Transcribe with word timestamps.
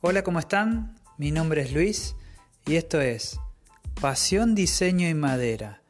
Hola, 0.00 0.22
¿cómo 0.22 0.38
están? 0.38 0.94
Mi 1.16 1.32
nombre 1.32 1.62
es 1.62 1.72
Luis 1.72 2.14
y 2.66 2.76
esto 2.76 3.00
es 3.00 3.40
Pasión, 4.00 4.54
Diseño 4.54 5.08
y 5.08 5.14
Madera. 5.14 5.82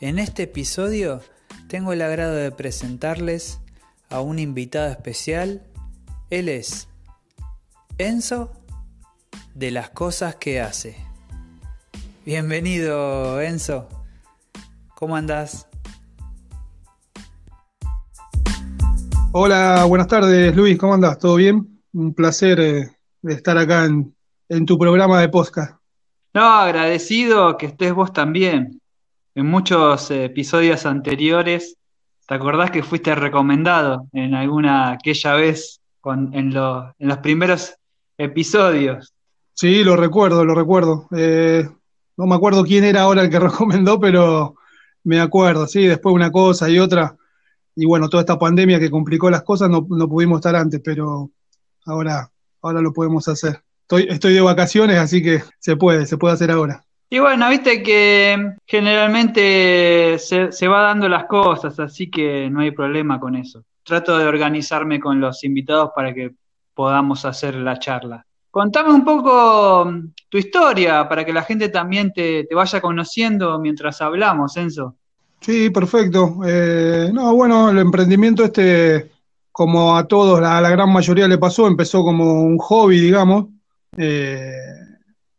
En 0.00 0.18
este 0.18 0.44
episodio 0.44 1.20
tengo 1.68 1.92
el 1.92 2.00
agrado 2.00 2.32
de 2.32 2.52
presentarles 2.52 3.60
a 4.08 4.22
un 4.22 4.38
invitado 4.38 4.90
especial. 4.90 5.62
Él 6.30 6.48
es 6.48 6.88
Enzo 7.98 8.50
de 9.54 9.70
las 9.72 9.90
cosas 9.90 10.36
que 10.36 10.62
hace. 10.62 10.96
Bienvenido, 12.24 13.42
Enzo. 13.42 13.90
¿Cómo 14.94 15.16
andás? 15.16 15.66
Hola, 19.32 19.84
buenas 19.84 20.08
tardes, 20.08 20.56
Luis. 20.56 20.78
¿Cómo 20.78 20.94
andás? 20.94 21.18
¿Todo 21.18 21.36
bien? 21.36 21.82
Un 21.92 22.14
placer 22.14 22.58
eh, 22.58 22.99
estar 23.22 23.56
acá 23.58 23.84
en, 23.86 24.14
en 24.48 24.66
tu 24.66 24.78
programa 24.78 25.20
de 25.20 25.28
podcast. 25.28 25.76
No, 26.34 26.42
agradecido 26.42 27.56
que 27.56 27.66
estés 27.66 27.92
vos 27.92 28.12
también. 28.12 28.80
En 29.34 29.46
muchos 29.46 30.10
eh, 30.10 30.24
episodios 30.26 30.86
anteriores, 30.86 31.76
¿te 32.26 32.34
acordás 32.34 32.70
que 32.70 32.82
fuiste 32.82 33.14
recomendado 33.14 34.06
en 34.12 34.34
alguna 34.34 34.92
aquella 34.92 35.34
vez 35.34 35.80
con, 36.00 36.34
en, 36.34 36.52
lo- 36.54 36.94
en 36.98 37.08
los 37.08 37.18
primeros 37.18 37.74
episodios? 38.18 39.12
Sí, 39.54 39.84
lo 39.84 39.96
recuerdo, 39.96 40.44
lo 40.44 40.54
recuerdo. 40.54 41.08
Eh, 41.16 41.68
no 42.16 42.26
me 42.26 42.34
acuerdo 42.34 42.64
quién 42.64 42.84
era 42.84 43.02
ahora 43.02 43.22
el 43.22 43.30
que 43.30 43.38
recomendó, 43.40 43.98
pero 44.00 44.56
me 45.04 45.20
acuerdo, 45.20 45.66
sí, 45.66 45.86
después 45.86 46.14
una 46.14 46.30
cosa 46.30 46.68
y 46.68 46.78
otra. 46.78 47.16
Y 47.74 47.86
bueno, 47.86 48.08
toda 48.08 48.22
esta 48.22 48.38
pandemia 48.38 48.78
que 48.78 48.90
complicó 48.90 49.30
las 49.30 49.42
cosas, 49.42 49.70
no, 49.70 49.86
no 49.88 50.08
pudimos 50.08 50.38
estar 50.38 50.54
antes, 50.56 50.80
pero 50.84 51.30
ahora, 51.86 52.30
ahora 52.62 52.80
lo 52.80 52.92
podemos 52.92 53.28
hacer. 53.28 53.62
Estoy, 53.82 54.06
estoy 54.08 54.34
de 54.34 54.40
vacaciones, 54.40 54.98
así 54.98 55.22
que 55.22 55.42
se 55.58 55.76
puede, 55.76 56.06
se 56.06 56.16
puede 56.16 56.34
hacer 56.34 56.50
ahora. 56.50 56.84
Y 57.08 57.18
bueno, 57.18 57.48
viste 57.50 57.82
que 57.82 58.54
generalmente 58.66 60.16
se, 60.18 60.52
se 60.52 60.68
va 60.68 60.82
dando 60.82 61.08
las 61.08 61.24
cosas, 61.24 61.78
así 61.80 62.08
que 62.08 62.48
no 62.50 62.60
hay 62.60 62.70
problema 62.70 63.18
con 63.18 63.34
eso. 63.34 63.64
Trato 63.82 64.16
de 64.16 64.26
organizarme 64.26 65.00
con 65.00 65.20
los 65.20 65.42
invitados 65.42 65.90
para 65.94 66.14
que 66.14 66.30
podamos 66.72 67.24
hacer 67.24 67.56
la 67.56 67.78
charla. 67.78 68.24
Contame 68.50 68.90
un 68.92 69.04
poco 69.04 69.86
mm, 69.86 70.12
tu 70.28 70.38
historia 70.38 71.08
para 71.08 71.24
que 71.24 71.32
la 71.32 71.42
gente 71.42 71.68
también 71.68 72.12
te, 72.12 72.44
te 72.44 72.54
vaya 72.54 72.80
conociendo 72.80 73.58
mientras 73.58 74.00
hablamos, 74.00 74.56
Enzo. 74.56 74.96
Sí, 75.40 75.70
perfecto. 75.70 76.40
Eh, 76.46 77.10
no, 77.12 77.34
bueno, 77.34 77.70
el 77.70 77.78
emprendimiento 77.78 78.44
este, 78.44 79.10
como 79.60 79.94
a 79.94 80.08
todos, 80.08 80.40
a 80.40 80.58
la 80.58 80.70
gran 80.70 80.90
mayoría 80.90 81.28
le 81.28 81.36
pasó, 81.36 81.66
empezó 81.66 82.02
como 82.02 82.44
un 82.44 82.56
hobby, 82.56 82.98
digamos, 82.98 83.48
eh, 83.98 84.56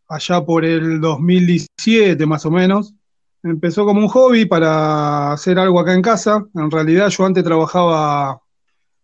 allá 0.08 0.46
por 0.46 0.64
el 0.64 1.02
2017 1.02 2.24
más 2.28 2.46
o 2.46 2.52
menos. 2.52 2.94
Empezó 3.42 3.84
como 3.84 4.00
un 4.00 4.08
hobby 4.10 4.46
para 4.46 5.32
hacer 5.32 5.58
algo 5.58 5.80
acá 5.80 5.96
en 5.96 6.04
casa. 6.04 6.46
En 6.54 6.70
realidad 6.70 7.10
yo 7.10 7.26
antes 7.26 7.44
trabajaba, 7.44 8.40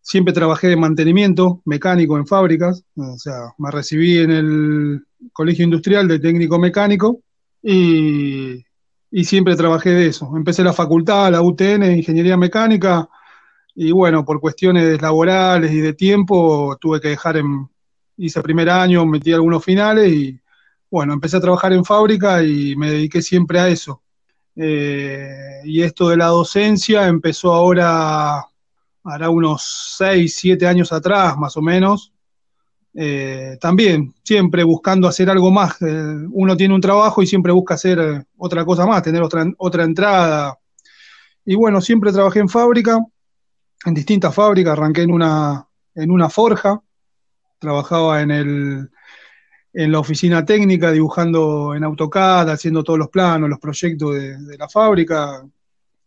siempre 0.02 0.36
trabajé 0.36 0.68
de 0.68 0.76
mantenimiento 0.76 1.64
mecánico 1.66 2.16
en 2.16 2.28
fábricas, 2.28 2.84
o 2.96 3.18
sea, 3.18 3.56
me 3.58 3.72
recibí 3.72 4.20
en 4.20 4.30
el 4.30 5.04
Colegio 5.34 5.66
Industrial 5.66 6.08
de 6.08 6.20
Técnico 6.20 6.60
Mecánico 6.60 7.22
y 7.64 8.64
y 9.10 9.24
siempre 9.24 9.56
trabajé 9.56 9.92
de 9.92 10.08
eso. 10.08 10.32
Empecé 10.36 10.64
la 10.64 10.74
facultad, 10.74 11.32
la 11.32 11.42
UTN, 11.42 11.84
Ingeniería 11.98 12.38
Mecánica, 12.38 13.10
y 13.80 13.92
bueno, 13.92 14.26
por 14.26 14.42
cuestiones 14.42 15.00
laborales 15.00 15.72
y 15.72 15.78
de 15.78 15.94
tiempo, 15.94 16.76
tuve 16.82 17.00
que 17.00 17.10
dejar 17.10 17.38
en, 17.38 17.70
hice 18.18 18.42
primer 18.42 18.72
año, 18.72 19.06
metí 19.06 19.32
algunos 19.32 19.64
finales 19.64 20.12
y 20.12 20.40
bueno, 20.90 21.14
empecé 21.14 21.38
a 21.38 21.42
trabajar 21.42 21.74
en 21.74 21.86
fábrica 21.86 22.42
y 22.42 22.76
me 22.76 22.90
dediqué 22.90 23.22
siempre 23.22 23.60
a 23.60 23.68
eso. 23.68 24.02
Eh, 24.56 25.62
y 25.66 25.84
esto 25.84 26.10
de 26.10 26.18
la 26.18 26.26
docencia 26.26 27.08
empezó 27.08 27.54
ahora, 27.54 28.44
hará 29.04 29.30
unos 29.30 29.96
6, 30.00 30.36
7 30.36 30.66
años 30.66 30.92
atrás, 30.92 31.38
más 31.38 31.56
o 31.56 31.62
menos, 31.62 32.12
eh, 32.96 33.60
también, 33.62 34.16
siempre 34.24 34.64
buscando 34.64 35.08
hacer 35.08 35.30
algo 35.30 35.52
más. 35.52 35.80
Eh, 35.84 36.26
uno 36.32 36.58
tiene 36.58 36.74
un 36.74 36.82
trabajo 36.82 37.22
y 37.22 37.28
siempre 37.28 37.52
busca 37.52 37.76
hacer 37.76 38.26
otra 38.38 38.66
cosa 38.66 38.88
más, 38.88 39.04
tener 39.04 39.22
otra, 39.22 39.46
otra 39.60 39.84
entrada. 39.84 40.58
Y 41.46 41.54
bueno, 41.54 41.80
siempre 41.80 42.12
trabajé 42.12 42.40
en 42.40 42.50
fábrica, 42.50 43.00
en 43.86 43.94
distintas 43.94 44.34
fábricas. 44.34 44.74
Arranqué 44.74 45.04
en 45.04 45.12
una, 45.12 45.68
en 45.96 46.12
una 46.12 46.30
forja, 46.30 46.82
trabajaba 47.60 48.22
en, 48.22 48.32
el, 48.32 48.90
en 49.74 49.92
la 49.92 50.00
oficina 50.00 50.44
técnica, 50.46 50.92
dibujando 50.92 51.74
en 51.76 51.84
AutoCAD, 51.84 52.50
haciendo 52.50 52.84
todos 52.84 53.00
los 53.00 53.10
planos, 53.10 53.50
los 53.50 53.60
proyectos 53.60 54.14
de, 54.16 54.38
de 54.38 54.58
la 54.58 54.68
fábrica. 54.68 55.44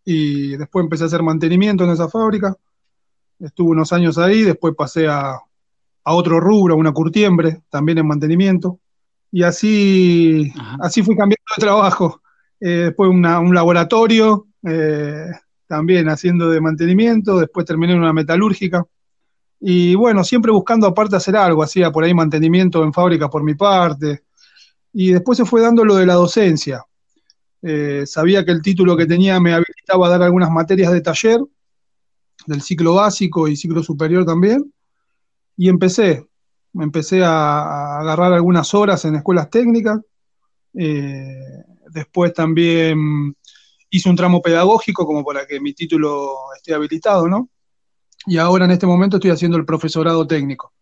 Y 0.05 0.57
después 0.57 0.83
empecé 0.85 1.05
a 1.05 1.07
hacer 1.07 1.23
mantenimiento 1.23 1.85
en 1.85 1.91
esa 1.91 2.09
fábrica. 2.09 2.57
Estuve 3.39 3.71
unos 3.71 3.93
años 3.93 4.19
ahí, 4.19 4.43
después 4.43 4.75
pasé 4.77 5.09
a, 5.09 5.33
a 5.33 6.15
otro 6.15 6.41
rubro, 6.41 6.75
a 6.75 6.77
una 6.79 6.93
curtiembre, 6.93 7.63
también 7.71 7.99
en 7.99 8.07
mantenimiento. 8.07 8.79
Y 9.33 9.45
así, 9.45 10.53
Ajá. 10.59 10.77
así 10.81 11.03
fui 11.03 11.17
cambiando 11.17 11.45
de 11.57 11.61
trabajo. 11.61 12.21
Eh, 12.61 12.87
después 12.87 13.09
una- 13.11 13.39
un 13.39 13.55
laboratorio, 13.55 14.49
eh, 14.67 15.27
también 15.71 16.09
haciendo 16.09 16.51
de 16.51 16.61
mantenimiento, 16.61 17.39
después 17.39 17.65
terminé 17.65 17.93
en 17.93 18.01
una 18.01 18.13
metalúrgica. 18.13 18.85
Y 19.61 19.95
bueno, 19.95 20.25
siempre 20.25 20.51
buscando 20.51 20.89
aparte 20.89 21.15
hacer 21.15 21.37
algo, 21.37 21.63
hacía 21.63 21.93
por 21.93 22.03
ahí 22.03 22.13
mantenimiento 22.13 22.83
en 22.83 22.93
fábrica 22.93 23.31
por 23.31 23.45
mi 23.45 23.55
parte. 23.55 24.25
Y 24.93 25.13
después 25.13 25.39
se 25.39 25.45
fue 25.45 25.61
dando 25.61 25.85
lo 25.85 25.95
de 25.95 26.07
la 26.07 26.15
docencia. 26.15 26.85
Eh, 27.63 28.03
sabía 28.05 28.45
que 28.45 28.51
el 28.51 28.63
título 28.63 28.97
que 28.97 29.07
tenía 29.07 29.39
me 29.39 29.53
habilitaba 29.53 30.09
a 30.09 30.11
dar 30.11 30.23
algunas 30.23 30.51
materias 30.51 30.91
de 30.91 31.03
taller, 31.03 31.41
del 32.49 32.63
ciclo 32.63 32.95
básico 32.97 33.47
y 33.47 33.55
ciclo 33.55 33.85
superior 33.85 34.25
también 34.25 34.73
y 35.57 35.69
empecé, 35.69 36.27
empecé 36.75 37.23
a, 37.23 38.01
agarrar 38.01 38.33
algunas 38.33 38.75
horas 38.75 39.05
en 39.05 39.15
escuelas 39.15 39.51
técnicas, 39.51 40.01
eh, 40.75 41.63
después 41.91 42.35
también 42.35 43.37
hice 43.91 44.09
un 44.09 44.17
tramo 44.17 44.41
pedagógico 44.41 45.05
como 45.05 45.25
para 45.25 45.47
que 45.47 45.61
mi 45.61 45.75
título 45.75 46.35
esté 46.57 46.75
habilitado, 46.75 47.29
¿no? 47.29 47.51
Y 48.27 48.39
ahora 48.39 48.65
en 48.65 48.71
este 48.71 48.87
momento 48.87 49.17
estoy 49.17 49.31
haciendo 49.31 49.57
el 49.57 49.65
profesorado 49.65 50.27
técnico. 50.27 50.73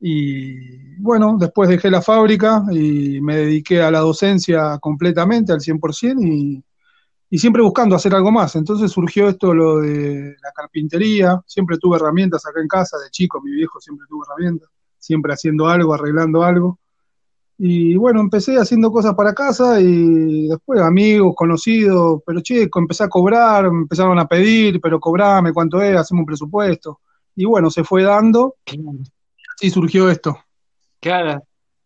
Y 0.00 0.96
bueno, 0.98 1.36
después 1.38 1.68
dejé 1.68 1.90
la 1.90 2.02
fábrica 2.02 2.64
y 2.70 3.20
me 3.20 3.36
dediqué 3.36 3.80
a 3.80 3.90
la 3.90 4.00
docencia 4.00 4.78
completamente, 4.78 5.52
al 5.52 5.60
100%, 5.60 6.20
y, 6.22 6.62
y 7.30 7.38
siempre 7.38 7.62
buscando 7.62 7.96
hacer 7.96 8.14
algo 8.14 8.30
más. 8.30 8.54
Entonces 8.56 8.90
surgió 8.92 9.28
esto, 9.28 9.54
lo 9.54 9.78
de 9.78 10.36
la 10.42 10.52
carpintería, 10.54 11.40
siempre 11.46 11.78
tuve 11.78 11.96
herramientas 11.96 12.44
acá 12.46 12.60
en 12.60 12.68
casa, 12.68 12.98
de 12.98 13.10
chico, 13.10 13.40
mi 13.40 13.52
viejo 13.52 13.80
siempre 13.80 14.06
tuvo 14.08 14.24
herramientas, 14.24 14.68
siempre 14.98 15.32
haciendo 15.32 15.68
algo, 15.68 15.94
arreglando 15.94 16.42
algo. 16.42 16.78
Y 17.56 17.96
bueno, 17.96 18.20
empecé 18.20 18.56
haciendo 18.56 18.90
cosas 18.90 19.14
para 19.14 19.32
casa 19.32 19.80
y 19.80 20.48
después 20.48 20.80
amigos, 20.80 21.34
conocidos, 21.36 22.20
pero 22.26 22.40
chico, 22.40 22.80
empecé 22.80 23.04
a 23.04 23.08
cobrar, 23.08 23.70
me 23.70 23.82
empezaron 23.82 24.18
a 24.18 24.26
pedir, 24.26 24.80
pero 24.80 24.98
cobrame 24.98 25.52
cuánto 25.52 25.80
es, 25.80 25.96
hacemos 25.96 26.22
un 26.22 26.26
presupuesto. 26.26 27.00
Y 27.36 27.44
bueno, 27.44 27.70
se 27.70 27.84
fue 27.84 28.02
dando, 28.02 28.56
y 29.60 29.70
surgió 29.70 30.10
esto. 30.10 30.36
Claro. 31.00 31.42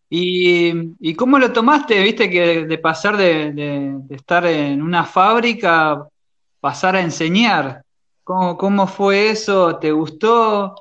¿Y, 0.09 0.71
y 0.99 1.13
cómo 1.15 1.37
lo 1.37 1.53
tomaste? 1.53 2.01
Viste 2.01 2.29
que 2.29 2.65
de 2.65 2.77
pasar 2.79 3.15
de, 3.17 3.51
de- 3.53 3.95
de 4.01 4.15
estar 4.15 4.45
en 4.47 4.81
una 4.81 5.03
fábrica, 5.05 6.07
pasar 6.59 6.95
a 6.95 7.01
enseñar. 7.01 7.83
¿Cómo, 8.23 8.57
cómo 8.57 8.87
fue 8.87 9.29
eso? 9.29 9.77
¿Te 9.77 9.91
gustó 9.91 10.75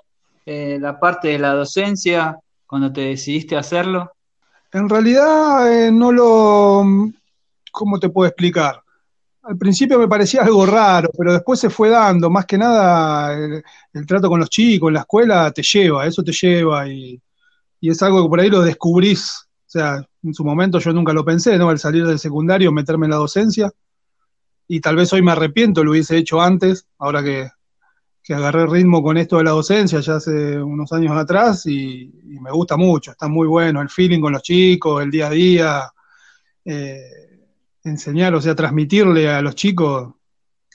eh, 0.47 0.79
la 0.81 0.99
parte 0.99 1.29
de 1.29 1.39
la 1.39 1.53
docencia 1.55 2.39
cuando 2.67 2.93
te 2.93 3.03
decidiste 3.03 3.57
hacerlo? 3.57 4.11
En 4.73 4.89
realidad 4.89 5.73
eh, 5.73 5.91
no 5.91 6.13
lo, 6.13 6.85
¿cómo 7.73 7.99
te 7.99 8.11
puedo 8.11 8.29
explicar? 8.29 8.83
Al 9.43 9.57
principio 9.57 9.99
me 9.99 10.09
parecía 10.09 10.43
algo 10.43 10.67
raro, 10.67 11.09
pero 11.17 11.33
después 11.33 11.59
se 11.59 11.71
fue 11.71 11.89
dando, 11.89 12.29
más 12.29 12.45
que 12.45 12.59
nada 12.59 13.33
el, 13.33 14.07
trato 14.07 14.29
con 14.29 14.41
los 14.41 14.51
chicos, 14.51 14.89
en 14.89 14.95
la 14.95 15.01
escuela 15.01 15.51
te 15.51 15.63
lleva, 15.63 16.07
eso 16.07 16.23
te 16.23 16.33
lleva 16.33 16.87
y, 16.87 17.21
y 17.81 17.91
es 17.91 18.03
algo 18.03 18.23
que 18.23 18.29
por 18.29 18.41
ahí 18.41 18.51
lo 18.51 18.61
descubrís. 18.61 19.49
O 19.67 19.71
sea, 19.71 20.05
en 20.23 20.35
su 20.35 20.45
momento 20.45 20.79
yo 20.79 20.93
nunca 20.93 21.13
lo 21.13 21.25
pensé, 21.25 21.57
¿no? 21.57 21.71
Al 21.71 21.79
salir 21.79 22.07
del 22.07 22.19
secundario, 22.19 22.73
meterme 22.73 23.07
en 23.07 23.13
la 23.13 23.17
docencia 23.17 23.73
y 24.67 24.81
tal 24.81 24.97
vez 24.97 25.13
hoy 25.15 25.23
me 25.23 25.33
arrepiento, 25.33 25.83
lo 25.83 25.93
hubiese 25.93 26.19
hecho 26.19 26.43
antes, 26.43 26.87
ahora 26.99 27.23
que, 27.25 27.49
que 28.29 28.35
agarré 28.35 28.67
ritmo 28.67 29.03
con 29.03 29.17
esto 29.17 29.39
de 29.39 29.45
la 29.45 29.53
docencia 29.53 30.01
ya 30.01 30.17
hace 30.17 30.61
unos 30.61 30.93
años 30.93 31.17
atrás 31.17 31.65
y, 31.65 32.13
me 32.43 32.51
gusta 32.51 32.77
mucho, 32.77 33.13
está 33.13 33.27
muy 33.27 33.49
bueno 33.49 33.81
el 33.81 33.89
feeling 33.89 34.21
con 34.21 34.35
los 34.35 34.43
chicos, 34.43 35.03
el 35.03 35.11
día 35.11 35.29
a 35.29 35.31
día, 35.31 35.93
eh, 36.63 37.01
enseñar, 37.85 38.35
o 38.35 38.43
sea, 38.43 38.55
transmitirle 38.55 39.31
a 39.31 39.41
los 39.41 39.55
chicos 39.55 40.13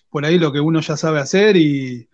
por 0.09 0.25
ahí 0.25 0.39
lo 0.39 0.51
que 0.51 0.59
uno 0.59 0.81
ya 0.81 0.97
sabe 0.97 1.19
hacer 1.19 1.55
y, 1.55 2.09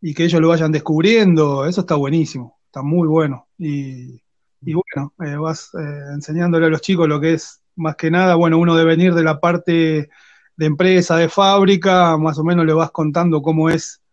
y 0.00 0.14
que 0.14 0.26
ellos 0.26 0.40
lo 0.40 0.50
vayan 0.50 0.70
descubriendo, 0.70 1.66
eso 1.66 1.80
está 1.80 1.96
buenísimo, 1.96 2.60
está 2.66 2.82
muy 2.82 3.08
bueno. 3.08 3.48
Y, 3.58 4.22
bueno, 4.60 5.12
eh, 5.24 5.34
vas 5.34 5.70
eh, 5.74 6.12
enseñándole 6.14 6.66
a 6.66 6.70
los 6.70 6.82
chicos 6.82 7.08
lo 7.08 7.20
que 7.20 7.34
es 7.34 7.60
más 7.74 7.96
que 7.96 8.12
nada, 8.12 8.36
bueno, 8.36 8.58
uno 8.58 8.76
debe 8.76 8.90
venir 8.90 9.12
de 9.12 9.24
la 9.24 9.40
parte 9.40 10.08
de 10.56 10.66
empresa, 10.66 11.16
de 11.16 11.28
fábrica, 11.28 12.16
más 12.16 12.38
o 12.38 12.44
menos 12.44 12.64
le 12.64 12.74
vas 12.74 12.92
contando 12.92 13.42
cómo 13.42 13.70
es, 13.70 14.03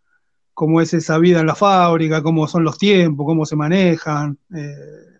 cómo 0.54 0.80
es 0.80 0.92
esa 0.94 1.18
vida 1.18 1.40
en 1.40 1.46
la 1.46 1.54
fábrica, 1.54 2.22
cómo 2.22 2.46
son 2.46 2.64
los 2.64 2.78
tiempos, 2.78 3.26
cómo 3.26 3.46
se 3.46 3.56
manejan. 3.56 4.38
Eh, 4.54 4.74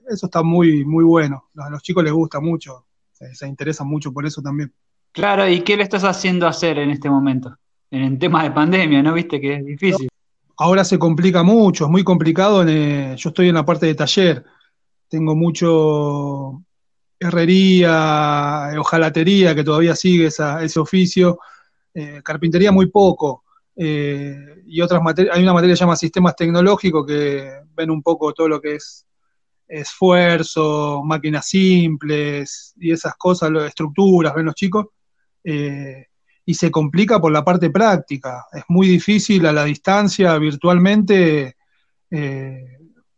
eso 0.09 0.27
está 0.27 0.43
muy, 0.43 0.85
muy 0.85 1.05
bueno. 1.05 1.51
A 1.57 1.71
los 1.71 1.83
chicos 1.83 2.05
les 2.05 2.13
gusta 2.13 2.41
mucho, 2.41 2.87
se, 3.13 3.47
interesan 3.47 3.87
mucho 3.87 4.13
por 4.13 4.27
eso 4.27 4.43
también. 4.43 4.73
Claro, 5.13 5.49
¿y 5.49 5.61
qué 5.63 5.77
le 5.77 5.83
estás 5.83 6.05
haciendo 6.05 6.47
hacer 6.47 6.79
en 6.79 6.91
este 6.91 7.09
momento? 7.11 7.57
En 7.91 8.03
el 8.03 8.19
tema 8.19 8.43
de 8.43 8.51
pandemia, 8.51 9.03
¿no 9.03 9.13
viste 9.13 9.41
que 9.41 9.57
es 9.57 9.65
difícil? 9.65 10.09
Ahora 10.57 10.85
se 10.85 10.99
complica 10.99 11.43
mucho, 11.43 11.85
es 11.85 11.91
muy 11.91 12.05
complicado. 12.05 12.65
yo 12.65 13.29
estoy 13.29 13.49
en 13.49 13.55
la 13.55 13.65
parte 13.65 13.87
de 13.87 13.95
taller, 13.95 14.45
tengo 15.09 15.35
mucho 15.35 16.63
herrería, 17.19 18.73
hojalatería, 18.79 19.55
que 19.55 19.65
todavía 19.65 19.95
sigue 19.95 20.27
ese 20.27 20.81
oficio, 20.81 21.39
eh, 21.95 22.21
carpintería 22.25 22.73
muy 22.73 22.87
poco, 22.87 23.45
eh, 23.77 24.63
y 24.67 24.81
otras 24.81 25.03
materias, 25.03 25.37
hay 25.37 25.43
una 25.43 25.53
materia 25.53 25.75
que 25.75 25.81
llama 25.81 25.97
sistemas 25.97 26.37
tecnológicos 26.37 27.07
que 27.07 27.61
ven 27.75 27.91
un 27.91 28.03
poco 28.03 28.33
todo 28.33 28.49
lo 28.49 28.61
que 28.61 28.77
es 28.77 29.07
esfuerzo, 29.67 31.03
máquinas 31.05 31.47
simples 31.47 32.75
y 32.79 32.93
esas 32.93 33.15
cosas, 33.17 33.51
estructuras, 33.67 34.35
ven 34.35 34.47
los 34.47 34.55
chicos, 34.55 34.87
eh, 35.45 36.07
y 36.45 36.55
se 36.55 36.71
complica 36.71 37.21
por 37.21 37.33
la 37.33 37.45
parte 37.45 37.71
práctica. 37.71 38.47
Es 38.53 38.65
muy 38.69 38.89
difícil 38.89 39.47
a 39.47 39.53
la 39.53 39.65
distancia, 39.65 40.37
virtualmente, 40.39 41.57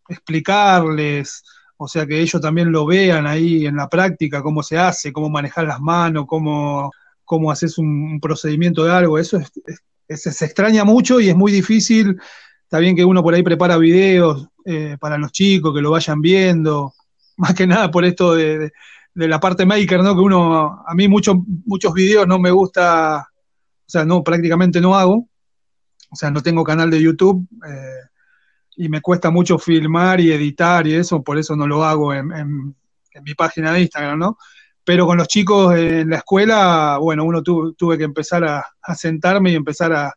explicarles, 0.09 1.43
o 1.77 1.89
sea 1.89 2.07
que 2.07 2.21
ellos 2.21 2.41
también 2.41 2.71
lo 2.71 2.87
vean 2.87 3.27
ahí 3.27 3.67
en 3.67 3.77
la 3.77 3.89
práctica, 3.89 4.43
cómo 4.43 4.63
se 4.63 4.79
hace, 4.79 5.13
cómo 5.13 5.29
manejar 5.29 5.67
las 5.67 5.81
manos, 5.81 6.27
cómo, 6.27 6.91
cómo 7.25 7.51
haces 7.51 7.79
un, 7.79 8.21
procedimiento 8.21 8.85
de 8.85 8.93
algo, 8.93 9.19
eso 9.19 9.39
se 10.09 10.45
extraña 10.45 10.85
mucho 10.85 11.21
y 11.21 11.29
es 11.29 11.37
muy 11.37 11.53
difícil, 11.53 12.19
está 12.63 12.79
bien 12.79 12.97
que 12.97 13.05
uno 13.05 13.23
por 13.23 13.35
ahí 13.35 13.43
prepara 13.43 13.77
videos 13.77 14.49
eh, 14.65 14.97
para 14.99 15.19
los 15.19 15.33
chicos, 15.33 15.75
que 15.75 15.81
lo 15.81 15.91
vayan 15.91 16.21
viendo, 16.21 16.95
más 17.37 17.55
que 17.55 17.67
nada 17.67 17.91
por 17.91 18.05
esto 18.05 18.35
de, 18.35 18.73
la 19.15 19.39
parte 19.39 19.65
maker, 19.65 20.03
¿no? 20.03 20.15
Que 20.15 20.21
uno, 20.21 20.83
a 20.87 20.95
mí 20.95 21.07
muchos 21.07 21.37
muchos 21.67 21.95
videos 21.95 22.27
no 22.27 22.39
me 22.39 22.51
gusta, 22.51 23.21
o 23.21 23.89
sea, 23.89 24.05
no, 24.05 24.25
prácticamente 24.25 24.81
no 24.81 24.97
hago, 24.97 25.29
o 26.11 26.17
sea, 26.17 26.31
no 26.31 26.43
tengo 26.43 26.65
canal 26.65 26.91
de 26.91 27.01
YouTube, 27.01 27.47
eh, 27.69 28.09
y 28.77 28.89
me 28.89 29.01
cuesta 29.01 29.31
mucho 29.31 29.59
filmar 29.59 30.21
y 30.21 30.33
editar 30.33 30.87
y 30.87 30.95
eso, 30.95 31.23
por 31.23 31.39
eso 31.39 31.55
no 31.55 31.67
lo 31.67 31.85
hago 31.85 32.13
en, 32.13 32.75
mi 33.23 33.35
página 33.35 33.73
de 33.73 33.83
Instagram, 33.83 34.19
¿no? 34.19 34.39
Pero 34.85 35.07
con 35.07 35.17
los 35.17 35.29
chicos 35.29 35.75
en 35.77 36.11
la 36.11 36.17
escuela, 36.17 36.99
bueno, 37.01 37.25
uno 37.25 37.43
tuve 37.43 37.97
que 37.97 38.05
empezar 38.05 38.45
a, 38.45 38.65
sentarme 38.95 39.51
y 39.51 39.55
empezar 39.55 39.93
a, 39.93 40.13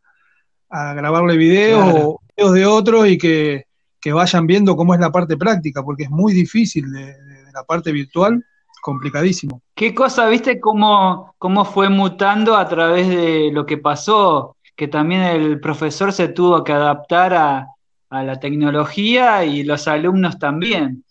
grabarle 0.93 1.37
videos 1.37 1.95
o 1.95 2.21
videos 2.35 2.53
de 2.53 2.65
otros 2.65 3.07
y 3.07 3.17
que, 3.17 3.65
vayan 4.13 4.47
viendo 4.47 4.77
cómo 4.77 4.93
es 4.93 5.01
la 5.01 5.11
parte 5.11 5.35
práctica, 5.35 5.83
porque 5.83 6.03
es 6.03 6.09
muy 6.09 6.31
difícil 6.31 6.89
de, 6.91 7.13
la 7.53 7.63
parte 7.63 7.91
virtual, 7.91 8.43
complicadísimo. 8.81 9.61
¿Qué 9.75 9.93
cosa, 9.93 10.29
viste, 10.29 10.59
cómo, 10.59 11.33
cómo 11.37 11.65
fue 11.65 11.89
mutando 11.89 12.55
a 12.55 12.67
través 12.67 13.09
de 13.09 13.49
lo 13.51 13.65
que 13.65 13.77
pasó? 13.77 14.55
Que 14.75 14.87
también 14.87 15.23
el 15.23 15.59
profesor 15.59 16.13
se 16.13 16.29
tuvo 16.29 16.63
que 16.63 16.71
adaptar 16.71 17.33
a, 17.33 17.67
a 18.09 18.23
la 18.23 18.39
tecnología 18.39 19.43
y 19.43 19.63
los 19.63 19.87
alumnos 19.87 20.39
también. 20.39 21.03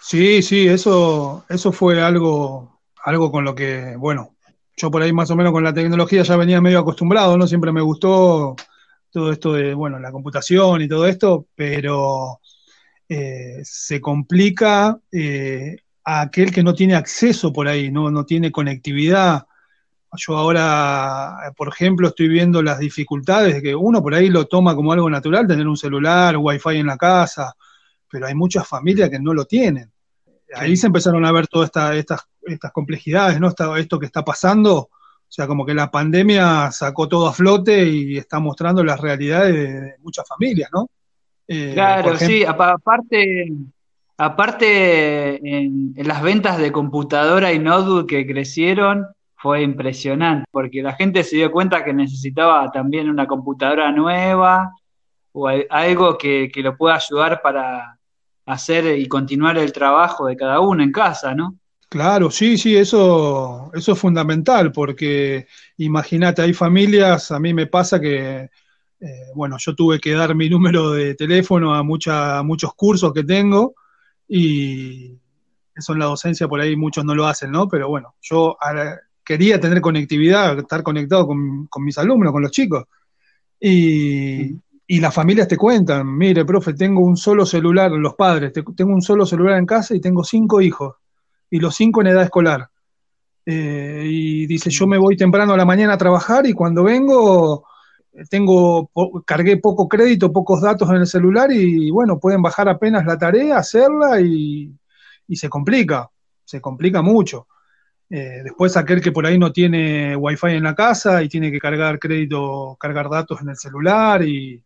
Sí, 0.00 0.42
sí, 0.42 0.68
eso, 0.68 1.44
eso 1.48 1.72
fue 1.72 2.00
algo, 2.00 2.77
algo 3.08 3.30
con 3.30 3.44
lo 3.44 3.54
que, 3.54 3.96
bueno, 3.96 4.36
yo 4.76 4.90
por 4.90 5.02
ahí 5.02 5.12
más 5.12 5.30
o 5.30 5.36
menos 5.36 5.52
con 5.52 5.64
la 5.64 5.74
tecnología 5.74 6.22
ya 6.22 6.36
venía 6.36 6.60
medio 6.60 6.80
acostumbrado, 6.80 7.36
¿no? 7.36 7.46
Siempre 7.46 7.72
me 7.72 7.80
gustó 7.80 8.56
todo 9.10 9.32
esto 9.32 9.52
de, 9.54 9.74
bueno, 9.74 9.98
la 9.98 10.12
computación 10.12 10.82
y 10.82 10.88
todo 10.88 11.06
esto, 11.06 11.46
pero 11.54 12.40
eh, 13.08 13.60
se 13.64 14.00
complica 14.00 14.98
eh, 15.10 15.76
a 16.04 16.22
aquel 16.22 16.52
que 16.52 16.62
no 16.62 16.74
tiene 16.74 16.94
acceso 16.94 17.52
por 17.52 17.68
ahí, 17.68 17.90
no, 17.90 18.10
no 18.10 18.24
tiene 18.24 18.52
conectividad 18.52 19.46
yo 20.16 20.36
ahora, 20.36 21.52
por 21.56 21.68
ejemplo, 21.68 22.08
estoy 22.08 22.28
viendo 22.28 22.62
las 22.62 22.78
dificultades 22.78 23.56
de 23.56 23.62
que 23.62 23.74
uno 23.74 24.02
por 24.02 24.14
ahí 24.14 24.28
lo 24.28 24.46
toma 24.46 24.74
como 24.74 24.92
algo 24.92 25.10
natural, 25.10 25.46
tener 25.46 25.66
un 25.68 25.76
celular, 25.76 26.36
wifi 26.38 26.76
en 26.76 26.86
la 26.86 26.96
casa, 26.96 27.54
pero 28.10 28.26
hay 28.26 28.34
muchas 28.34 28.66
familias 28.66 29.10
que 29.10 29.18
no 29.18 29.34
lo 29.34 29.44
tienen. 29.44 29.92
Ahí 30.54 30.76
se 30.76 30.86
empezaron 30.86 31.24
a 31.24 31.32
ver 31.32 31.46
todas 31.46 31.66
esta, 31.66 31.94
estas, 31.94 32.28
estas 32.42 32.72
complejidades, 32.72 33.40
¿no? 33.40 33.48
esto 33.76 33.98
que 33.98 34.06
está 34.06 34.24
pasando, 34.24 34.76
o 34.76 34.90
sea, 35.30 35.46
como 35.46 35.66
que 35.66 35.74
la 35.74 35.90
pandemia 35.90 36.70
sacó 36.70 37.08
todo 37.08 37.28
a 37.28 37.32
flote 37.32 37.84
y 37.84 38.16
está 38.16 38.38
mostrando 38.40 38.82
las 38.82 39.00
realidades 39.00 39.54
de, 39.54 39.94
muchas 40.00 40.26
familias, 40.26 40.70
¿no? 40.72 40.88
Eh, 41.46 41.72
claro, 41.74 42.16
sí, 42.16 42.44
aparte, 42.44 43.52
aparte 44.16 45.36
en, 45.36 45.92
en, 45.96 46.08
las 46.08 46.22
ventas 46.22 46.58
de 46.58 46.72
computadora 46.72 47.52
y 47.52 47.58
notebook 47.58 48.06
que 48.06 48.26
crecieron, 48.26 49.06
fue 49.38 49.62
impresionante, 49.62 50.44
porque 50.50 50.82
la 50.82 50.94
gente 50.94 51.22
se 51.22 51.36
dio 51.36 51.52
cuenta 51.52 51.84
que 51.84 51.92
necesitaba 51.92 52.70
también 52.72 53.08
una 53.08 53.26
computadora 53.26 53.92
nueva 53.92 54.72
o 55.32 55.48
algo 55.70 56.18
que, 56.18 56.50
lo 56.56 56.76
pueda 56.76 56.96
ayudar 56.96 57.40
para 57.40 57.97
hacer 58.48 58.98
y 58.98 59.06
continuar 59.06 59.58
el 59.58 59.72
trabajo 59.72 60.26
de 60.26 60.36
cada 60.36 60.60
uno 60.60 60.82
en 60.82 60.90
casa, 60.90 61.34
¿no? 61.34 61.56
Claro, 61.88 62.30
sí, 62.30 62.58
sí, 62.58 62.76
eso, 62.76 63.70
eso 63.72 63.92
es 63.92 63.98
fundamental, 63.98 64.72
porque 64.72 65.46
imagínate, 65.78 66.42
hay 66.42 66.52
familias, 66.52 67.30
a 67.30 67.38
mí 67.38 67.54
me 67.54 67.66
pasa 67.66 67.98
que, 67.98 68.50
eh, 69.00 69.22
bueno, 69.34 69.56
yo 69.58 69.74
tuve 69.74 69.98
que 69.98 70.12
dar 70.12 70.34
mi 70.34 70.50
número 70.50 70.92
de 70.92 71.14
teléfono 71.14 71.74
a, 71.74 71.82
mucha, 71.82 72.38
a 72.38 72.42
muchos 72.42 72.74
cursos 72.74 73.12
que 73.14 73.24
tengo 73.24 73.74
y 74.28 75.16
eso 75.74 75.92
en 75.92 75.98
la 75.98 76.06
docencia 76.06 76.48
por 76.48 76.60
ahí 76.60 76.76
muchos 76.76 77.04
no 77.04 77.14
lo 77.14 77.26
hacen, 77.26 77.52
¿no? 77.52 77.68
Pero 77.68 77.88
bueno, 77.88 78.16
yo 78.20 78.58
quería 79.24 79.60
tener 79.60 79.80
conectividad, 79.80 80.58
estar 80.58 80.82
conectado 80.82 81.26
con, 81.26 81.68
mis 81.84 81.96
alumnos, 81.98 82.32
con 82.32 82.42
los 82.42 82.50
chicos. 82.50 82.84
Y, 83.60 84.54
las 84.88 85.14
familias 85.14 85.46
te 85.46 85.56
cuentan, 85.56 86.16
mire, 86.16 86.44
profe, 86.44 86.72
tengo 86.72 87.00
un 87.02 87.16
solo 87.16 87.44
celular, 87.44 87.90
los 87.90 88.14
padres, 88.14 88.52
tengo 88.52 88.92
un 88.92 89.02
solo 89.02 89.26
celular 89.26 89.58
en 89.58 89.66
casa 89.66 89.94
y 89.94 90.00
tengo 90.00 90.24
cinco 90.24 90.62
hijos, 90.62 90.96
y 91.50 91.60
los 91.60 91.76
cinco 91.76 92.00
en 92.00 92.06
edad 92.08 92.22
escolar. 92.22 92.68
Eh, 93.44 94.02
y 94.06 94.46
dice, 94.46 94.70
yo 94.70 94.86
me 94.86 94.98
voy 94.98 95.16
temprano 95.16 95.52
a 95.52 95.56
la 95.56 95.64
mañana 95.64 95.94
a 95.94 95.98
trabajar 95.98 96.46
y 96.46 96.52
cuando 96.52 96.84
vengo 96.84 97.66
tengo, 98.30 98.90
cargué 99.24 99.58
poco 99.58 99.88
crédito, 99.88 100.32
pocos 100.32 100.60
datos 100.60 100.88
en 100.90 100.96
el 100.96 101.06
celular 101.06 101.52
y 101.52 101.90
bueno, 101.90 102.18
pueden 102.18 102.42
bajar 102.42 102.68
apenas 102.68 103.06
la 103.06 103.16
tarea, 103.16 103.58
hacerla 103.58 104.20
y, 104.20 104.72
y 105.28 105.36
se 105.36 105.48
complica, 105.48 106.10
se 106.44 106.60
complica 106.60 107.02
mucho. 107.02 107.46
Eh, 108.10 108.40
después 108.42 108.76
aquel 108.76 109.02
que 109.02 109.12
por 109.12 109.26
ahí 109.26 109.38
no 109.38 109.52
tiene 109.52 110.16
wifi 110.16 110.48
en 110.48 110.64
la 110.64 110.74
casa 110.74 111.22
y 111.22 111.28
tiene 111.28 111.52
que 111.52 111.60
cargar 111.60 111.98
crédito, 111.98 112.76
cargar 112.80 113.10
datos 113.10 113.42
en 113.42 113.50
el 113.50 113.56
celular 113.56 114.24
y 114.24 114.64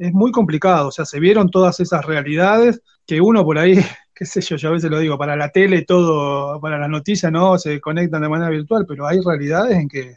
es 0.00 0.12
muy 0.14 0.32
complicado. 0.32 0.88
O 0.88 0.90
sea, 0.90 1.04
se 1.04 1.20
vieron 1.20 1.50
todas 1.50 1.78
esas 1.80 2.04
realidades 2.04 2.82
que 3.06 3.20
uno 3.20 3.44
por 3.44 3.58
ahí, 3.58 3.74
qué 4.14 4.24
sé 4.24 4.40
yo, 4.40 4.56
yo 4.56 4.70
a 4.70 4.72
veces 4.72 4.90
lo 4.90 4.98
digo, 4.98 5.18
para 5.18 5.36
la 5.36 5.50
tele 5.50 5.82
todo, 5.82 6.60
para 6.60 6.78
las 6.78 6.88
noticias 6.88 7.30
no, 7.30 7.58
se 7.58 7.80
conectan 7.80 8.22
de 8.22 8.28
manera 8.28 8.50
virtual, 8.50 8.86
pero 8.88 9.06
hay 9.06 9.20
realidades 9.20 9.78
en 9.78 9.88
que 9.88 10.16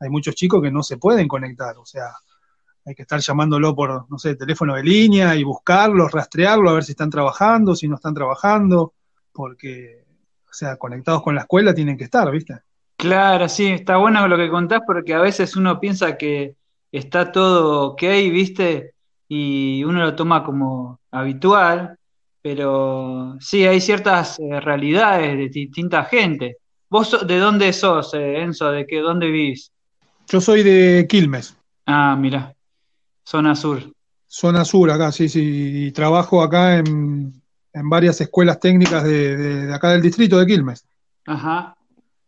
hay 0.00 0.10
muchos 0.10 0.34
chicos 0.34 0.60
que 0.60 0.70
no 0.70 0.82
se 0.82 0.98
pueden 0.98 1.28
conectar. 1.28 1.76
O 1.78 1.86
sea, 1.86 2.10
hay 2.84 2.94
que 2.94 3.02
estar 3.02 3.20
llamándolo 3.20 3.74
por, 3.74 4.10
no 4.10 4.18
sé, 4.18 4.34
teléfono 4.34 4.74
de 4.74 4.82
línea 4.82 5.36
y 5.36 5.44
buscarlo, 5.44 6.08
rastrearlo, 6.08 6.70
a 6.70 6.74
ver 6.74 6.84
si 6.84 6.92
están 6.92 7.10
trabajando, 7.10 7.76
si 7.76 7.86
no 7.86 7.94
están 7.94 8.14
trabajando, 8.14 8.94
porque 9.32 10.00
o 10.50 10.52
sea, 10.52 10.76
conectados 10.76 11.22
con 11.22 11.36
la 11.36 11.42
escuela 11.42 11.72
tienen 11.72 11.96
que 11.96 12.04
estar, 12.04 12.28
¿viste? 12.30 12.58
Claro, 12.96 13.48
sí, 13.48 13.68
está 13.68 13.96
bueno 13.96 14.26
lo 14.26 14.36
que 14.36 14.50
contás 14.50 14.80
porque 14.84 15.14
a 15.14 15.20
veces 15.20 15.54
uno 15.56 15.78
piensa 15.78 16.18
que 16.18 16.56
está 16.90 17.30
todo 17.30 17.92
ok, 17.92 18.02
¿viste? 18.32 18.94
Y 19.32 19.84
uno 19.84 20.00
lo 20.00 20.16
toma 20.16 20.42
como 20.42 20.98
habitual, 21.12 21.96
pero 22.42 23.36
sí, 23.38 23.64
hay 23.64 23.80
ciertas 23.80 24.40
eh, 24.40 24.58
realidades 24.58 25.38
de 25.38 25.48
distinta 25.48 26.04
gente. 26.04 26.56
¿Vos 26.88 27.24
de 27.24 27.38
dónde 27.38 27.72
sos, 27.72 28.12
eh, 28.14 28.42
Enzo? 28.42 28.72
¿De 28.72 28.84
qué, 28.88 28.98
dónde 28.98 29.30
vivís? 29.30 29.70
Yo 30.28 30.40
soy 30.40 30.64
de 30.64 31.06
Quilmes. 31.08 31.56
Ah, 31.86 32.16
mira, 32.18 32.52
zona 33.24 33.54
sur. 33.54 33.92
Zona 34.26 34.64
sur 34.64 34.90
acá, 34.90 35.12
sí, 35.12 35.28
sí, 35.28 35.86
y 35.86 35.92
trabajo 35.92 36.42
acá 36.42 36.78
en, 36.78 37.32
en 37.72 37.88
varias 37.88 38.20
escuelas 38.20 38.58
técnicas 38.58 39.04
de, 39.04 39.72
acá 39.72 39.90
del 39.90 40.02
distrito 40.02 40.40
de 40.40 40.46
Quilmes. 40.46 40.84
Ajá. 41.26 41.76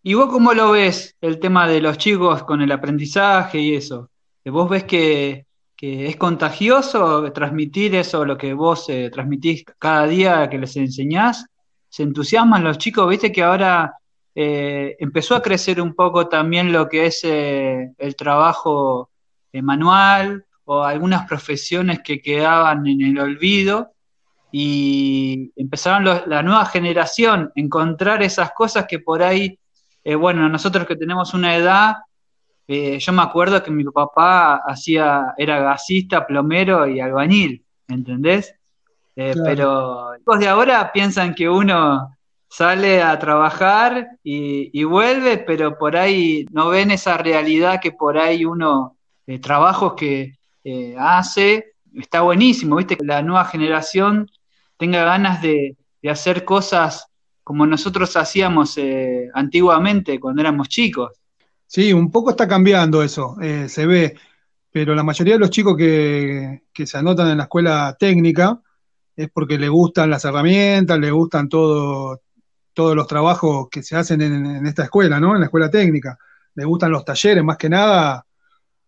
¿Y 0.04 0.14
vos 0.14 0.30
cómo 0.30 0.52
lo 0.52 0.70
ves 0.70 1.16
el 1.20 1.40
tema 1.40 1.66
de 1.66 1.80
los 1.80 1.98
chicos 1.98 2.44
con 2.44 2.62
el 2.62 2.70
aprendizaje 2.70 3.58
y 3.58 3.74
eso? 3.74 4.08
¿Vos 4.44 4.70
ves 4.70 4.84
que, 4.84 5.46
es 5.82 6.16
contagioso 6.16 7.32
transmitir 7.32 7.96
eso, 7.96 8.24
lo 8.24 8.38
que 8.38 8.54
vos 8.54 8.88
eh, 8.88 9.10
transmitís 9.12 9.64
cada 9.80 10.06
día 10.06 10.48
que 10.48 10.58
les 10.58 10.76
enseñás? 10.76 11.46
se 11.88 12.04
entusiasman 12.04 12.64
los 12.64 12.78
chicos, 12.78 13.06
viste 13.06 13.30
que 13.30 13.42
ahora 13.42 13.98
eh, 14.34 14.96
empezó 14.98 15.34
a 15.34 15.42
crecer 15.42 15.78
un 15.78 15.94
poco 15.94 16.26
también 16.26 16.72
lo 16.72 16.88
que 16.88 17.04
es 17.04 17.20
eh, 17.22 17.92
el 17.98 18.16
trabajo 18.16 19.10
manual 19.52 20.46
o 20.64 20.82
algunas 20.84 21.28
profesiones 21.28 22.00
que 22.00 22.22
quedaban 22.22 22.86
en 22.86 23.02
el 23.02 23.18
olvido 23.18 23.92
y 24.50 25.52
empezaron 25.54 26.22
la 26.24 26.42
nueva 26.42 26.64
generación 26.64 27.52
a 27.54 27.60
encontrar 27.60 28.22
esas 28.22 28.52
cosas 28.52 28.86
que 28.88 29.00
por 29.00 29.22
ahí, 29.22 29.58
bueno, 30.18 30.48
nosotros 30.48 30.86
que 30.86 30.96
tenemos 30.96 31.34
una 31.34 31.54
edad, 31.54 31.96
eh, 32.72 32.98
yo 32.98 33.12
me 33.12 33.22
acuerdo 33.22 33.62
que 33.62 33.70
mi 33.70 33.84
papá 33.84 34.62
hacía, 34.66 35.34
era 35.36 35.60
gasista, 35.60 36.26
plomero 36.26 36.86
y 36.86 37.00
albañil, 37.00 37.64
¿entendés? 37.86 38.54
Eh, 39.14 39.34
pero 39.44 40.12
los 40.24 40.38
de 40.38 40.48
ahora 40.48 40.90
piensan 40.90 41.34
que 41.34 41.50
uno 41.50 42.16
sale 42.48 43.02
a 43.02 43.18
trabajar 43.18 44.16
y, 44.22 44.84
vuelve, 44.84 45.36
pero 45.36 45.76
por 45.76 45.98
ahí 45.98 46.46
no 46.50 46.70
ven 46.70 46.90
esa 46.90 47.18
realidad 47.18 47.78
que 47.78 47.92
por 47.92 48.16
ahí 48.16 48.46
uno, 48.46 48.96
de 49.26 49.38
trabajos 49.38 49.92
que 49.94 50.38
eh, 50.64 50.94
hace, 50.98 51.74
está 51.94 52.22
buenísimo, 52.22 52.76
¿viste? 52.76 52.96
Que 52.96 53.04
la 53.04 53.22
nueva 53.22 53.44
generación 53.44 54.30
tenga 54.78 55.04
ganas 55.04 55.42
de, 55.42 55.76
de 56.00 56.10
hacer 56.10 56.46
cosas 56.46 57.06
como 57.44 57.66
nosotros 57.66 58.16
hacíamos 58.16 58.78
antiguamente 59.34 60.18
cuando 60.18 60.40
éramos 60.40 60.68
chicos. 60.68 61.21
Sí, 61.72 61.90
un 61.94 62.10
poco 62.10 62.30
está 62.32 62.46
cambiando 62.46 63.02
eso, 63.02 63.36
eh, 63.40 63.66
se 63.66 63.86
ve, 63.86 64.14
pero 64.70 64.94
la 64.94 65.02
mayoría 65.02 65.34
de 65.34 65.40
los 65.40 65.48
chicos 65.48 65.74
que, 65.74 66.64
se 66.74 66.98
anotan 66.98 67.30
en 67.30 67.38
la 67.38 67.44
escuela 67.44 67.96
técnica 67.98 68.60
es 69.16 69.30
porque 69.30 69.58
le 69.58 69.70
gustan 69.70 70.10
las 70.10 70.22
herramientas, 70.26 70.98
le 70.98 71.10
gustan 71.10 71.48
todo, 71.48 72.20
todos 72.74 72.94
los 72.94 73.06
trabajos 73.06 73.68
que 73.70 73.82
se 73.82 73.96
hacen 73.96 74.20
en, 74.20 74.66
esta 74.66 74.84
escuela, 74.84 75.18
¿no? 75.18 75.32
En 75.34 75.40
la 75.40 75.46
escuela 75.46 75.70
técnica. 75.70 76.18
Le 76.54 76.64
gustan 76.66 76.92
los 76.92 77.06
talleres, 77.06 77.42
más 77.42 77.56
que 77.56 77.70
nada, 77.70 78.26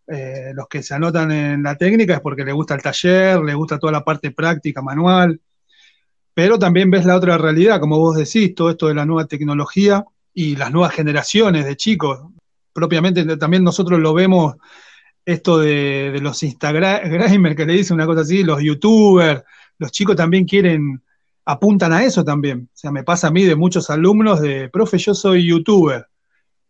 eh, 0.07 0.53
los 0.55 0.69
que 0.69 0.83
se 0.83 0.95
anotan 0.95 1.33
en 1.33 1.63
la 1.63 1.77
técnica 1.77 2.15
es 2.15 2.21
porque 2.21 2.45
le 2.45 2.53
gusta 2.53 2.75
el 2.75 2.83
taller, 2.83 3.41
le 3.41 3.55
gusta 3.55 3.79
toda 3.79 3.93
la 3.95 4.05
parte 4.05 4.31
práctica, 4.33 4.83
manual, 4.83 5.41
pero 6.35 6.59
también 6.59 6.91
ves 6.91 7.07
la 7.07 7.17
otra 7.17 7.39
realidad, 7.39 7.81
como 7.81 7.99
vos 7.99 8.17
decís, 8.19 8.55
todo 8.55 8.69
esto 8.71 8.89
de 8.89 8.95
la 8.95 9.07
nueva 9.07 9.27
tecnología 9.27 10.05
y 10.35 10.57
las 10.57 10.71
nuevas 10.71 10.93
generaciones 10.93 11.65
de 11.65 11.77
chicos 11.77 12.35
propiamente 12.75 13.25
también 13.39 13.65
nosotros 13.65 14.01
lo 14.01 14.13
vemos, 14.13 14.57
esto 15.25 15.59
de, 15.59 16.19
los 16.21 16.43
Instagramers 16.43 17.57
que 17.57 17.65
le 17.67 17.73
dicen 17.73 17.95
una 17.95 18.07
cosa 18.07 18.23
así, 18.23 18.43
los 18.43 18.63
youtubers, 18.63 19.43
los 19.79 19.91
chicos 19.91 20.17
también 20.17 20.45
quieren, 20.45 21.03
apuntan 21.45 21.93
a 21.93 22.05
eso 22.05 22.25
también. 22.25 22.69
O 22.73 22.77
sea, 22.77 22.91
me 22.91 23.05
pasa 23.05 23.29
a 23.29 23.31
mí 23.31 23.45
de 23.45 23.57
muchos 23.57 23.91
alumnos 23.91 24.41
de, 24.41 24.69
profe, 24.69 24.99
yo 24.99 25.15
soy 25.15 25.47
youtuber. 25.47 26.07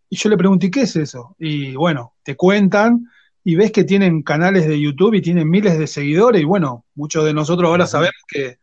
Y 0.09 0.17
yo 0.17 0.29
le 0.29 0.37
pregunté, 0.37 0.71
¿qué 0.71 0.83
es 0.83 0.95
eso? 0.97 1.35
Y 1.39 1.75
bueno, 1.75 2.15
te 2.23 2.37
cuentan 2.37 3.09
y 3.43 3.57
ves 3.57 3.73
que 3.73 3.85
tienen 3.85 4.23
canales 4.23 4.67
de 4.67 4.81
YouTube 4.81 5.15
y 5.15 5.23
tienen 5.23 5.51
miles 5.51 5.79
de 5.79 5.87
seguidores 5.87 6.41
y 6.41 6.45
bueno, 6.45 6.87
muchos 6.95 7.25
de 7.25 7.35
nosotros 7.35 7.69
ahora 7.69 7.87
sabemos 7.87 8.23
que, 8.29 8.59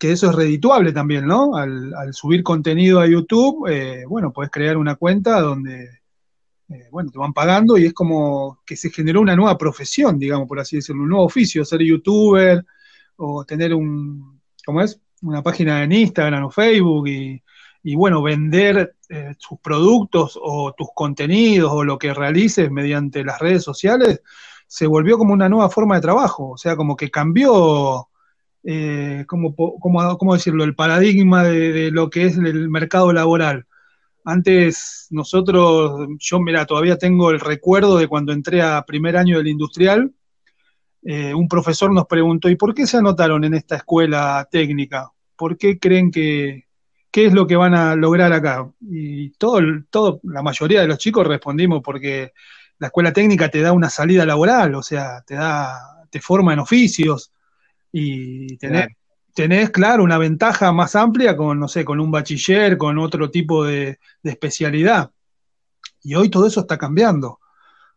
eso 0.00 0.30
es 0.30 0.36
redituable 0.36 0.92
también, 0.92 1.26
¿no? 1.26 1.56
Al, 1.56 1.92
subir 2.12 2.44
contenido 2.44 3.00
a 3.00 3.06
YouTube, 3.06 3.66
eh, 3.68 4.04
bueno, 4.08 4.32
puedes 4.32 4.50
crear 4.50 4.76
una 4.76 4.94
cuenta 4.94 5.40
donde 5.40 5.97
eh, 6.70 6.88
bueno, 6.90 7.10
te 7.10 7.18
van 7.18 7.32
pagando 7.32 7.78
y 7.78 7.86
es 7.86 7.94
como 7.94 8.60
que 8.66 8.76
se 8.76 8.90
generó 8.90 9.22
una 9.22 9.34
nueva 9.34 9.56
profesión, 9.56 10.18
digamos, 10.18 10.46
por 10.46 10.60
así 10.60 10.76
decirlo, 10.76 11.02
un 11.02 11.08
nuevo 11.08 11.24
oficio, 11.24 11.64
ser 11.64 11.80
youtuber 11.80 12.64
o 13.16 13.44
tener 13.44 13.72
un, 13.74 14.40
¿cómo 14.66 14.82
es? 14.82 15.00
Una 15.22 15.42
página 15.42 15.82
en 15.82 15.92
Instagram 15.92 16.44
o 16.44 16.50
Facebook 16.50 17.08
y, 17.08 17.94
bueno, 17.94 18.22
vender 18.22 18.96
eh, 19.08 19.34
sus 19.38 19.58
productos 19.60 20.38
o 20.40 20.74
tus 20.76 20.88
contenidos 20.94 21.72
o 21.72 21.84
lo 21.84 21.98
que 21.98 22.12
realices 22.12 22.70
mediante 22.70 23.24
las 23.24 23.38
redes 23.38 23.64
sociales, 23.64 24.20
se 24.66 24.86
volvió 24.86 25.16
como 25.16 25.32
una 25.32 25.48
nueva 25.48 25.70
forma 25.70 25.94
de 25.94 26.02
trabajo, 26.02 26.50
o 26.50 26.58
sea, 26.58 26.76
como 26.76 26.96
que 26.96 27.10
cambió, 27.10 28.08
eh, 28.62 29.24
como, 29.26 29.56
¿cómo 29.56 30.34
decirlo?, 30.34 30.64
el 30.64 30.74
paradigma 30.74 31.44
de 31.44 31.90
lo 31.90 32.10
que 32.10 32.26
es 32.26 32.36
el 32.36 32.68
mercado 32.68 33.12
laboral 33.14 33.66
antes 34.28 35.06
nosotros, 35.10 36.06
yo 36.18 36.38
mira, 36.38 36.66
todavía 36.66 36.98
tengo 36.98 37.30
el 37.30 37.40
recuerdo 37.40 37.96
de 37.96 38.08
cuando 38.08 38.32
entré 38.34 38.60
a 38.60 38.82
primer 38.82 39.16
año 39.16 39.38
del 39.38 39.48
industrial, 39.48 40.12
eh, 41.02 41.32
un 41.32 41.48
profesor 41.48 41.90
nos 41.90 42.06
preguntó, 42.06 42.50
¿y 42.50 42.56
por 42.56 42.74
qué 42.74 42.86
se 42.86 42.98
anotaron 42.98 43.42
en 43.44 43.54
esta 43.54 43.76
escuela 43.76 44.46
técnica? 44.50 45.10
¿Por 45.34 45.56
qué 45.56 45.78
creen 45.78 46.10
que, 46.10 46.66
qué 47.10 47.24
es 47.24 47.32
lo 47.32 47.46
que 47.46 47.56
van 47.56 47.74
a 47.74 47.94
lograr 47.94 48.30
acá? 48.34 48.70
Y 48.82 49.30
todo, 49.30 49.60
todo, 49.88 50.20
la 50.24 50.42
mayoría 50.42 50.82
de 50.82 50.88
los 50.88 50.98
chicos 50.98 51.26
respondimos 51.26 51.80
porque 51.82 52.34
la 52.78 52.88
escuela 52.88 53.14
técnica 53.14 53.48
te 53.48 53.62
da 53.62 53.72
una 53.72 53.88
salida 53.88 54.26
laboral, 54.26 54.74
o 54.74 54.82
sea, 54.82 55.22
te 55.22 55.36
da, 55.36 56.04
te 56.10 56.20
forma 56.20 56.52
en 56.52 56.58
oficios 56.58 57.32
y 57.90 58.58
tener, 58.58 58.90
tenés, 59.38 59.70
claro, 59.70 60.02
una 60.02 60.18
ventaja 60.18 60.72
más 60.72 60.96
amplia 60.96 61.36
con, 61.36 61.60
no 61.60 61.68
sé, 61.68 61.84
con 61.84 62.00
un 62.00 62.10
bachiller, 62.10 62.76
con 62.76 62.98
otro 62.98 63.30
tipo 63.30 63.64
de, 63.64 64.00
especialidad. 64.24 65.12
Y 66.02 66.16
hoy 66.16 66.28
todo 66.28 66.48
eso 66.48 66.62
está 66.62 66.76
cambiando 66.76 67.38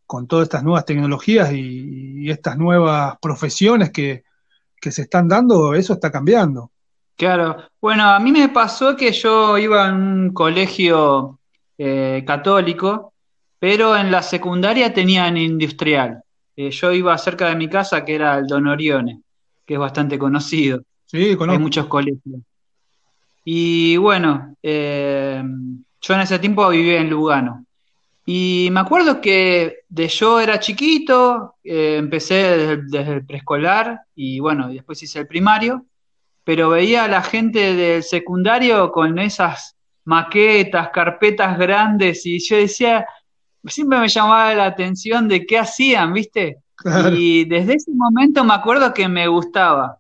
con 0.06 0.28
todas 0.28 0.44
estas 0.44 0.62
nuevas 0.62 0.86
tecnologías 0.86 1.52
y, 1.52 2.30
estas 2.30 2.60
nuevas 2.60 3.18
profesiones 3.20 3.90
que, 3.90 4.24
se 4.80 5.02
están 5.02 5.28
dando, 5.28 5.74
eso 5.74 5.94
está 5.94 6.12
cambiando. 6.12 6.70
Claro, 7.18 7.58
bueno, 7.82 8.04
a 8.04 8.20
mí 8.20 8.32
me 8.32 8.50
pasó 8.50 8.96
que 8.96 9.12
yo 9.12 9.58
iba 9.58 9.90
en 9.90 9.96
un 9.96 10.34
colegio 10.34 11.40
eh, 11.76 12.24
católico, 12.24 13.14
pero 13.58 13.98
en 13.98 14.12
la 14.12 14.22
secundaria 14.22 14.94
tenían 14.94 15.38
industrial. 15.38 16.22
Eh, 16.56 16.70
yo 16.70 16.92
iba 16.92 17.18
cerca 17.18 17.50
de 17.50 17.56
mi 17.56 17.68
casa, 17.68 18.06
que 18.06 18.14
era 18.14 18.38
el 18.38 18.46
Don 18.46 18.68
Orione, 18.68 19.24
que 19.66 19.74
es 19.74 19.80
bastante 19.80 20.20
conocido. 20.20 20.84
Sí, 21.12 21.36
conozco. 21.36 21.58
Hay 21.58 21.64
muchos 21.64 21.86
colegios. 21.88 22.40
Y 23.44 23.98
bueno, 23.98 24.56
eh, 24.64 25.44
yo 26.02 26.14
en 26.14 26.22
ese 26.22 26.40
tiempo 26.40 26.70
vivía 26.70 27.02
en 27.02 27.10
Lugano. 27.10 27.66
Y 28.26 28.70
me 28.72 28.80
acuerdo 28.80 29.20
que 29.20 29.80
de 29.90 30.08
yo 30.08 30.40
era 30.40 30.62
chiquito, 30.62 31.56
eh, 31.66 31.98
empecé 31.98 32.78
desde, 32.78 33.12
el 33.12 33.26
preescolar 33.26 34.04
y 34.16 34.40
bueno, 34.40 34.70
después 34.70 35.04
hice 35.04 35.20
el 35.20 35.28
primario, 35.28 35.86
pero 36.46 36.70
veía 36.70 37.04
a 37.04 37.10
la 37.10 37.24
gente 37.24 37.76
del 37.76 38.04
secundario 38.04 38.90
con 38.94 39.20
esas 39.20 39.76
maquetas, 40.06 40.92
carpetas 40.94 41.58
grandes 41.58 42.26
y 42.26 42.40
yo 42.40 42.56
decía, 42.56 43.06
siempre 43.66 44.00
me 44.00 44.08
llamaba 44.08 44.54
la 44.56 44.66
atención 44.66 45.28
de 45.28 45.46
qué 45.46 45.60
hacían, 45.60 46.14
¿viste? 46.14 46.60
Y 47.14 47.44
desde 47.46 47.74
ese 47.74 47.92
momento 47.92 48.46
me 48.46 48.54
acuerdo 48.54 48.94
que 48.94 49.10
me 49.10 49.28
gustaba. 49.28 49.98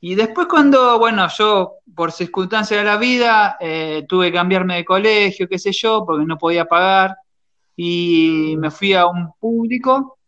Y 0.00 0.14
después 0.14 0.46
cuando, 0.46 0.98
bueno, 0.98 1.26
yo 1.36 1.78
por 1.94 2.12
circunstancias 2.12 2.78
de 2.80 2.84
la 2.84 2.96
vida 2.96 3.56
eh, 3.60 4.04
tuve 4.08 4.26
que 4.26 4.36
cambiarme 4.38 4.76
de 4.76 4.84
colegio, 4.84 5.48
qué 5.48 5.58
sé 5.58 5.72
yo, 5.72 6.04
porque 6.06 6.24
no 6.24 6.38
podía 6.38 6.66
pagar, 6.66 7.16
y 7.76 8.54
me 8.58 8.70
fui 8.70 8.92
a 8.94 9.06
un 9.06 9.32
público. 9.40 10.18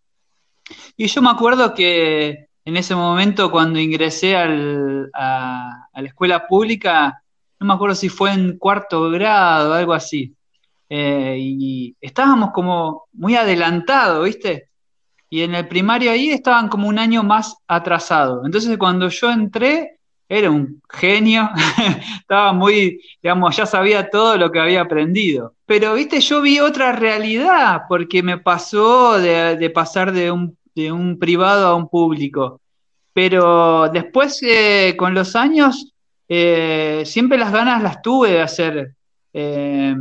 Y 0.97 1.07
yo 1.07 1.23
me 1.23 1.31
acuerdo 1.31 1.75
que 1.75 2.49
en 2.65 2.77
ese 2.77 2.95
momento 2.95 3.51
cuando 3.51 3.79
ingresé 3.79 4.37
al, 4.37 5.11
a, 5.15 5.89
la 5.95 6.09
escuela 6.09 6.47
pública, 6.47 7.23
no 7.59 7.67
me 7.67 7.75
acuerdo 7.75 7.95
si 7.95 8.09
fue 8.09 8.33
en 8.33 8.59
cuarto 8.59 9.11
grado 9.11 9.71
o 9.71 9.75
algo 9.75 9.93
así, 9.93 10.35
eh, 10.89 11.37
y 11.39 11.97
estábamos 12.01 12.51
como 12.53 13.05
muy 13.13 13.37
adelantados, 13.37 14.25
¿viste? 14.25 14.70
Y 15.31 15.43
en 15.43 15.55
el 15.55 15.69
primario 15.69 16.11
ahí 16.11 16.31
estaban 16.31 16.69
como 16.69 16.89
un 16.89 16.99
año 16.99 17.23
más 17.23 17.57
atrasados. 17.69 18.45
Entonces 18.45 18.77
cuando 18.77 19.09
yo 19.09 19.31
entré, 19.31 20.01
era 20.31 20.49
un 20.49 20.81
genio, 20.89 21.51
estaba 22.21 22.53
muy, 22.53 23.01
digamos, 23.21 23.57
ya 23.57 23.67
sabía 23.67 24.11
todo 24.11 24.37
lo 24.37 24.53
que 24.53 24.61
había 24.61 24.83
aprendido. 24.83 25.55
Pero, 25.67 25.95
viste, 25.95 26.21
yo 26.21 26.41
vi 26.41 26.61
otra 26.61 26.93
realidad, 26.93 27.83
porque 27.89 28.23
me 28.23 28.39
pasó 28.39 29.19
de, 29.19 29.71
pasar 29.75 30.13
de 30.13 30.31
un, 30.31 30.57
de 30.75 30.93
un, 30.93 31.19
privado 31.19 31.67
a 31.67 31.75
un 31.75 31.89
público. 31.89 32.61
Pero 33.13 33.89
después, 33.89 34.41
eh, 34.43 34.95
con 34.97 35.15
los 35.15 35.35
años, 35.35 35.93
eh, 36.29 37.03
siempre 37.07 37.37
las 37.37 37.53
ganas 37.53 37.83
las 37.83 38.01
tuve 38.01 38.31
de 38.31 38.43
hacer 38.43 38.95
eh, 39.33 39.97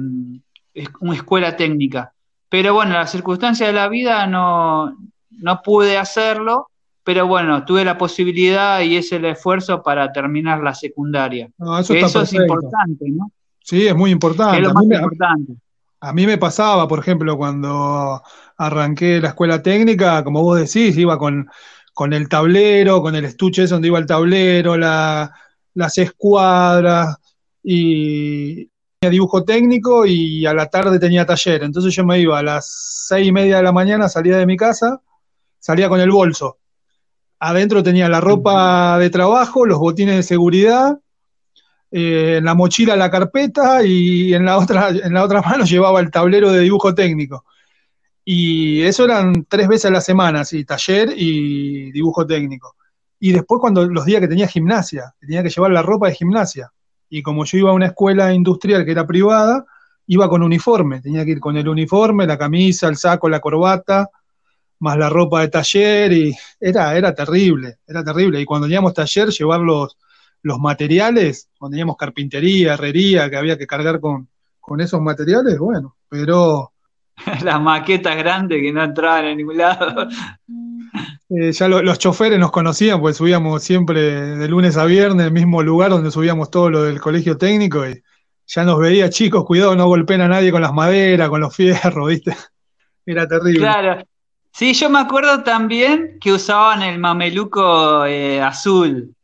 una 1.00 1.16
escuela 1.16 1.56
técnica. 1.56 2.14
Pero 2.50 2.76
bueno, 2.76 2.94
las 2.94 3.12
circunstancias 3.12 3.68
de 3.68 3.74
la 3.74 3.90
vida 3.90 4.28
no, 4.28 4.96
no 5.40 5.62
pude 5.62 5.98
hacerlo, 5.98 6.70
pero 7.04 7.28
bueno, 7.28 7.66
tuve 7.66 7.84
la 7.84 7.98
posibilidad 7.98 8.82
y 8.82 8.98
es 8.98 9.12
el 9.12 9.26
esfuerzo 9.26 9.82
para 9.82 10.12
terminar 10.12 10.62
la 10.62 10.74
secundaria. 10.74 11.50
eso, 11.80 12.22
es 12.22 12.34
importante, 12.34 13.06
¿no? 13.10 13.32
Sí, 13.64 13.88
es 13.88 13.96
muy 13.96 14.12
importante. 14.12 14.66
a, 14.68 14.74
mí 14.74 14.88
me, 14.88 14.96
importante. 14.96 15.54
a 16.00 16.14
mí 16.14 16.26
me 16.26 16.38
pasaba, 16.38 16.88
por 16.88 17.00
ejemplo, 17.00 17.38
cuando 17.38 18.22
arranqué 18.58 19.20
la 19.22 19.30
escuela 19.30 19.62
técnica, 19.62 20.24
como 20.24 20.44
vos 20.44 20.60
decís, 20.60 20.98
iba 20.98 21.18
con, 21.18 21.50
el 22.12 22.30
tablero, 22.30 23.02
con 23.02 23.16
el 23.16 23.26
estuche 23.26 23.64
ese 23.64 23.74
donde 23.74 23.88
iba 23.88 24.00
el 24.00 24.06
tablero, 24.06 24.78
las 24.78 25.98
escuadras, 25.98 27.18
y 27.64 28.70
tenía 29.00 29.12
dibujo 29.12 29.44
técnico 29.44 30.06
y 30.06 30.46
a 30.46 30.54
la 30.54 30.68
tarde 30.68 31.00
tenía 31.00 31.26
taller. 31.26 31.64
Entonces 31.64 31.94
yo 31.96 32.06
me 32.06 32.20
iba 32.20 32.40
a 32.40 32.44
las 32.44 33.06
seis 33.08 33.28
y 33.28 33.32
media 33.32 33.58
de 33.58 33.64
la 33.64 33.72
mañana, 33.72 34.10
salía 34.10 34.38
de 34.38 34.46
mi 34.46 34.58
casa, 34.58 35.02
salía 35.60 35.90
con 35.90 36.00
el 36.00 36.12
bolso. 36.12 36.58
Adentro 37.40 37.84
tenía 37.84 38.10
la 38.10 38.20
ropa 38.20 38.98
de 38.98 39.10
trabajo, 39.10 39.66
los 39.66 39.80
botines 39.80 40.16
de 40.16 40.24
seguridad, 40.24 41.00
eh, 41.92 42.36
en 42.38 42.46
la 42.46 42.54
mochila 42.54 42.96
la 42.96 43.10
carpeta 43.10 43.84
y 43.84 44.34
en 44.34 44.46
la 44.46 44.58
otra, 44.58 44.90
en 44.90 45.14
la 45.14 45.24
otra 45.24 45.42
mano 45.46 45.66
llevaba 45.66 46.00
el 46.00 46.12
tablero 46.12 46.52
de 46.52 46.62
dibujo 46.62 46.94
técnico. 46.94 47.46
Y 48.26 48.82
eso 48.82 49.06
eran 49.06 49.46
tres 49.48 49.68
veces 49.68 49.86
a 49.86 49.92
la 49.92 50.02
semana, 50.02 50.46
sí, 50.46 50.64
taller 50.66 51.14
y 51.16 51.92
dibujo 51.92 52.28
técnico. 52.28 52.76
Y 53.20 53.32
después 53.32 53.60
cuando 53.60 53.86
los 53.86 54.06
días 54.06 54.22
que 54.22 54.28
tenía 54.28 54.48
gimnasia, 54.48 55.14
tenía 55.20 55.42
que 55.42 55.50
llevar 55.50 55.72
la 55.72 55.82
ropa 55.82 56.08
de 56.08 56.16
gimnasia. 56.16 56.72
Y 57.10 57.24
como 57.24 57.44
yo 57.46 57.58
iba 57.58 57.72
a 57.72 57.74
una 57.74 57.88
escuela 57.88 58.34
industrial 58.34 58.86
que 58.86 58.92
era 58.92 59.08
privada, 59.08 59.66
iba 60.08 60.30
con 60.30 60.44
uniforme, 60.44 61.02
tenía 61.02 61.26
que 61.26 61.32
ir 61.32 61.40
con 61.40 61.58
el 61.58 61.68
uniforme, 61.68 62.28
la 62.28 62.38
camisa, 62.38 62.88
el 62.88 62.98
saco, 62.98 63.30
la 63.30 63.40
corbata, 63.40 64.10
más 64.80 64.98
la 64.98 65.10
ropa 65.10 65.42
de 65.42 65.50
taller, 65.50 66.12
y 66.12 66.36
era, 66.60 66.96
era 66.96 67.14
terrible, 67.14 67.78
era 67.88 68.04
terrible. 68.04 68.40
Y 68.40 68.46
cuando 68.46 68.68
teníamos 68.68 68.94
taller, 68.94 69.30
llevar 69.30 69.60
los, 69.60 69.98
los 70.42 70.60
materiales, 70.60 71.50
cuando 71.58 71.74
teníamos 71.74 71.98
carpintería, 71.98 72.74
herrería, 72.74 73.30
que 73.30 73.38
había 73.38 73.58
que 73.58 73.68
cargar 73.68 74.00
con, 74.00 74.28
con 74.60 74.82
esos 74.82 75.02
materiales, 75.02 75.58
bueno, 75.58 75.96
pero... 76.08 76.72
Las 77.44 77.62
maquetas 77.62 78.16
grandes 78.16 78.62
que 78.62 78.72
no 78.72 78.84
entraban 78.84 79.26
en 79.26 79.38
ningún 79.38 79.58
lado. 79.58 80.08
Eh, 81.32 81.52
ya 81.52 81.68
los 81.68 82.00
choferes 82.00 82.40
nos 82.40 82.50
conocían, 82.50 83.00
pues 83.00 83.18
subíamos 83.18 83.62
siempre 83.62 84.02
de 84.36 84.48
lunes 84.48 84.78
a 84.78 84.86
viernes, 84.86 85.28
el 85.28 85.32
mismo 85.32 85.62
lugar 85.62 85.92
donde 85.92 86.10
subíamos 86.10 86.50
todo 86.50 86.72
lo 86.72 86.82
del 86.82 87.00
colegio 87.00 87.38
técnico 87.38 87.88
y 87.88 88.02
ya 88.48 88.64
nos 88.64 88.80
veía 88.80 89.12
chicos, 89.12 89.46
cuidado, 89.46 89.76
no 89.76 89.86
golpeen 89.86 90.22
a 90.22 90.28
nadie 90.28 90.52
con 90.52 90.64
las 90.64 90.74
maderas, 90.74 91.30
con 91.30 91.40
los 91.40 91.56
fierros, 91.56 92.08
¿viste? 92.10 92.36
Era 93.06 93.28
terrible. 93.28 93.60
Claro. 93.60 94.04
Sí, 94.60 94.74
yo 94.74 94.90
me 94.90 95.00
acuerdo 95.00 95.42
también 95.42 96.18
que 96.20 96.34
usaban 96.34 96.82
el 96.82 97.00
mameluco 97.00 98.06
eh, 98.06 98.42
azul. 98.42 99.16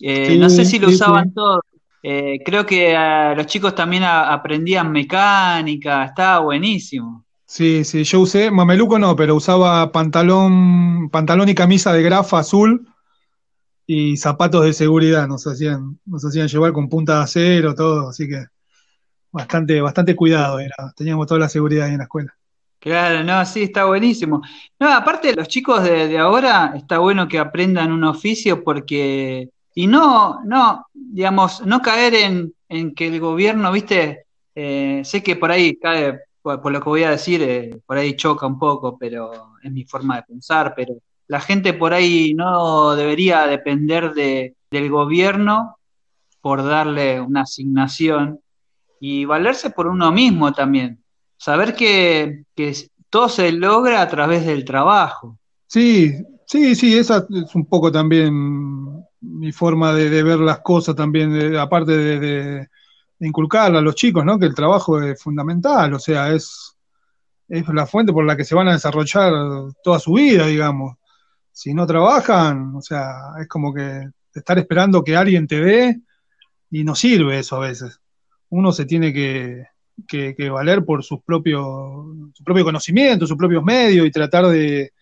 Eh, 0.00 0.36
no 0.36 0.50
sé 0.50 0.64
si 0.64 0.80
lo 0.80 0.88
usaban 0.88 1.32
todos. 1.32 1.60
creo 2.02 2.66
que 2.66 3.32
los 3.36 3.46
chicos 3.46 3.72
también 3.76 4.02
aprendían 4.02 4.90
mecánica, 4.90 6.06
estaba 6.06 6.40
buenísimo. 6.40 7.24
Sí, 7.46 7.84
sí, 7.84 8.02
yo 8.02 8.18
usé, 8.18 8.50
mameluco 8.50 8.98
no, 8.98 9.14
pero 9.14 9.36
usaba 9.36 9.92
pantalón, 9.92 11.08
pantalón 11.08 11.48
y 11.48 11.54
camisa 11.54 11.92
de 11.92 12.02
grafa 12.02 12.40
azul 12.40 12.84
y 13.86 14.16
zapatos 14.16 14.64
de 14.64 14.72
seguridad, 14.72 15.28
nos 15.28 15.46
hacían, 15.46 16.00
nos 16.04 16.24
hacían 16.24 16.48
llevar 16.48 16.72
con 16.72 16.88
punta 16.88 17.18
de 17.18 17.22
acero, 17.22 17.76
todo, 17.76 18.08
así 18.08 18.26
que 18.26 18.44
bastante, 19.30 19.80
bastante 19.80 20.16
cuidado 20.16 20.58
era, 20.58 20.92
teníamos 20.96 21.28
toda 21.28 21.38
la 21.38 21.48
seguridad 21.48 21.86
ahí 21.86 21.92
en 21.92 21.98
la 21.98 22.04
escuela. 22.04 22.34
Claro, 22.80 23.22
no, 23.22 23.44
sí, 23.44 23.64
está 23.64 23.84
buenísimo. 23.84 24.42
No, 24.78 24.90
aparte 24.90 25.34
los 25.34 25.48
chicos 25.48 25.84
de, 25.84 26.16
ahora, 26.18 26.72
está 26.74 26.98
bueno 26.98 27.28
que 27.28 27.38
aprendan 27.38 27.92
un 27.92 28.04
oficio 28.04 28.64
porque, 28.64 29.50
y 29.74 29.86
no, 29.86 30.42
no, 30.44 30.86
digamos, 30.94 31.64
no 31.66 31.82
caer 31.82 32.14
en, 32.14 32.54
en 32.70 32.94
que 32.94 33.08
el 33.08 33.20
gobierno, 33.20 33.70
viste, 33.70 34.24
eh, 34.54 35.02
sé 35.04 35.22
que 35.22 35.36
por 35.36 35.50
ahí 35.50 35.76
cae 35.76 36.20
por, 36.42 36.72
lo 36.72 36.80
que 36.80 36.88
voy 36.88 37.02
a 37.04 37.10
decir, 37.10 37.42
eh, 37.42 37.80
por 37.84 37.98
ahí 37.98 38.16
choca 38.16 38.46
un 38.46 38.58
poco, 38.58 38.96
pero 38.98 39.30
es 39.62 39.70
mi 39.70 39.84
forma 39.84 40.16
de 40.16 40.22
pensar, 40.22 40.72
pero 40.74 40.94
la 41.28 41.40
gente 41.40 41.74
por 41.74 41.92
ahí 41.92 42.34
no 42.34 42.96
debería 42.96 43.46
depender 43.46 44.12
de, 44.14 44.56
del 44.70 44.90
gobierno 44.90 45.76
por 46.40 46.64
darle 46.64 47.20
una 47.20 47.42
asignación 47.42 48.40
y 49.00 49.26
valerse 49.26 49.70
por 49.70 49.86
uno 49.86 50.10
mismo 50.12 50.52
también. 50.52 50.99
Saber 51.40 51.74
que, 51.74 52.44
todo 53.08 53.30
se 53.30 53.50
logra 53.50 54.02
a 54.02 54.08
través 54.08 54.44
del 54.44 54.62
trabajo. 54.62 55.38
Sí, 55.66 56.12
sí, 56.44 56.74
sí, 56.74 56.98
esa 56.98 57.26
es 57.30 57.54
un 57.54 57.64
poco 57.64 57.90
también 57.90 59.02
mi 59.22 59.50
forma 59.50 59.94
de, 59.94 60.22
ver 60.22 60.38
las 60.38 60.60
cosas 60.60 60.94
también, 60.94 61.56
aparte 61.56 61.96
de, 61.96 62.68
inculcar 63.20 63.74
a 63.74 63.80
los 63.80 63.94
chicos, 63.94 64.22
¿no? 64.22 64.38
Que 64.38 64.44
el 64.44 64.54
trabajo 64.54 65.00
es 65.00 65.20
fundamental, 65.22 65.94
o 65.94 65.98
sea, 65.98 66.30
es, 66.30 66.76
es 67.48 67.66
la 67.68 67.86
fuente 67.86 68.12
por 68.12 68.26
la 68.26 68.36
que 68.36 68.44
se 68.44 68.54
van 68.54 68.68
a 68.68 68.74
desarrollar 68.74 69.32
toda 69.82 69.98
su 69.98 70.12
vida, 70.12 70.46
digamos. 70.46 70.98
Si 71.50 71.72
no 71.72 71.86
trabajan, 71.86 72.76
o 72.76 72.82
sea, 72.82 73.32
es 73.40 73.48
como 73.48 73.72
que 73.72 74.10
estar 74.34 74.58
esperando 74.58 75.02
que 75.02 75.16
alguien 75.16 75.46
te 75.46 75.58
dé 75.58 76.00
y 76.70 76.84
no 76.84 76.94
sirve 76.94 77.38
eso 77.38 77.56
a 77.56 77.60
veces. 77.60 77.98
Uno 78.50 78.72
se 78.72 78.84
tiene 78.84 79.10
que, 79.10 79.64
que, 80.06 80.50
valer 80.50 80.84
por 80.84 81.02
sus 81.04 81.22
propios, 81.22 81.64
su 82.34 82.44
propio 82.44 82.64
conocimiento, 82.64 83.26
sus 83.26 83.36
propios 83.36 83.62
medios 83.62 84.06
y 84.06 84.10
tratar 84.10 84.46
de, 84.46 84.92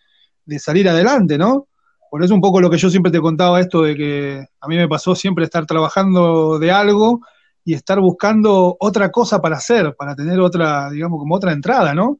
salir 0.57 0.89
adelante, 0.89 1.37
¿no? 1.37 1.67
Por 2.09 2.23
eso 2.23 2.33
un 2.33 2.41
poco 2.41 2.59
lo 2.59 2.69
que 2.69 2.77
yo 2.77 2.89
siempre 2.89 3.11
te 3.11 3.19
contaba 3.19 3.59
esto 3.59 3.83
de 3.83 3.95
que 3.95 4.45
a 4.59 4.67
mí 4.67 4.77
me 4.77 4.87
pasó 4.87 5.13
siempre 5.15 5.45
estar 5.45 5.65
trabajando 5.65 6.57
de 6.57 6.71
algo 6.71 7.21
y 7.63 7.75
estar 7.75 7.99
buscando 7.99 8.75
otra 8.79 9.11
cosa 9.11 9.41
para 9.41 9.57
hacer, 9.57 9.95
para 9.95 10.15
tener 10.15 10.39
otra, 10.39 10.89
digamos, 10.89 11.19
como 11.19 11.35
otra 11.35 11.51
entrada, 11.51 11.93
¿no? 11.93 12.19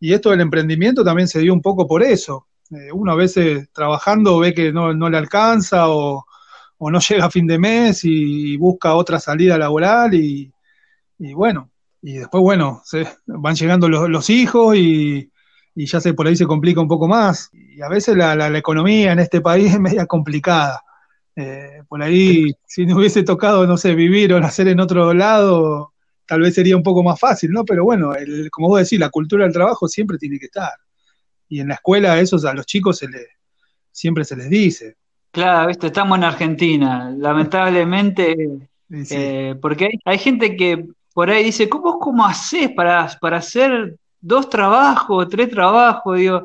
Y 0.00 0.14
esto 0.14 0.30
del 0.30 0.40
emprendimiento 0.40 1.04
también 1.04 1.28
se 1.28 1.40
dio 1.40 1.52
un 1.52 1.60
poco 1.60 1.86
por 1.86 2.02
eso. 2.02 2.46
Eh, 2.70 2.90
uno 2.92 3.12
a 3.12 3.16
veces 3.16 3.68
trabajando 3.72 4.38
ve 4.38 4.54
que 4.54 4.72
no, 4.72 4.92
le 4.92 5.18
alcanza 5.18 5.90
o, 5.90 6.24
no 6.78 6.98
llega 7.08 7.26
a 7.26 7.30
fin 7.30 7.46
de 7.46 7.58
mes 7.58 8.04
y, 8.04 8.56
busca 8.56 8.94
otra 8.94 9.20
salida 9.20 9.58
laboral 9.58 10.14
y, 10.14 10.52
bueno, 11.34 11.69
y 12.02 12.14
después, 12.14 12.42
bueno, 12.42 12.82
se, 12.84 13.06
van 13.26 13.54
llegando 13.54 13.88
los, 13.88 14.30
hijos 14.30 14.76
y, 14.76 15.30
ya 15.74 16.00
se 16.00 16.14
por 16.14 16.26
ahí 16.26 16.36
se 16.36 16.46
complica 16.46 16.80
un 16.80 16.88
poco 16.88 17.08
más. 17.08 17.50
Y 17.52 17.80
a 17.82 17.88
veces 17.88 18.16
la, 18.16 18.34
la 18.34 18.58
economía 18.58 19.12
en 19.12 19.18
este 19.18 19.40
país 19.40 19.72
es 19.72 19.80
media 19.80 20.06
complicada. 20.06 20.82
Eh, 21.36 21.82
por 21.88 22.02
ahí, 22.02 22.52
si 22.66 22.84
no 22.86 22.96
hubiese 22.96 23.22
tocado, 23.22 23.66
no 23.66 23.76
sé, 23.76 23.94
vivir 23.94 24.32
o 24.34 24.40
nacer 24.40 24.68
en 24.68 24.80
otro 24.80 25.14
lado, 25.14 25.92
tal 26.26 26.40
vez 26.40 26.54
sería 26.54 26.76
un 26.76 26.82
poco 26.82 27.02
más 27.02 27.18
fácil, 27.18 27.50
¿no? 27.50 27.64
Pero 27.64 27.84
bueno, 27.84 28.14
el, 28.14 28.50
como 28.50 28.68
vos 28.68 28.80
decís, 28.80 28.98
la 28.98 29.10
cultura 29.10 29.44
del 29.44 29.52
trabajo 29.52 29.88
siempre 29.88 30.18
tiene 30.18 30.38
que 30.38 30.46
estar. 30.46 30.72
Y 31.48 31.60
en 31.60 31.68
la 31.68 31.74
escuela 31.74 32.18
eso 32.20 32.36
a 32.46 32.54
los 32.54 32.66
chicos 32.66 32.98
se 32.98 33.08
les, 33.08 33.26
siempre 33.90 34.24
se 34.24 34.36
les 34.36 34.50
dice. 34.50 34.96
Claro, 35.30 35.68
viste, 35.68 35.86
estamos 35.86 36.18
en 36.18 36.24
Argentina, 36.24 37.14
lamentablemente, 37.16 38.36
eh, 38.90 39.54
porque 39.60 39.84
hay, 39.86 40.00
hay, 40.04 40.18
gente 40.18 40.56
que 40.56 40.88
por 41.14 41.30
ahí 41.30 41.44
dice, 41.44 41.68
¿cómo, 41.68 41.98
cómo 41.98 42.24
haces 42.24 42.70
para, 42.70 43.08
para 43.20 43.38
hacer 43.38 43.96
dos 44.20 44.48
trabajos, 44.48 45.28
tres 45.28 45.50
trabajos? 45.50 46.16
Digo, 46.16 46.44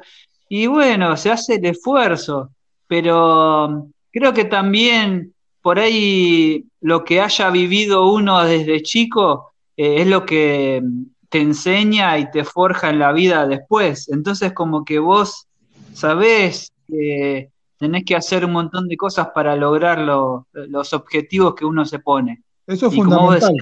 y 0.50 0.68
bueno, 0.68 1.16
se 1.18 1.32
hace 1.32 1.56
el 1.56 1.66
esfuerzo, 1.66 2.50
pero 2.88 3.88
creo 4.12 4.34
que 4.34 4.46
también 4.46 5.34
por 5.62 5.80
ahí 5.80 6.66
lo 6.82 7.04
que 7.04 7.22
haya 7.22 7.50
vivido 7.50 8.12
uno 8.12 8.44
desde 8.44 8.84
chico 8.84 9.54
eh, 9.76 10.02
es 10.02 10.08
lo 10.08 10.26
que 10.26 10.84
te 11.30 11.42
enseña 11.42 12.18
y 12.20 12.30
te 12.30 12.44
forja 12.44 12.90
en 12.90 13.00
la 13.00 13.12
vida 13.12 13.48
después. 13.48 14.08
Entonces 14.10 14.54
como 14.54 14.86
que 14.86 15.00
vos 15.00 15.48
sabés 15.94 16.72
que 16.88 17.50
tenés 17.78 18.06
que 18.06 18.16
hacer 18.16 18.46
un 18.46 18.52
montón 18.52 18.88
de 18.88 18.96
cosas 18.96 19.30
para 19.34 19.56
lograr 19.56 20.00
los 20.00 20.94
objetivos 20.94 21.56
que 21.56 21.66
uno 21.66 21.86
se 21.86 22.00
pone. 22.00 22.44
Eso 22.68 22.88
es 22.88 22.96
fundamental. 22.96 23.54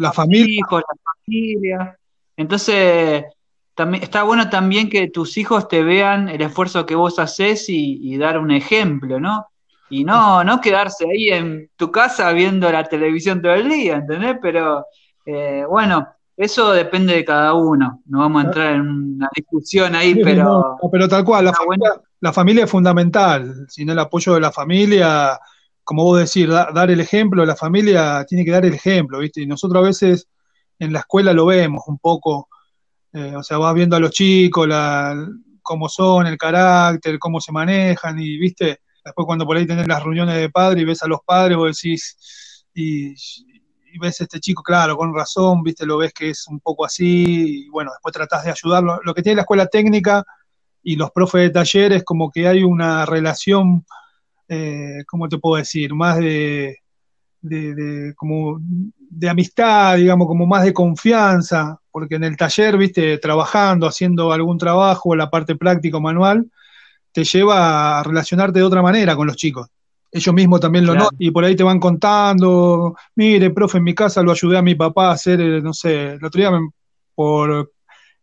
La 0.00 0.12
familia. 0.12 0.60
la 0.70 1.12
familia. 1.14 1.98
Entonces, 2.36 3.24
también, 3.74 4.02
está 4.02 4.22
bueno 4.22 4.48
también 4.50 4.88
que 4.88 5.08
tus 5.08 5.36
hijos 5.36 5.68
te 5.68 5.82
vean 5.82 6.28
el 6.28 6.40
esfuerzo 6.42 6.86
que 6.86 6.94
vos 6.94 7.18
haces 7.18 7.66
y 7.68 8.16
dar 8.16 8.38
un 8.38 8.50
ejemplo, 8.50 9.20
¿no? 9.20 9.46
y 9.90 10.04
no, 10.04 10.42
no 10.44 10.60
quedarse 10.60 11.04
ahí 11.04 11.28
en 11.30 11.68
tu 11.76 11.90
casa 11.90 12.32
viendo 12.32 12.70
la 12.70 12.84
televisión 12.84 13.42
todo 13.42 13.52
el 13.52 13.68
día, 13.68 13.96
¿entendés? 13.96 14.36
Pero 14.40 14.86
eh, 15.26 15.64
bueno, 15.68 16.08
eso 16.36 16.72
depende 16.72 17.14
de 17.14 17.24
cada 17.24 17.52
uno, 17.54 18.00
no 18.06 18.20
vamos 18.20 18.42
a 18.42 18.46
entrar 18.46 18.74
en 18.74 18.88
una 18.88 19.28
discusión 19.34 19.94
ahí, 19.96 20.14
pero... 20.14 20.78
pero 20.90 21.08
tal 21.08 21.24
cual, 21.24 21.44
la 21.44 21.52
familia, 21.52 21.90
la 22.20 22.32
familia, 22.32 22.64
es 22.64 22.70
fundamental, 22.70 23.66
sin 23.68 23.90
el 23.90 23.98
apoyo 23.98 24.34
de 24.34 24.40
la 24.40 24.52
familia, 24.52 25.38
como 25.84 26.04
vos 26.04 26.18
decís, 26.18 26.48
dar 26.48 26.90
el 26.90 27.00
ejemplo, 27.00 27.44
la 27.44 27.56
familia 27.56 28.24
tiene 28.28 28.44
que 28.44 28.50
dar 28.50 28.64
el 28.64 28.74
ejemplo, 28.74 29.18
¿viste? 29.18 29.42
Y 29.42 29.46
nosotros 29.46 29.82
a 29.82 29.86
veces 29.86 30.28
en 30.78 30.92
la 30.92 31.00
escuela 31.00 31.32
lo 31.32 31.46
vemos 31.46 31.82
un 31.86 31.98
poco, 31.98 32.48
eh, 33.12 33.34
o 33.36 33.42
sea, 33.42 33.58
vas 33.58 33.74
viendo 33.74 33.96
a 33.96 34.00
los 34.00 34.10
chicos, 34.10 34.66
la, 34.68 35.14
cómo 35.62 35.88
son, 35.88 36.26
el 36.26 36.38
carácter, 36.38 37.18
cómo 37.18 37.40
se 37.40 37.52
manejan, 37.52 38.18
y, 38.18 38.36
¿viste? 38.38 38.80
Después 39.04 39.26
cuando 39.26 39.46
por 39.46 39.56
ahí 39.56 39.66
tenés 39.66 39.86
las 39.86 40.02
reuniones 40.02 40.36
de 40.36 40.50
padre 40.50 40.80
y 40.80 40.84
ves 40.84 41.02
a 41.02 41.08
los 41.08 41.20
padres, 41.24 41.56
vos 41.56 41.76
decís, 41.76 42.66
y, 42.74 43.14
ves 44.00 44.20
a 44.20 44.24
este 44.24 44.40
chico, 44.40 44.62
claro, 44.62 44.96
con 44.96 45.14
razón, 45.14 45.62
viste, 45.62 45.84
lo 45.86 45.98
ves 45.98 46.12
que 46.12 46.30
es 46.30 46.46
un 46.48 46.60
poco 46.60 46.84
así, 46.84 47.64
y 47.64 47.68
bueno, 47.68 47.90
después 47.92 48.12
tratás 48.12 48.44
de 48.44 48.50
ayudarlo. 48.50 49.00
Lo 49.04 49.14
que 49.14 49.22
tiene 49.22 49.36
la 49.36 49.42
escuela 49.42 49.66
técnica 49.66 50.24
y 50.82 50.96
los 50.96 51.10
profes 51.10 51.42
de 51.42 51.50
talleres, 51.50 52.04
como 52.04 52.30
que 52.30 52.46
hay 52.46 52.62
una 52.62 53.04
relación, 53.06 53.84
eh, 54.52 55.04
¿cómo 55.06 55.28
te 55.28 55.38
puedo 55.38 55.56
decir? 55.56 55.94
Más 55.94 56.18
de, 56.18 56.76
de, 57.40 58.12
como 58.16 58.60
de 58.60 59.28
amistad, 59.28 59.96
digamos, 59.96 60.26
como 60.26 60.44
más 60.44 60.64
de 60.64 60.72
confianza, 60.72 61.78
porque 61.90 62.16
en 62.16 62.24
el 62.24 62.36
taller, 62.36 62.76
viste, 62.76 63.18
trabajando, 63.18 63.86
haciendo 63.86 64.32
algún 64.32 64.58
trabajo, 64.58 65.14
la 65.14 65.30
parte 65.30 65.54
práctica 65.54 65.98
o 65.98 66.00
manual, 66.00 66.50
te 67.12 67.22
lleva 67.22 68.00
a 68.00 68.02
relacionarte 68.02 68.58
de 68.58 68.64
otra 68.64 68.82
manera 68.82 69.14
con 69.14 69.28
los 69.28 69.36
chicos. 69.36 69.68
Ellos 70.10 70.34
mismos 70.34 70.58
también 70.58 70.84
lo 70.84 70.96
notan 70.96 71.16
y 71.20 71.30
por 71.30 71.44
ahí 71.44 71.54
te 71.54 71.62
van 71.62 71.78
contando, 71.78 72.96
mire, 73.14 73.50
profe, 73.50 73.78
en 73.78 73.84
mi 73.84 73.94
casa 73.94 74.20
lo 74.20 74.32
ayudé 74.32 74.58
a 74.58 74.62
mi 74.62 74.74
papá 74.74 75.10
a 75.10 75.12
hacer, 75.12 75.40
eh, 75.40 75.62
no 75.62 75.72
sé, 75.72 76.14
el 76.14 76.24
otro 76.24 76.40
día 76.40 76.50
por, 77.14 77.70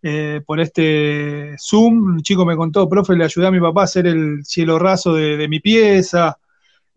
eh, 0.01 0.41
por 0.45 0.59
este 0.59 1.55
Zoom, 1.59 2.15
un 2.15 2.21
chico 2.21 2.45
me 2.45 2.55
contó, 2.55 2.87
profe, 2.87 3.15
le 3.15 3.25
ayudé 3.25 3.47
a 3.47 3.51
mi 3.51 3.59
papá 3.59 3.81
a 3.81 3.85
hacer 3.85 4.07
el 4.07 4.45
cielo 4.45 4.79
raso 4.79 5.13
de 5.13 5.47
mi 5.47 5.59
pieza, 5.59 6.37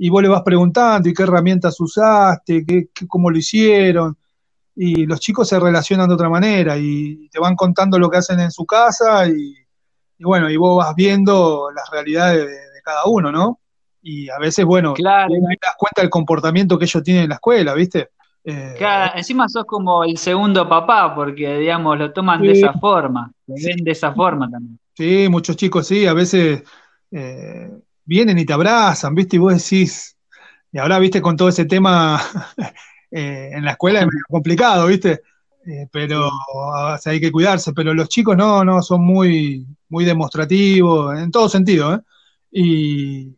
y 0.02 0.08
vos 0.08 0.22
le 0.22 0.28
vas 0.28 0.40
preguntando 0.42 1.10
y 1.10 1.12
qué 1.12 1.24
herramientas 1.24 1.78
usaste, 1.78 2.64
qué, 2.64 2.88
cómo 3.06 3.30
lo 3.30 3.36
hicieron, 3.36 4.16
y 4.74 5.04
los 5.04 5.20
chicos 5.20 5.46
se 5.46 5.60
relacionan 5.60 6.08
de 6.08 6.14
otra 6.14 6.30
manera 6.30 6.78
y 6.78 7.28
te 7.28 7.38
van 7.38 7.54
contando 7.54 7.98
lo 7.98 8.08
que 8.08 8.16
hacen 8.16 8.40
en 8.40 8.50
su 8.50 8.64
casa 8.64 9.28
y, 9.28 9.54
bueno, 10.18 10.48
y 10.48 10.56
vos 10.56 10.82
vas 10.82 10.94
viendo 10.94 11.70
las 11.70 11.90
realidades 11.90 12.46
de, 12.46 12.80
cada 12.82 13.04
uno, 13.04 13.30
¿no? 13.30 13.60
Y 14.00 14.30
a 14.30 14.38
veces, 14.38 14.64
bueno, 14.64 14.94
claro. 14.94 15.28
te 15.28 15.58
das 15.60 15.74
cuenta 15.76 16.00
del 16.00 16.08
comportamiento 16.08 16.78
que 16.78 16.86
ellos 16.86 17.02
tienen 17.02 17.24
en 17.24 17.28
la 17.28 17.34
escuela, 17.34 17.74
¿viste? 17.74 18.08
Eh, 18.44 18.74
claro, 18.78 19.12
encima 19.16 19.48
sos 19.48 19.64
como 19.64 20.04
el 20.04 20.16
segundo 20.16 20.68
papá, 20.68 21.14
porque, 21.14 21.58
digamos, 21.58 21.98
lo 21.98 22.12
toman 22.12 22.40
de 22.42 22.52
esa 22.52 22.72
forma, 22.74 23.30
lo 23.46 23.54
ven 23.54 23.84
de 23.84 23.90
esa 23.90 24.12
forma 24.12 24.50
también. 24.50 24.78
Sí, 24.94 25.26
muchos 25.28 25.56
chicos 25.56 25.86
sí, 25.86 26.06
a 26.06 26.14
veces 26.14 26.62
eh, 27.10 27.70
vienen 28.04 28.38
y 28.38 28.44
te 28.44 28.52
abrazan, 28.52 29.14
¿viste? 29.14 29.36
Y 29.36 29.38
vos 29.38 29.54
decís, 29.54 30.16
y 30.72 30.78
ahora, 30.78 30.98
¿viste? 30.98 31.20
Con 31.20 31.36
todo 31.36 31.48
ese 31.48 31.66
tema 31.66 32.20
eh, 33.10 33.50
en 33.52 33.64
la 33.64 33.72
escuela 33.72 34.00
es 34.00 34.06
medio 34.06 34.24
complicado, 34.28 34.86
¿viste? 34.86 35.20
Pero 35.92 36.30
hay 37.04 37.20
que 37.20 37.30
cuidarse, 37.30 37.72
pero 37.74 37.92
los 37.92 38.08
chicos 38.08 38.36
no, 38.36 38.64
no, 38.64 38.82
son 38.82 39.04
muy, 39.04 39.66
muy 39.90 40.04
demostrativos, 40.04 41.16
en 41.18 41.30
todo 41.30 41.48
sentido, 41.48 41.94
¿eh? 41.94 42.00
Y, 42.50 43.36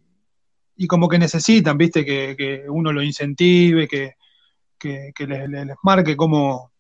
y 0.77 0.87
como 0.87 1.09
que 1.09 1.19
necesitan, 1.19 1.77
¿viste? 1.77 2.05
Que, 2.05 2.65
uno 2.69 2.93
lo 2.93 3.03
incentive, 3.03 3.87
que, 3.87 4.15
les, 4.89 5.49
les, 5.49 5.77
marque 5.83 6.17
cómo, 6.17 6.73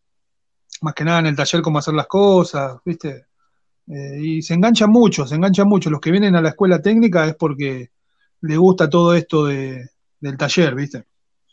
más 0.81 0.95
que 0.95 1.05
nada 1.05 1.21
en 1.21 1.27
el 1.27 1.37
taller, 1.37 1.63
cómo 1.63 1.79
hacer 1.79 1.95
las 1.95 2.07
cosas, 2.07 2.79
¿viste? 2.85 3.27
Eh, 3.87 4.19
y 4.21 4.43
se 4.43 4.55
enganchan 4.55 4.91
mucho, 4.91 5.27
se 5.27 5.35
enganchan 5.35 5.69
mucho. 5.69 5.91
Los 5.91 6.01
que 6.01 6.11
vienen 6.11 6.37
a 6.37 6.43
la 6.43 6.51
escuela 6.51 6.81
técnica 6.81 7.27
es 7.27 7.35
porque 7.35 7.91
les 8.43 8.59
gusta 8.59 8.89
todo 8.89 9.15
esto 9.15 9.47
de, 9.47 9.89
del 10.21 10.37
taller, 10.37 10.75
¿viste? 10.75 11.05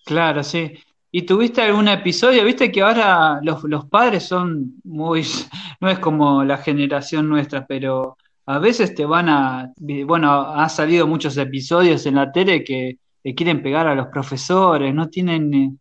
Claro, 0.06 0.44
sí. 0.44 0.74
¿Y 1.12 1.24
tuviste 1.24 1.62
algún 1.62 1.88
episodio? 1.88 2.46
Viste 2.46 2.72
que 2.72 2.82
ahora 2.82 3.40
los, 3.42 3.64
los 3.64 3.86
padres 3.86 4.24
son 4.24 4.76
muy, 4.84 5.24
no 5.82 5.90
es 5.90 6.00
como 6.00 6.44
la 6.44 6.58
generación 6.58 7.28
nuestra, 7.28 7.66
pero 7.66 8.18
a 8.46 8.60
veces 8.60 8.96
te 8.96 9.06
van 9.06 9.30
a, 9.30 9.74
bueno, 10.06 10.32
ha 10.32 10.68
salido 10.70 11.06
muchos 11.06 11.38
episodios 11.38 12.06
en 12.06 12.16
la 12.16 12.32
tele 12.32 12.64
que 12.64 12.98
le 13.24 13.36
quieren 13.36 13.62
pegar 13.62 13.88
a 13.88 13.96
los 13.96 14.08
profesores, 14.08 14.94
no 14.94 15.10
tienen 15.10 15.80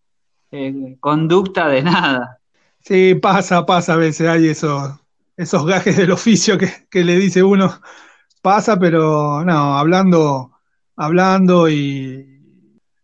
eh, 0.51 0.97
conducta 1.01 1.69
de 1.69 1.83
nada. 1.83 2.39
Sí, 2.81 3.15
pasa, 3.15 3.67
pasa 3.67 3.95
a 3.95 3.97
veces, 3.97 4.29
hay 4.29 4.49
eso, 4.49 5.01
esos 5.37 5.67
gajes 5.67 5.97
del 5.97 6.11
oficio 6.13 6.57
que, 6.57 7.05
le 7.05 7.17
dice 7.17 7.43
uno, 7.43 7.81
pasa, 8.43 8.79
pero 8.79 9.45
no, 9.45 9.79
hablando, 9.79 10.53
hablando 10.97 11.69
y 11.69 12.41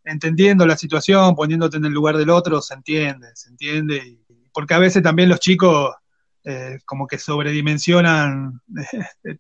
entendiendo 0.05 0.67
la 0.67 0.77
situación, 0.77 1.35
poniéndote 1.35 1.77
en 1.77 1.85
el 1.87 1.93
lugar 1.93 2.17
del 2.17 2.31
otro, 2.31 2.61
se 2.63 2.75
entiende, 2.75 3.29
se 3.35 3.51
entiende. 3.51 4.19
porque 4.53 4.75
a 4.75 4.79
veces 4.79 5.03
también 5.03 5.29
los 5.29 5.41
chicos 5.41 5.95
eh, 6.45 6.79
como 6.85 7.07
que 7.07 7.19
sobredimensionan 7.19 8.61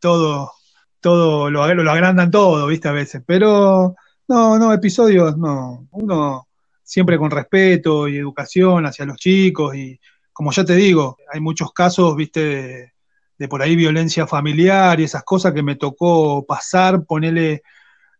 todo, 0.00 0.52
todo 1.00 1.50
lo, 1.50 1.74
lo 1.74 1.90
agrandan 1.90 2.30
todo, 2.30 2.66
¿viste? 2.66 2.88
A 2.88 2.92
veces. 2.92 3.22
Pero 3.26 3.94
no, 4.28 4.58
no, 4.58 4.72
episodios, 4.72 5.36
no. 5.36 5.86
Uno 5.90 6.48
siempre 6.84 7.18
con 7.18 7.30
respeto 7.30 8.06
y 8.06 8.16
educación 8.16 8.86
hacia 8.86 9.06
los 9.06 9.16
chicos 9.16 9.74
y 9.74 9.98
como 10.32 10.52
ya 10.52 10.64
te 10.64 10.74
digo, 10.74 11.16
hay 11.32 11.40
muchos 11.40 11.72
casos, 11.72 12.14
viste, 12.16 12.92
de, 13.38 13.48
por 13.48 13.62
ahí 13.62 13.76
violencia 13.76 14.26
familiar 14.26 15.00
y 15.00 15.04
esas 15.04 15.22
cosas 15.22 15.52
que 15.52 15.62
me 15.62 15.76
tocó 15.76 16.44
pasar, 16.44 17.04
ponerle 17.04 17.62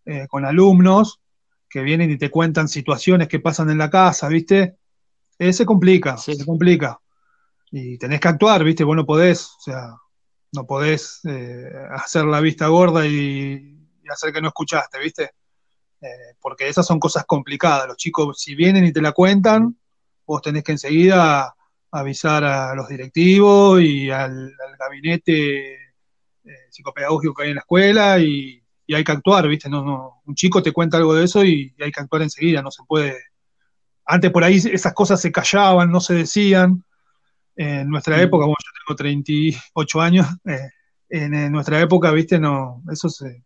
eh, 0.05 0.27
con 0.29 0.45
alumnos 0.45 1.21
que 1.69 1.81
vienen 1.83 2.11
y 2.11 2.17
te 2.17 2.31
cuentan 2.31 2.69
situaciones 2.69 3.27
que 3.27 3.41
pasan 3.41 3.69
en 3.71 3.79
la 3.79 3.91
casa, 3.91 4.29
viste. 4.29 4.77
Eh, 5.39 5.53
se 5.53 5.67
complica, 5.67 6.17
se 6.17 6.45
complica. 6.45 7.01
Y 7.73 7.99
tenés 7.99 8.21
que 8.21 8.29
actuar, 8.29 8.63
viste, 8.63 8.85
vos 8.85 8.95
no 8.95 9.05
podés, 9.05 9.47
o 9.59 9.61
sea, 9.61 9.97
no 10.53 10.67
podés 10.67 11.21
eh, 11.25 11.69
hacer 11.91 12.25
la 12.27 12.41
vista 12.41 12.69
gorda 12.69 13.05
y, 13.05 13.77
hacer 14.09 14.33
que 14.33 14.41
no 14.41 14.49
escuchaste, 14.49 15.01
viste. 15.01 15.31
Porque 16.41 16.69
esas 16.69 16.87
son 16.87 16.99
cosas 16.99 17.25
complicadas. 17.27 17.87
Los 17.89 17.97
chicos, 17.97 18.41
si 18.41 18.55
vienen 18.55 18.85
y 18.85 18.93
te 18.93 19.01
la 19.01 19.13
cuentan, 19.13 19.77
vos 20.27 20.43
tenés 20.43 20.65
que 20.65 20.73
enseguida 20.73 21.55
avisar 21.91 22.43
a 22.45 22.75
los 22.75 22.89
directivos 22.89 23.81
y 23.81 24.11
al, 24.11 24.53
gabinete 24.79 25.75
eh, 25.75 26.67
psicopedagógico 26.69 27.35
que 27.35 27.45
hay 27.45 27.49
en 27.51 27.55
la 27.55 27.61
escuela 27.61 28.19
y, 28.19 28.61
hay 28.93 29.03
que 29.03 29.13
actuar, 29.13 29.49
¿viste? 29.49 29.71
No, 29.71 29.83
no, 29.83 30.21
un 30.27 30.35
chico 30.35 30.63
te 30.63 30.73
cuenta 30.73 30.99
algo 30.99 31.15
de 31.15 31.25
eso 31.25 31.43
y, 31.45 31.75
hay 31.81 31.91
que 31.91 32.01
actuar 32.01 32.23
enseguida, 32.23 32.63
no 32.63 32.71
se 32.71 32.83
puede. 32.87 33.17
Antes 34.05 34.31
por 34.31 34.45
ahí 34.45 34.57
esas 34.57 34.93
cosas 34.93 35.21
se 35.21 35.33
callaban, 35.33 35.91
no 35.91 36.01
se 36.01 36.15
decían. 36.15 36.85
En 37.57 37.89
nuestra 37.89 38.21
época, 38.21 38.45
bueno, 38.45 38.57
yo 38.59 38.71
tengo 38.87 38.97
38 38.97 40.01
años, 40.01 40.27
eh, 40.45 40.69
en, 41.09 41.53
nuestra 41.53 41.81
época, 41.81 42.11
¿viste? 42.11 42.39
No, 42.41 42.83
eso 42.91 43.09
se 43.09 43.45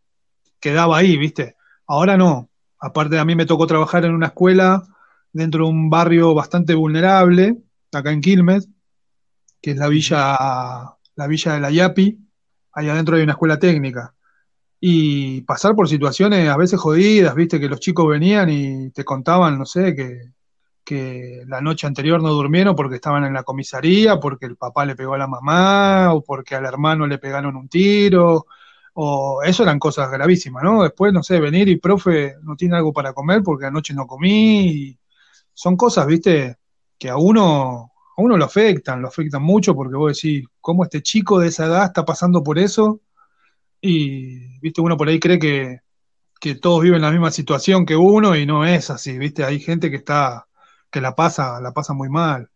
quedaba 0.58 0.96
ahí, 0.96 1.16
¿viste? 1.18 1.57
Ahora 1.88 2.16
no. 2.16 2.50
Aparte, 2.78 3.18
a 3.18 3.24
mí 3.24 3.34
me 3.34 3.46
tocó 3.46 3.66
trabajar 3.66 4.04
en 4.04 4.14
una 4.14 4.26
escuela 4.26 4.86
dentro 5.32 5.64
de 5.64 5.70
un 5.70 5.90
barrio 5.90 6.34
bastante 6.34 6.74
vulnerable, 6.74 7.56
acá 7.92 8.12
en 8.12 8.20
Quilmes, 8.20 8.68
que 9.60 9.72
es 9.72 9.76
la 9.76 9.88
villa, 9.88 10.36
la 11.16 11.26
villa 11.26 11.54
de 11.54 11.60
la 11.60 11.70
Yapi, 11.70 12.18
ahí 12.72 12.88
adentro 12.88 13.16
hay 13.16 13.22
una 13.22 13.32
escuela 13.32 13.58
técnica. 13.58 14.14
Y 14.80 15.40
pasar 15.42 15.74
por 15.74 15.88
situaciones 15.88 16.48
a 16.48 16.56
veces 16.56 16.78
jodidas, 16.78 17.34
viste, 17.34 17.58
que 17.58 17.68
los 17.68 17.80
chicos 17.80 18.06
venían 18.06 18.48
y 18.50 18.90
te 18.90 19.04
contaban, 19.04 19.58
no 19.58 19.66
sé, 19.66 19.96
que, 19.96 20.32
que 20.84 21.42
la 21.46 21.60
noche 21.60 21.86
anterior 21.86 22.22
no 22.22 22.30
durmieron 22.30 22.76
porque 22.76 22.96
estaban 22.96 23.24
en 23.24 23.32
la 23.32 23.42
comisaría, 23.42 24.20
porque 24.20 24.46
el 24.46 24.56
papá 24.56 24.84
le 24.84 24.94
pegó 24.94 25.14
a 25.14 25.18
la 25.18 25.26
mamá, 25.26 26.12
o 26.14 26.22
porque 26.22 26.54
al 26.54 26.66
hermano 26.66 27.06
le 27.06 27.18
pegaron 27.18 27.56
un 27.56 27.68
tiro, 27.68 28.46
o 29.00 29.44
eso 29.44 29.62
eran 29.62 29.78
cosas 29.78 30.10
gravísimas, 30.10 30.64
¿no? 30.64 30.82
Después, 30.82 31.12
no 31.12 31.22
sé, 31.22 31.38
venir 31.38 31.68
y 31.68 31.76
profe, 31.76 32.34
no 32.42 32.56
tiene 32.56 32.74
algo 32.74 32.92
para 32.92 33.12
comer 33.12 33.44
porque 33.44 33.66
anoche 33.66 33.94
no 33.94 34.08
comí, 34.08 34.98
son 35.54 35.76
cosas, 35.76 36.04
viste, 36.08 36.56
que 36.98 37.08
a 37.08 37.16
uno, 37.16 37.92
a 38.16 38.20
uno 38.20 38.36
lo 38.36 38.44
afectan, 38.44 39.00
lo 39.00 39.06
afectan 39.06 39.40
mucho 39.40 39.72
porque 39.76 39.94
vos 39.94 40.20
decís, 40.20 40.44
¿cómo 40.60 40.82
este 40.82 41.00
chico 41.00 41.38
de 41.38 41.46
esa 41.46 41.66
edad 41.66 41.84
está 41.84 42.04
pasando 42.04 42.42
por 42.42 42.58
eso? 42.58 43.00
Y, 43.80 44.58
viste, 44.58 44.80
uno 44.80 44.96
por 44.96 45.08
ahí 45.08 45.20
cree 45.20 45.38
que, 45.38 45.78
que 46.40 46.56
todos 46.56 46.82
viven 46.82 47.02
la 47.02 47.12
misma 47.12 47.30
situación 47.30 47.86
que 47.86 47.94
uno 47.94 48.34
y 48.34 48.46
no 48.46 48.64
es 48.64 48.90
así, 48.90 49.16
viste, 49.16 49.44
hay 49.44 49.60
gente 49.60 49.90
que 49.92 49.98
está, 49.98 50.48
que 50.90 51.00
la 51.00 51.14
pasa, 51.14 51.60
la 51.60 51.70
pasa 51.70 51.94
muy 51.94 52.08
mal. 52.08 52.50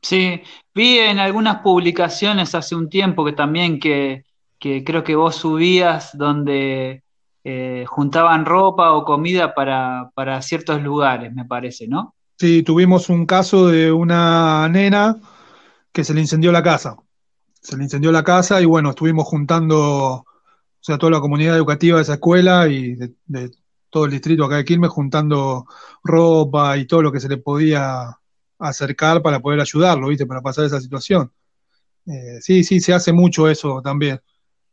Sí, 0.00 0.42
vi 0.72 0.98
en 0.98 1.18
algunas 1.18 1.56
publicaciones 1.56 2.54
hace 2.54 2.76
un 2.76 2.88
tiempo 2.88 3.24
que 3.24 3.32
también 3.32 3.80
que, 3.80 4.26
que 4.62 4.84
creo 4.84 5.02
que 5.02 5.16
vos 5.16 5.34
subías 5.34 6.16
donde 6.16 7.02
eh, 7.42 7.84
juntaban 7.88 8.46
ropa 8.46 8.92
o 8.92 9.04
comida 9.04 9.54
para, 9.56 10.12
para 10.14 10.40
ciertos 10.40 10.80
lugares, 10.80 11.34
me 11.34 11.44
parece, 11.44 11.88
¿no? 11.88 12.14
Sí, 12.38 12.62
tuvimos 12.62 13.08
un 13.08 13.26
caso 13.26 13.66
de 13.66 13.90
una 13.90 14.68
nena 14.68 15.18
que 15.90 16.04
se 16.04 16.14
le 16.14 16.20
incendió 16.20 16.52
la 16.52 16.62
casa. 16.62 16.96
Se 17.60 17.76
le 17.76 17.82
incendió 17.82 18.12
la 18.12 18.22
casa 18.22 18.62
y 18.62 18.64
bueno, 18.64 18.90
estuvimos 18.90 19.26
juntando, 19.26 19.78
o 19.80 20.26
sea, 20.78 20.96
toda 20.96 21.10
la 21.10 21.20
comunidad 21.20 21.56
educativa 21.56 21.96
de 21.96 22.02
esa 22.04 22.14
escuela 22.14 22.68
y 22.68 22.94
de, 22.94 23.50
todo 23.90 24.04
el 24.04 24.12
distrito 24.12 24.44
acá 24.44 24.58
de 24.58 24.64
Quilmes 24.64 24.90
juntando 24.90 25.66
ropa 26.04 26.76
y 26.76 26.86
todo 26.86 27.02
lo 27.02 27.10
que 27.10 27.18
se 27.18 27.28
le 27.28 27.38
podía 27.38 28.16
acercar 28.60 29.22
para 29.22 29.40
poder 29.40 29.58
ayudarlo, 29.60 30.06
¿viste? 30.06 30.24
Para 30.24 30.40
pasar 30.40 30.66
esa 30.66 30.80
situación. 30.80 31.32
Eh, 32.06 32.38
sí, 32.40 32.62
sí, 32.62 32.78
se 32.78 32.94
hace 32.94 33.12
mucho 33.12 33.48
eso 33.48 33.82
también. 33.82 34.20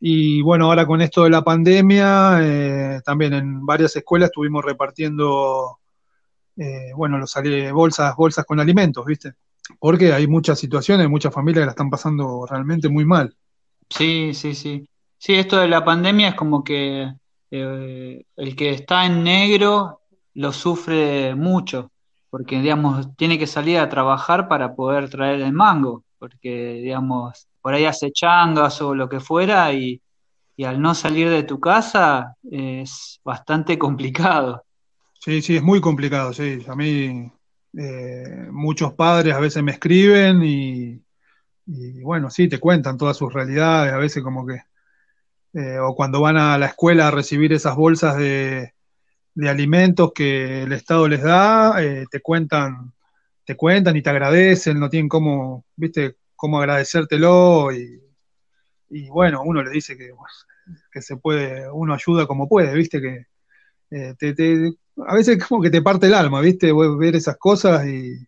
Y 0.00 0.40
bueno, 0.40 0.66
ahora 0.66 0.86
con 0.86 1.02
esto 1.02 1.24
de 1.24 1.30
la 1.30 1.44
pandemia, 1.44 2.38
eh, 2.40 3.00
también 3.04 3.34
en 3.34 3.66
varias 3.66 3.94
escuelas 3.94 4.30
estuvimos 4.30 4.64
repartiendo 4.64 5.78
eh, 6.56 6.92
bueno, 6.96 7.18
los 7.18 7.34
bolsas, 7.72 8.16
bolsas 8.16 8.44
con 8.44 8.60
alimentos, 8.60 9.04
¿viste? 9.04 9.32
Porque 9.78 10.12
hay 10.12 10.26
muchas 10.26 10.58
situaciones, 10.58 11.08
muchas 11.08 11.32
familias 11.32 11.62
que 11.62 11.66
la 11.66 11.72
están 11.72 11.90
pasando 11.90 12.46
realmente 12.46 12.88
muy 12.88 13.04
mal. 13.04 13.34
Sí, 13.88 14.32
sí, 14.34 14.54
sí. 14.54 14.88
Sí, 15.18 15.34
esto 15.34 15.58
de 15.58 15.68
la 15.68 15.84
pandemia 15.84 16.28
es 16.30 16.34
como 16.34 16.64
que 16.64 17.12
eh, 17.50 18.24
el 18.36 18.56
que 18.56 18.70
está 18.70 19.04
en 19.06 19.22
negro 19.22 20.00
lo 20.34 20.52
sufre 20.52 21.34
mucho. 21.34 21.90
porque, 22.30 22.60
digamos, 22.60 23.16
tiene 23.16 23.38
que 23.38 23.46
salir 23.48 23.78
a 23.78 23.88
trabajar 23.88 24.48
para 24.48 24.74
poder 24.74 25.10
traer 25.10 25.40
el 25.40 25.52
mango, 25.52 26.04
porque, 26.18 26.74
digamos, 26.74 27.48
por 27.60 27.74
ahí 27.74 27.84
hace 27.84 28.10
changas 28.12 28.80
o 28.82 28.94
lo 28.94 29.08
que 29.08 29.20
fuera 29.20 29.72
y, 29.72 30.00
y 30.56 30.64
al 30.64 30.80
no 30.80 30.94
salir 30.94 31.28
de 31.30 31.42
tu 31.42 31.58
casa 31.60 32.36
es 32.50 33.20
bastante 33.24 33.78
complicado. 33.78 34.64
Sí, 35.18 35.42
sí, 35.42 35.56
es 35.56 35.62
muy 35.62 35.80
complicado, 35.80 36.32
sí. 36.32 36.64
A 36.66 36.74
mí 36.74 37.30
eh, 37.76 38.48
muchos 38.50 38.94
padres 38.94 39.34
a 39.34 39.40
veces 39.40 39.62
me 39.62 39.72
escriben 39.72 40.42
y, 40.42 41.02
y, 41.66 42.02
bueno, 42.02 42.30
sí, 42.30 42.48
te 42.48 42.58
cuentan 42.58 42.96
todas 42.96 43.16
sus 43.16 43.32
realidades, 43.32 43.92
a 43.92 43.98
veces 43.98 44.22
como 44.22 44.46
que, 44.46 44.62
eh, 45.52 45.78
o 45.78 45.94
cuando 45.94 46.20
van 46.20 46.36
a 46.36 46.58
la 46.58 46.66
escuela 46.66 47.08
a 47.08 47.10
recibir 47.10 47.52
esas 47.52 47.76
bolsas 47.76 48.16
de, 48.16 48.74
de 49.34 49.48
alimentos 49.48 50.12
que 50.14 50.62
el 50.62 50.72
Estado 50.72 51.08
les 51.08 51.22
da, 51.22 51.82
eh, 51.82 52.06
te 52.10 52.20
cuentan, 52.20 52.92
te 53.44 53.56
cuentan 53.56 53.96
y 53.96 54.02
te 54.02 54.10
agradecen, 54.10 54.80
no 54.80 54.88
tienen 54.88 55.08
cómo, 55.08 55.64
viste, 55.76 56.16
cómo 56.40 56.58
agradecértelo 56.58 57.70
y, 57.70 58.00
y 58.88 59.10
bueno, 59.10 59.42
uno 59.44 59.62
le 59.62 59.70
dice 59.70 59.94
que, 59.98 61.02
se 61.02 61.18
puede, 61.18 61.70
uno 61.70 61.92
ayuda 61.92 62.26
como 62.26 62.48
puede, 62.48 62.74
viste, 62.74 62.98
que 62.98 63.26
eh, 63.90 64.14
te, 64.18 64.32
te, 64.32 64.72
a 65.06 65.14
veces 65.14 65.44
como 65.46 65.60
que 65.60 65.68
te 65.68 65.82
parte 65.82 66.06
el 66.06 66.14
alma, 66.14 66.40
viste, 66.40 66.72
ver 66.72 67.14
esas 67.14 67.36
cosas 67.36 67.86
y, 67.86 68.26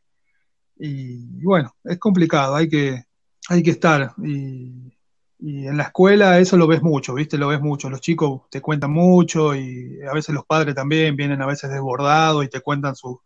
y, 0.77 1.43
bueno, 1.43 1.75
es 1.85 1.99
complicado, 1.99 2.55
hay 2.55 2.69
que, 2.69 3.03
hay 3.49 3.63
que 3.63 3.71
estar 3.71 4.13
y, 4.23 4.93
y 5.39 5.67
en 5.67 5.79
la 5.79 5.85
escuela 5.85 6.39
eso 6.39 6.59
lo 6.59 6.67
ves 6.67 6.83
mucho, 6.83 7.15
¿viste? 7.15 7.39
Lo 7.39 7.49
ves 7.49 7.61
mucho. 7.61 7.89
Los 7.91 8.01
chicos 8.01 8.43
te 8.51 8.61
cuentan 8.61 8.93
mucho 8.93 9.55
y 9.57 10.01
a 10.09 10.13
veces 10.13 10.35
los 10.35 10.45
padres 10.45 10.75
también 10.75 11.17
vienen 11.17 11.41
a 11.41 11.47
veces 11.47 11.71
desbordados 11.71 12.45
y 12.45 12.49
te 12.49 12.61
cuentan 12.61 12.95
sus 12.95 13.19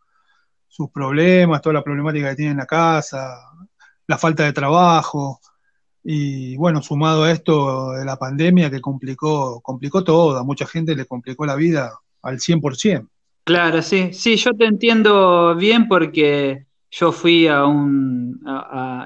problemas, 0.95 1.61
toda 1.61 1.75
la 1.75 1.83
problemática 1.83 2.31
que 2.31 2.37
tienen 2.37 2.53
en 2.53 2.59
la 2.59 2.67
casa, 2.67 3.37
la 4.07 4.19
falta 4.19 4.45
de 4.45 4.53
trabajo. 4.53 5.41
Y 6.03 6.57
bueno, 6.57 6.83
sumado 6.83 7.25
a 7.25 7.33
esto 7.33 7.93
de 7.93 8.05
la 8.05 8.17
pandemia 8.17 8.71
que 8.71 8.81
complicó, 8.81 9.61
complicó 9.61 10.05
todo, 10.05 10.37
a 10.39 10.45
mucha 10.45 10.67
gente 10.67 10.95
le 10.95 11.07
complicó 11.07 11.45
la 11.47 11.57
vida 11.57 11.93
al 12.23 12.39
100%. 12.39 13.09
Claro, 13.45 13.83
sí, 13.83 14.13
sí, 14.13 14.37
yo 14.37 14.53
te 14.55 14.67
entiendo 14.67 15.55
bien 15.55 15.89
porque 15.89 16.67
yo 16.91 17.13
fui 17.13 17.47
a 17.47 17.65
un, 17.65 18.41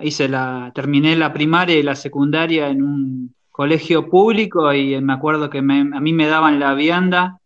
hice 0.03 0.29
la, 0.29 0.73
terminé 0.75 1.17
la 1.17 1.33
primaria 1.33 1.79
y 1.79 1.83
la 1.83 1.95
secundaria 1.95 2.69
en 2.69 2.83
un 2.83 3.35
colegio 3.51 4.09
público 4.09 4.73
y 4.73 5.01
me 5.01 5.13
acuerdo 5.13 5.51
que 5.51 5.59
a 5.59 5.63
mí 5.63 6.13
me 6.13 6.27
daban 6.27 6.61
la 6.61 6.75
vianda 6.75 7.39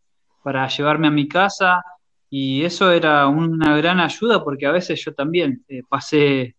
para 0.42 0.68
llevarme 0.68 1.08
a 1.08 1.10
mi 1.10 1.26
casa 1.26 1.82
y 2.30 2.62
eso 2.62 2.92
era 2.92 3.26
una 3.26 3.76
gran 3.76 4.00
ayuda 4.00 4.44
porque 4.44 4.66
a 4.66 4.72
veces 4.72 5.02
yo 5.04 5.14
también 5.14 5.64
eh, 5.68 5.82
pasé 5.88 6.54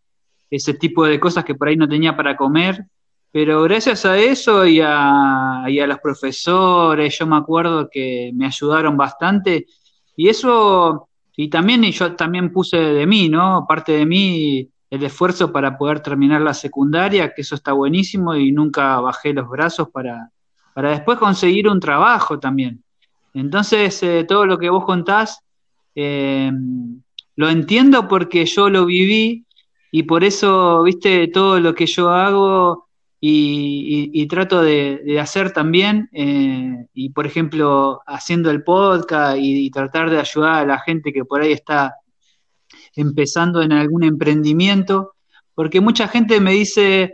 ese 0.50 0.74
tipo 0.74 1.06
de 1.06 1.20
cosas 1.20 1.44
que 1.44 1.56
por 1.56 1.68
ahí 1.68 1.76
no 1.76 1.88
tenía 1.88 2.16
para 2.16 2.36
comer, 2.36 2.86
pero 3.32 3.64
gracias 3.64 4.06
a 4.06 4.18
eso 4.18 4.66
y 4.66 4.80
a, 4.82 5.66
y 5.68 5.80
a 5.80 5.88
los 5.88 6.00
profesores, 6.00 7.18
yo 7.18 7.28
me 7.28 7.36
acuerdo 7.36 7.90
que 7.92 8.32
me 8.34 8.46
ayudaron 8.46 8.96
bastante 8.96 9.66
y 10.16 10.30
eso 10.30 11.10
y 11.36 11.50
también 11.50 11.84
yo 11.84 12.16
también 12.16 12.52
puse 12.52 12.78
de 12.78 13.06
mí, 13.06 13.28
¿no? 13.28 13.66
Parte 13.68 13.92
de 13.92 14.06
mí 14.06 14.70
el 14.90 15.04
esfuerzo 15.04 15.52
para 15.52 15.78
poder 15.78 16.00
terminar 16.00 16.42
la 16.42 16.54
secundaria, 16.54 17.34
que 17.34 17.42
eso 17.42 17.56
está 17.56 17.74
buenísimo 17.74 18.36
y 18.36 18.52
nunca 18.52 19.00
bajé 19.02 19.34
los 19.34 19.50
brazos 19.50 19.90
para, 19.90 20.32
para 20.74 20.92
después 20.92 21.18
conseguir 21.18 21.68
un 21.68 21.80
trabajo 21.80 22.40
también. 22.40 22.84
Entonces, 23.34 24.02
eh, 24.04 24.24
todo 24.26 24.46
lo 24.46 24.58
que 24.58 24.70
vos 24.70 24.86
contás, 24.86 25.42
eh, 25.94 26.52
lo 27.36 27.50
entiendo 27.50 28.08
porque 28.08 28.46
yo 28.46 28.70
lo 28.70 28.86
viví 28.86 29.45
y 29.98 30.04
por 30.04 30.26
eso, 30.26 30.84
viste, 30.84 31.30
todo 31.30 31.58
lo 31.62 31.74
que 31.74 31.86
yo 31.86 32.10
hago 32.10 32.90
y, 33.22 34.28
trato 34.28 34.62
de, 34.62 35.18
hacer 35.22 35.54
también, 35.54 36.10
eh, 36.12 36.88
y 36.94 37.12
por 37.12 37.26
ejemplo, 37.26 38.02
haciendo 38.06 38.52
el 38.52 38.62
podcast 38.62 39.38
y, 39.40 39.72
tratar 39.72 40.10
de 40.10 40.20
ayudar 40.20 40.56
a 40.56 40.66
la 40.66 40.80
gente 40.80 41.14
que 41.14 41.24
por 41.24 41.42
ahí 41.42 41.54
está 41.54 41.96
empezando 42.94 43.62
en 43.62 43.72
algún 43.72 44.04
emprendimiento, 44.04 45.14
porque 45.54 45.80
mucha 45.80 46.10
gente 46.10 46.42
me 46.42 46.52
dice, 46.52 47.14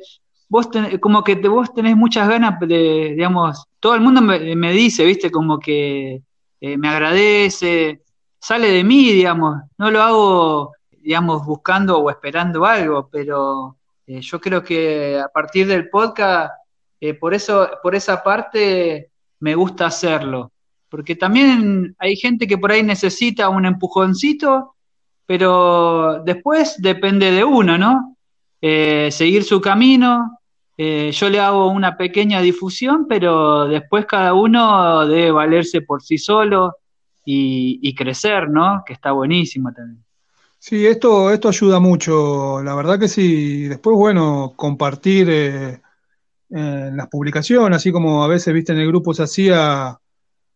vos 0.50 0.67
como 1.02 1.24
que 1.24 1.36
vos 1.36 1.72
tenés 1.76 1.96
muchas 1.96 2.28
ganas 2.28 2.60
de, 2.62 3.13
digamos, 3.15 3.63
todo 3.80 3.94
el 3.94 4.02
mundo 4.02 4.24
me, 4.24 4.72
dice, 4.72 5.06
viste, 5.06 5.30
como 5.30 5.60
que 5.60 6.24
eh, 6.60 6.78
me 6.80 6.88
agradece, 6.88 8.02
sale 8.39 8.72
de 8.72 8.84
mí, 8.84 9.12
digamos, 9.12 9.60
no 9.78 9.91
lo 9.91 10.02
hago, 10.02 10.72
digamos, 11.02 11.46
buscando 11.46 12.00
o 12.00 12.10
esperando 12.10 12.66
algo, 12.66 13.10
pero 13.12 13.78
eh, 14.08 14.22
yo 14.22 14.40
creo 14.40 14.64
que 14.64 15.20
a 15.20 15.28
partir 15.30 15.68
del 15.68 15.90
podcast, 15.90 16.54
eh, 17.00 17.14
por 17.14 17.34
eso, 17.34 17.70
por 17.82 17.96
esa 17.96 18.24
parte, 18.24 19.12
me 19.40 19.56
gusta 19.56 19.88
hacerlo. 19.88 20.52
Porque 20.90 21.16
también 21.16 21.96
hay 21.98 22.16
gente 22.16 22.48
que 22.48 22.58
por 22.58 22.72
ahí 22.72 22.84
necesita 22.84 23.50
un 23.50 23.66
empujoncito, 23.66 24.76
pero 25.26 26.22
después 26.26 26.76
depende 26.80 27.32
de 27.32 27.44
uno, 27.44 27.78
¿no? 27.78 28.18
Eh, 28.62 29.10
seguir 29.12 29.44
su 29.44 29.62
camino. 29.62 30.38
yo 30.78 31.30
le 31.30 31.40
hago 31.40 31.68
una 31.70 31.96
pequeña 31.96 32.42
difusión, 32.42 33.06
pero 33.08 33.68
después 33.68 34.06
cada 34.08 34.34
uno 34.34 35.06
debe 35.08 35.32
valerse 35.32 35.82
por 35.82 36.02
sí 36.02 36.18
solo 36.18 36.78
y, 37.24 37.80
y 37.84 37.94
crecer, 37.94 38.50
¿no? 38.50 38.84
Que 38.86 38.94
está 38.94 39.12
buenísimo 39.12 39.72
también. 39.72 40.04
Sí, 40.63 40.86
esto, 40.86 41.32
esto 41.32 41.50
ayuda 41.50 41.80
mucho, 41.80 42.62
la 42.62 42.76
verdad 42.76 43.00
que 43.00 43.08
sí. 43.08 43.63
Después, 43.67 43.97
bueno, 43.97 44.54
compartir 44.56 45.28
eh, 45.32 45.82
en 46.52 46.97
las 46.97 47.08
publicaciones, 47.08 47.78
así 47.78 47.91
como 47.91 48.24
a 48.24 48.28
veces, 48.28 48.54
viste, 48.54 48.74
en 48.74 48.80
el 48.80 48.88
grupo 48.88 49.13
se 49.13 49.24
hacía 49.24 50.00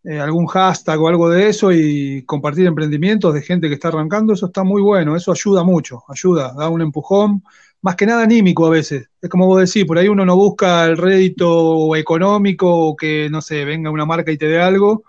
eh, 0.03 0.19
algún 0.19 0.47
hashtag 0.47 1.01
o 1.01 1.07
algo 1.09 1.29
de 1.29 1.49
eso 1.49 1.71
y 1.73 2.23
compartir 2.25 2.67
emprendimientos 2.67 3.33
de 3.33 3.41
gente 3.41 3.67
que 3.67 3.75
está 3.75 3.89
arrancando, 3.89 4.33
eso 4.33 4.47
está 4.47 4.63
muy 4.63 4.81
bueno, 4.81 5.15
eso 5.15 5.31
ayuda 5.31 5.63
mucho, 5.63 6.03
ayuda, 6.09 6.53
da 6.53 6.69
un 6.69 6.81
empujón, 6.81 7.43
más 7.81 7.95
que 7.95 8.05
nada 8.05 8.23
anímico 8.23 8.67
a 8.67 8.71
veces. 8.71 9.09
Es 9.21 9.29
como 9.29 9.47
vos 9.47 9.61
decís, 9.61 9.85
por 9.85 9.97
ahí 9.97 10.07
uno 10.09 10.25
no 10.25 10.35
busca 10.35 10.85
el 10.85 10.97
rédito 10.97 11.95
económico 11.95 12.69
o 12.89 12.95
que, 12.95 13.29
no 13.31 13.41
sé, 13.41 13.65
venga 13.65 13.89
una 13.91 14.05
marca 14.05 14.31
y 14.31 14.37
te 14.37 14.47
dé 14.47 14.61
algo, 14.61 15.03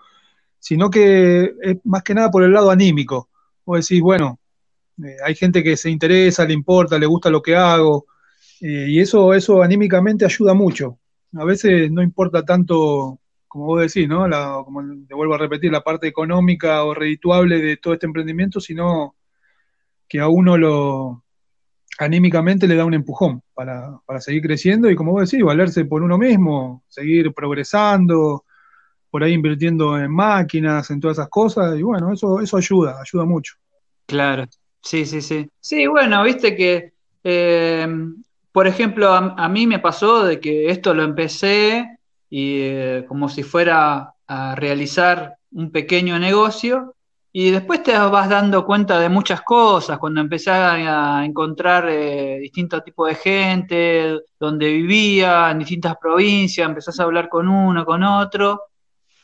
sino 0.59 0.89
que 0.89 1.53
es 1.61 1.77
más 1.85 2.03
que 2.03 2.15
nada 2.15 2.31
por 2.31 2.43
el 2.43 2.53
lado 2.53 2.71
anímico. 2.71 3.29
Vos 3.65 3.87
decís, 3.87 4.01
bueno, 4.01 4.39
eh, 5.03 5.17
hay 5.23 5.35
gente 5.35 5.63
que 5.63 5.77
se 5.77 5.89
interesa, 5.89 6.45
le 6.45 6.53
importa, 6.53 6.97
le 6.97 7.05
gusta 7.05 7.29
lo 7.29 7.41
que 7.41 7.55
hago, 7.55 8.07
eh, 8.61 8.87
y 8.89 8.99
eso, 8.99 9.33
eso 9.33 9.61
anímicamente 9.61 10.25
ayuda 10.25 10.53
mucho. 10.53 10.99
A 11.35 11.45
veces 11.45 11.91
no 11.91 12.01
importa 12.01 12.43
tanto, 12.43 13.19
como 13.47 13.65
vos 13.65 13.81
decís, 13.81 14.07
¿no? 14.07 14.27
La, 14.27 14.61
como 14.63 14.81
te 15.07 15.13
vuelvo 15.13 15.35
a 15.35 15.37
repetir, 15.37 15.71
la 15.71 15.83
parte 15.83 16.07
económica 16.07 16.83
o 16.83 16.93
redituable 16.93 17.61
de 17.61 17.77
todo 17.77 17.93
este 17.93 18.05
emprendimiento, 18.07 18.59
sino 18.59 19.15
que 20.07 20.19
a 20.19 20.27
uno 20.27 20.57
lo 20.57 21.23
anímicamente 21.99 22.67
le 22.67 22.75
da 22.75 22.85
un 22.85 22.93
empujón 22.93 23.41
para, 23.53 23.99
para 24.05 24.21
seguir 24.21 24.41
creciendo 24.43 24.89
y, 24.89 24.95
como 24.95 25.11
vos 25.11 25.29
decís, 25.29 25.43
valerse 25.43 25.85
por 25.85 26.03
uno 26.03 26.17
mismo, 26.17 26.83
seguir 26.87 27.33
progresando, 27.33 28.45
por 29.09 29.23
ahí 29.23 29.33
invirtiendo 29.33 29.97
en 29.97 30.11
máquinas, 30.11 30.89
en 30.91 30.99
todas 30.99 31.17
esas 31.17 31.29
cosas, 31.29 31.77
y 31.77 31.81
bueno, 31.81 32.13
eso, 32.13 32.39
eso 32.39 32.57
ayuda, 32.57 33.01
ayuda 33.01 33.25
mucho. 33.25 33.55
Claro, 34.05 34.45
Sí, 34.81 35.05
sí, 35.05 35.21
sí. 35.21 35.49
Sí, 35.59 35.87
bueno, 35.87 36.23
viste 36.23 36.55
que, 36.55 36.93
eh, 37.23 37.87
por 38.51 38.67
ejemplo, 38.67 39.11
a, 39.13 39.49
mí 39.49 39.67
me 39.67 39.79
pasó 39.79 40.23
de 40.23 40.39
que 40.39 40.69
esto 40.69 40.93
lo 40.93 41.03
empecé 41.03 41.97
y 42.29 42.59
eh, 42.61 43.05
como 43.07 43.29
si 43.29 43.43
fuera 43.43 44.13
a 44.27 44.55
realizar 44.55 45.35
un 45.51 45.71
pequeño 45.71 46.19
negocio 46.19 46.95
y 47.31 47.51
después 47.51 47.83
te 47.83 47.97
vas 47.97 48.29
dando 48.29 48.65
cuenta 48.65 48.99
de 48.99 49.09
muchas 49.09 49.41
cosas, 49.41 49.99
cuando 49.99 50.21
empecé 50.21 50.49
a 50.49 51.23
encontrar 51.23 51.87
eh, 51.87 52.39
distintos 52.39 52.83
tipos 52.83 53.09
de 53.09 53.15
gente, 53.15 54.19
donde 54.39 54.73
vivía, 54.73 55.51
en 55.51 55.59
distintas 55.59 55.97
provincias, 55.97 56.67
empezás 56.67 56.99
a 56.99 57.03
hablar 57.03 57.29
con 57.29 57.47
uno, 57.47 57.85
con 57.85 58.03
otro, 58.03 58.63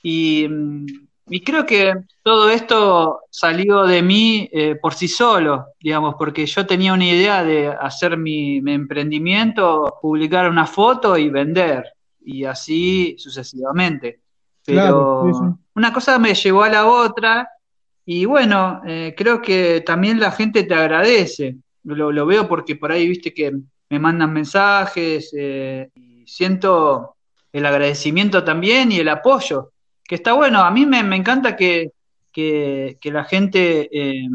y 0.04 0.48
mm, 0.48 1.03
y 1.28 1.42
creo 1.42 1.66
que 1.66 1.94
todo 2.22 2.50
esto 2.50 3.22
salió 3.30 3.84
de 3.84 4.02
mí 4.02 4.50
eh, 4.52 4.76
por 4.76 4.94
sí 4.94 5.08
solo, 5.08 5.68
digamos, 5.80 6.16
porque 6.18 6.46
yo 6.46 6.66
tenía 6.66 6.94
una 6.94 7.06
idea 7.06 7.44
de 7.44 7.68
hacer 7.68 8.18
mi, 8.18 8.58
emprendimiento, 8.58 10.00
publicar 10.02 10.50
una 10.50 10.66
foto 10.66 11.18
y 11.18 11.30
vender, 11.30 11.86
y 12.26 12.44
así 12.44 13.16
sucesivamente. 13.18 14.20
Pero 14.66 15.60
una 15.76 15.94
cosa 15.94 16.20
me 16.20 16.34
llevó 16.34 16.64
a 16.64 16.70
la 16.70 16.88
otra, 16.88 17.50
y 18.06 18.26
bueno, 18.26 18.82
eh, 18.86 19.14
creo 19.18 19.42
que 19.42 19.82
también 19.82 20.20
la 20.20 20.32
gente 20.32 20.64
te 20.64 20.74
agradece. 20.74 21.56
Lo, 21.84 22.12
lo, 22.12 22.26
veo 22.26 22.48
porque 22.48 22.76
por 22.76 22.92
ahí 22.92 23.08
viste 23.08 23.34
que 23.34 23.52
me 23.90 24.00
mandan 24.00 24.32
mensajes 24.34 25.34
eh, 25.38 25.90
y 25.96 26.26
siento 26.26 27.16
el 27.52 27.66
agradecimiento 27.66 28.44
también 28.44 28.92
y 28.92 29.00
el 29.00 29.10
apoyo 29.10 29.73
que 30.08 30.16
está 30.16 30.34
bueno. 30.34 30.64
A 30.64 30.72
mí 30.72 30.86
me, 30.86 31.00
encanta 31.16 31.56
que, 31.56 31.92
que, 32.32 32.98
la 33.04 33.24
gente 33.24 33.90
eh, 33.92 34.28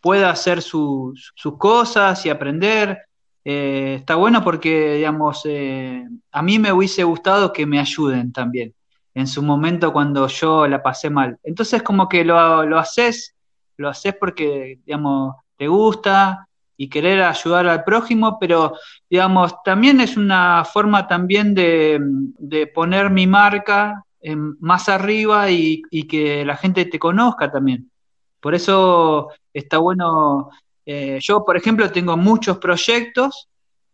pueda 0.00 0.30
hacer 0.30 0.62
sus 0.62 1.32
cosas 1.58 2.24
y 2.26 2.30
aprender. 2.30 2.98
Eh, 3.44 3.96
está 4.00 4.16
bueno 4.16 4.44
porque, 4.44 4.94
digamos, 4.94 5.42
eh, 5.44 6.04
a 6.30 6.42
mí 6.42 6.58
me 6.58 6.72
hubiese 6.72 7.04
gustado 7.04 7.52
que 7.52 7.66
me 7.66 7.80
ayuden 7.80 8.32
también 8.32 8.74
en 9.14 9.26
su 9.26 9.42
momento 9.42 9.92
cuando 9.92 10.26
yo 10.28 10.66
la 10.66 10.82
pasé 10.82 11.10
mal. 11.10 11.38
Entonces, 11.42 11.82
como 11.82 12.08
que 12.08 12.24
lo, 12.24 12.64
lo 12.64 12.78
haces, 12.78 13.34
lo 13.76 13.88
haces 13.88 14.14
porque, 14.14 14.78
digamos, 14.84 15.36
te 15.56 15.68
gusta 15.68 16.46
y 16.76 16.88
querer 16.88 17.22
ayudar 17.22 17.66
al 17.66 17.84
prójimo, 17.84 18.38
pero, 18.38 18.74
digamos, 19.08 19.54
también 19.64 20.00
es 20.00 20.16
una 20.16 20.64
forma 20.64 21.06
también 21.06 21.54
de, 21.54 21.98
de 22.00 22.66
poner 22.66 23.10
mi 23.10 23.26
marca 23.26 24.04
más 24.22 24.88
arriba 24.88 25.50
y, 25.50 25.82
que 26.08 26.44
la 26.44 26.56
gente 26.56 26.84
te 26.84 26.98
conozca 26.98 27.50
también. 27.50 27.90
Por 28.40 28.54
eso 28.54 29.28
está 29.52 29.78
bueno. 29.78 30.50
Eh, 30.84 31.18
yo, 31.20 31.44
por 31.44 31.56
ejemplo, 31.56 31.90
tengo 31.90 32.16
muchos 32.16 32.58
proyectos, 32.58 33.48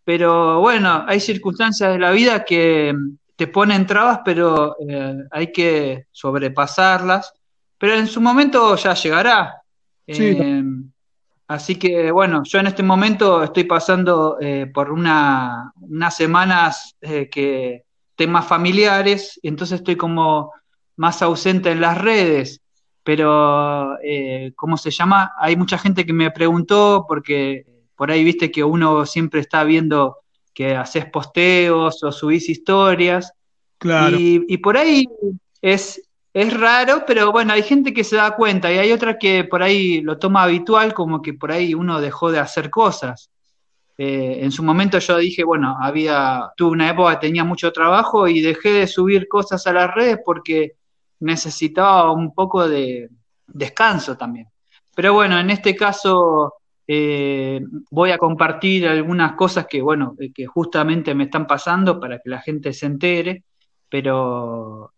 pero 0.05 0.61
bueno, 0.61 1.05
hay 1.07 1.21
circunstancias 1.21 1.93
de 1.93 1.99
la 1.99 2.13
vida 2.13 2.45
que 2.45 2.95
te 3.35 3.47
ponen 3.49 3.87
trabas, 3.87 4.21
pero 4.25 4.77
eh, 4.89 5.17
hay 5.31 5.53
que 5.53 6.07
sobrepasarlas. 6.13 7.33
Pero 7.79 7.95
en 7.95 8.07
su 8.07 8.21
momento 8.21 8.75
ya 8.77 8.95
llegará. 8.95 9.63
Eh, 10.07 10.63
así 11.49 11.75
que 11.77 12.11
bueno, 12.11 12.43
yo 12.45 12.61
en 12.61 12.69
este 12.69 12.83
momento 12.83 13.43
estoy 13.43 13.65
pasando 13.65 14.39
por 14.73 14.91
una, 14.91 15.73
unas 15.81 16.17
semanas 16.17 16.97
que 17.01 17.86
temas 18.17 18.47
familiares, 18.47 19.39
y 19.43 19.49
entonces 19.49 19.81
estoy 19.81 19.97
como 19.97 20.53
más 20.97 21.23
ausente 21.23 21.71
en 21.71 21.81
las 21.81 21.99
redes, 21.99 22.61
pero, 23.05 23.99
eh, 24.03 24.53
¿cómo 24.57 24.77
se 24.77 24.91
llama? 24.91 25.33
Hay 25.39 25.55
mucha 25.55 25.79
gente 25.79 26.05
que 26.05 26.13
me 26.13 26.31
preguntó, 26.33 27.05
porque 27.07 27.65
por 27.95 28.11
ahí 28.11 28.25
viste 28.25 28.51
que 28.51 28.65
uno 28.65 29.07
siempre 29.07 29.41
está 29.41 29.63
viendo 29.63 30.19
que 30.53 30.75
haces 30.75 31.07
posteos 31.07 32.03
o 32.03 32.11
subís 32.11 32.49
historias, 32.49 33.33
claro. 33.79 34.17
y, 34.19 34.57
por 34.59 34.77
ahí 34.77 35.07
es, 35.61 36.03
es 36.33 36.59
raro, 36.59 37.05
pero 37.07 37.31
bueno, 37.31 37.53
hay 37.53 37.63
gente 37.63 37.93
que 37.93 38.05
se 38.05 38.17
da 38.17 38.35
cuenta 38.35 38.73
y 38.73 38.79
hay 38.79 38.91
otra 38.91 39.19
que 39.19 39.45
por 39.45 39.63
ahí 39.63 40.01
lo 40.01 40.19
toma 40.19 40.43
habitual, 40.43 40.93
como 40.93 41.23
que 41.23 41.35
por 41.35 41.53
ahí 41.53 41.75
uno 41.75 42.01
dejó 42.01 42.33
de 42.33 42.39
hacer 42.39 42.71
cosas. 42.71 43.31
Eh, 43.99 44.41
en 44.43 44.53
su 44.53 44.63
momento 44.63 44.99
yo 44.99 45.17
dije, 45.17 45.43
bueno, 45.43 45.77
había, 45.81 46.51
tuve 46.57 46.73
una 46.73 46.91
época 46.91 47.19
que 47.19 47.29
tenía 47.29 47.45
mucho 47.45 47.73
trabajo 47.73 48.29
y 48.29 48.41
dejé 48.41 48.73
de 48.73 48.87
subir 48.87 49.27
cosas 49.27 49.67
a 49.67 49.73
las 49.73 49.95
redes 49.95 50.19
porque 50.25 50.73
necesitaba 51.21 52.11
un 52.13 52.35
poco 52.35 52.69
de 52.69 53.09
descanso 53.47 54.17
también. 54.17 54.49
Pero 54.95 55.15
bueno, 55.15 55.39
en 55.39 55.51
este 55.51 55.75
caso 55.75 56.55
eh, 56.87 57.61
voy 57.91 58.11
a 58.11 58.19
compartir 58.19 58.87
algunas 58.87 59.33
cosas 59.33 59.67
que, 59.67 59.81
bueno, 59.81 60.15
eh, 60.19 60.33
que 60.33 60.47
justamente 60.47 61.15
me 61.15 61.25
están 61.25 61.47
pasando 61.47 61.99
para 61.99 62.19
que 62.19 62.29
la 62.31 62.41
gente 62.41 62.73
se 62.75 62.87
entere, 62.87 63.45
pero 63.89 64.93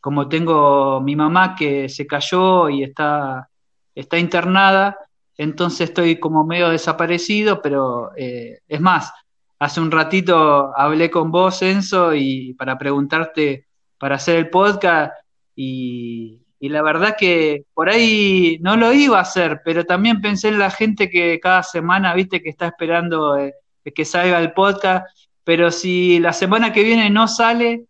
como 0.00 0.28
tengo 0.28 1.00
mi 1.00 1.14
mamá 1.14 1.54
que 1.54 1.88
se 1.88 2.06
cayó 2.06 2.68
y 2.68 2.82
está, 2.82 3.48
está 3.94 4.18
internada, 4.18 4.96
entonces 5.40 5.88
estoy 5.88 6.20
como 6.20 6.44
medio 6.44 6.68
desaparecido, 6.68 7.62
pero 7.62 8.10
eh, 8.14 8.58
es 8.68 8.78
más, 8.78 9.10
hace 9.58 9.80
un 9.80 9.90
ratito 9.90 10.76
hablé 10.76 11.10
con 11.10 11.30
vos, 11.30 11.62
Enzo, 11.62 12.14
y 12.14 12.52
para 12.52 12.76
preguntarte 12.76 13.66
para 13.96 14.16
hacer 14.16 14.36
el 14.36 14.50
podcast, 14.50 15.14
y, 15.56 16.42
la 16.60 16.82
verdad 16.82 17.16
que 17.18 17.64
por 17.72 17.88
ahí 17.88 18.58
no 18.60 18.76
lo 18.76 18.92
iba 18.92 19.16
a 19.16 19.22
hacer, 19.22 19.62
pero 19.64 19.86
también 19.86 20.20
pensé 20.20 20.48
en 20.48 20.58
la 20.58 20.70
gente 20.70 21.08
que 21.08 21.40
cada 21.40 21.62
semana, 21.62 22.12
viste, 22.12 22.42
que 22.42 22.50
está 22.50 22.66
esperando 22.66 23.38
eh, 23.38 23.54
que 23.94 24.04
salga 24.04 24.38
el 24.40 24.52
podcast, 24.52 25.06
pero 25.42 25.70
si 25.70 26.18
la 26.18 26.34
semana 26.34 26.70
que 26.70 26.84
viene 26.84 27.08
no 27.08 27.26
sale, 27.26 27.86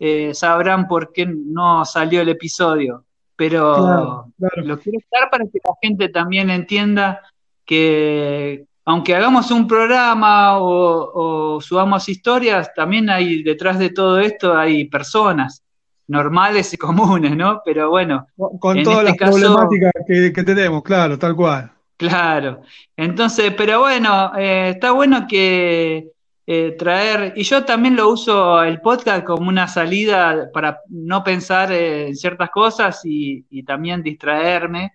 eh, 0.00 0.34
sabrán 0.34 0.88
por 0.88 1.12
qué 1.12 1.26
no 1.26 1.84
salió 1.84 2.22
el 2.22 2.28
episodio 2.30 3.04
pero 3.38 4.26
lo 4.56 4.80
quiero 4.80 4.98
estar 4.98 5.30
para 5.30 5.44
que 5.44 5.60
la 5.64 5.74
gente 5.80 6.08
también 6.08 6.50
entienda 6.50 7.22
que 7.64 8.64
aunque 8.84 9.14
hagamos 9.14 9.52
un 9.52 9.68
programa 9.68 10.58
o, 10.58 11.60
subamos 11.60 12.08
historias, 12.08 12.74
también 12.74 13.08
hay 13.08 13.44
detrás 13.44 13.78
de 13.78 13.90
todo 13.90 14.18
esto 14.18 14.56
hay 14.56 14.86
personas 14.86 15.62
normales 16.08 16.74
y 16.74 16.78
comunes, 16.78 17.36
¿no? 17.36 17.62
Pero 17.64 17.90
bueno. 17.90 18.26
Con, 18.58 18.82
todas 18.82 19.06
este 19.06 19.24
las 19.24 19.30
problemáticas 19.30 19.92
que, 20.06 20.42
tenemos, 20.42 20.82
claro, 20.82 21.16
tal 21.16 21.36
cual. 21.36 21.70
Claro. 21.96 22.62
Entonces, 22.96 23.54
pero 23.56 23.80
bueno, 23.80 24.32
eh, 24.36 24.70
está 24.70 24.90
bueno 24.90 25.26
que 25.28 26.08
eh, 26.50 26.76
traer, 26.78 27.34
y 27.36 27.42
yo 27.42 27.62
también 27.66 27.94
lo 27.94 28.08
uso 28.08 28.62
el 28.62 28.80
podcast 28.80 29.22
como 29.22 29.50
una 29.50 29.68
salida 29.68 30.48
para 30.50 30.80
no 30.88 31.22
pensar 31.22 31.70
en 31.72 32.16
ciertas 32.16 32.48
cosas 32.48 33.02
y, 33.04 33.42
también 33.64 34.02
distraerme, 34.02 34.92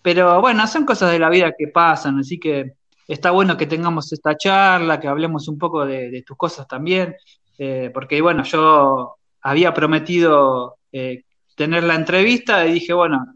pero 0.00 0.40
bueno, 0.40 0.66
son 0.66 0.86
cosas 0.86 1.12
de 1.12 1.18
la 1.18 1.28
vida 1.28 1.52
que 1.58 1.68
pasan, 1.68 2.20
así 2.20 2.40
que 2.40 2.72
está 3.06 3.32
bueno 3.32 3.58
que 3.58 3.66
tengamos 3.66 4.10
esta 4.14 4.34
charla, 4.34 4.98
que 4.98 5.06
hablemos 5.06 5.46
un 5.46 5.58
poco 5.58 5.84
de, 5.84 6.24
tus 6.26 6.38
cosas 6.38 6.66
también, 6.66 7.14
eh, 7.58 7.90
porque 7.92 8.22
bueno, 8.22 8.42
yo 8.42 9.16
había 9.42 9.74
prometido 9.74 10.78
eh, 10.90 11.24
tener 11.54 11.84
la 11.84 11.96
entrevista 11.96 12.66
y 12.66 12.72
dije, 12.72 12.94
bueno, 12.94 13.26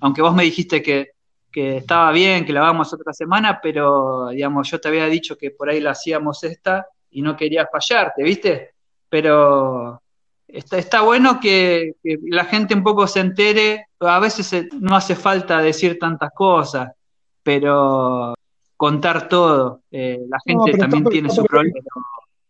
aunque 0.00 0.22
vos 0.22 0.34
me 0.34 0.42
dijiste 0.42 0.82
que 0.82 1.10
que 1.50 1.78
estaba 1.78 2.12
bien, 2.12 2.44
que 2.44 2.52
la 2.52 2.60
vamos 2.60 2.92
otra 2.92 3.12
semana, 3.12 3.60
pero 3.60 4.28
digamos, 4.28 4.70
yo 4.70 4.80
te 4.80 4.88
había 4.88 5.06
dicho 5.06 5.36
que 5.36 5.50
por 5.50 5.68
ahí 5.68 5.80
la 5.80 5.90
hacíamos 5.90 6.44
esta 6.44 6.86
y 7.10 7.22
no 7.22 7.36
quería 7.36 7.68
fallarte, 7.70 8.22
¿viste? 8.22 8.70
Pero 9.08 10.00
está, 10.46 10.78
está 10.78 11.00
bueno 11.02 11.40
que, 11.40 11.94
la 12.28 12.44
gente 12.44 12.74
un 12.74 12.82
poco 12.82 13.06
se 13.06 13.20
entere, 13.20 13.86
a 14.00 14.20
veces 14.20 14.68
no 14.80 14.94
hace 14.96 15.16
falta 15.16 15.60
decir 15.60 15.98
tantas 15.98 16.30
cosas, 16.32 16.92
pero 17.42 18.34
contar 18.76 19.28
todo, 19.28 19.82
eh, 19.90 20.20
la 20.28 20.38
gente 20.44 20.78
también 20.78 21.04
tiene 21.04 21.30
su 21.30 21.44
problema. 21.44 21.80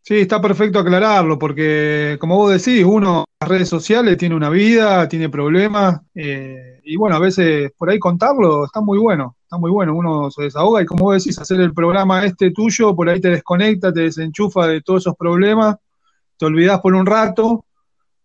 Sí, 0.03 0.21
está 0.21 0.41
perfecto 0.41 0.79
aclararlo, 0.79 1.39
porque 1.39 2.17
como 2.21 2.37
vos 2.37 2.51
decís, 2.51 2.85
uno 2.85 3.21
en 3.21 3.25
las 3.41 3.49
redes 3.49 3.69
sociales 3.69 4.17
tiene 4.17 4.35
una 4.35 4.49
vida, 4.49 5.09
tiene 5.09 5.29
problemas, 5.29 6.01
eh, 6.15 6.70
y 6.85 6.97
bueno, 6.97 7.17
a 7.17 7.19
veces 7.19 7.73
por 7.77 7.91
ahí 7.91 7.99
contarlo 7.99 8.65
está 8.65 8.81
muy 8.81 8.99
bueno, 8.99 9.37
está 9.43 9.59
muy 9.59 9.71
bueno, 9.71 9.95
uno 9.95 10.31
se 10.31 10.45
desahoga 10.45 10.83
y 10.83 10.87
como 10.87 11.05
vos 11.05 11.23
decís, 11.23 11.39
hacer 11.39 11.61
el 11.61 11.73
programa 11.73 12.25
este 12.25 12.51
tuyo, 12.51 12.95
por 12.95 13.09
ahí 13.09 13.21
te 13.21 13.31
desconecta, 13.31 13.93
te 13.93 14.01
desenchufa 14.01 14.67
de 14.67 14.81
todos 14.81 15.03
esos 15.03 15.17
problemas, 15.17 15.77
te 16.37 16.47
olvidás 16.47 16.81
por 16.81 16.95
un 16.95 17.07
rato, 17.07 17.65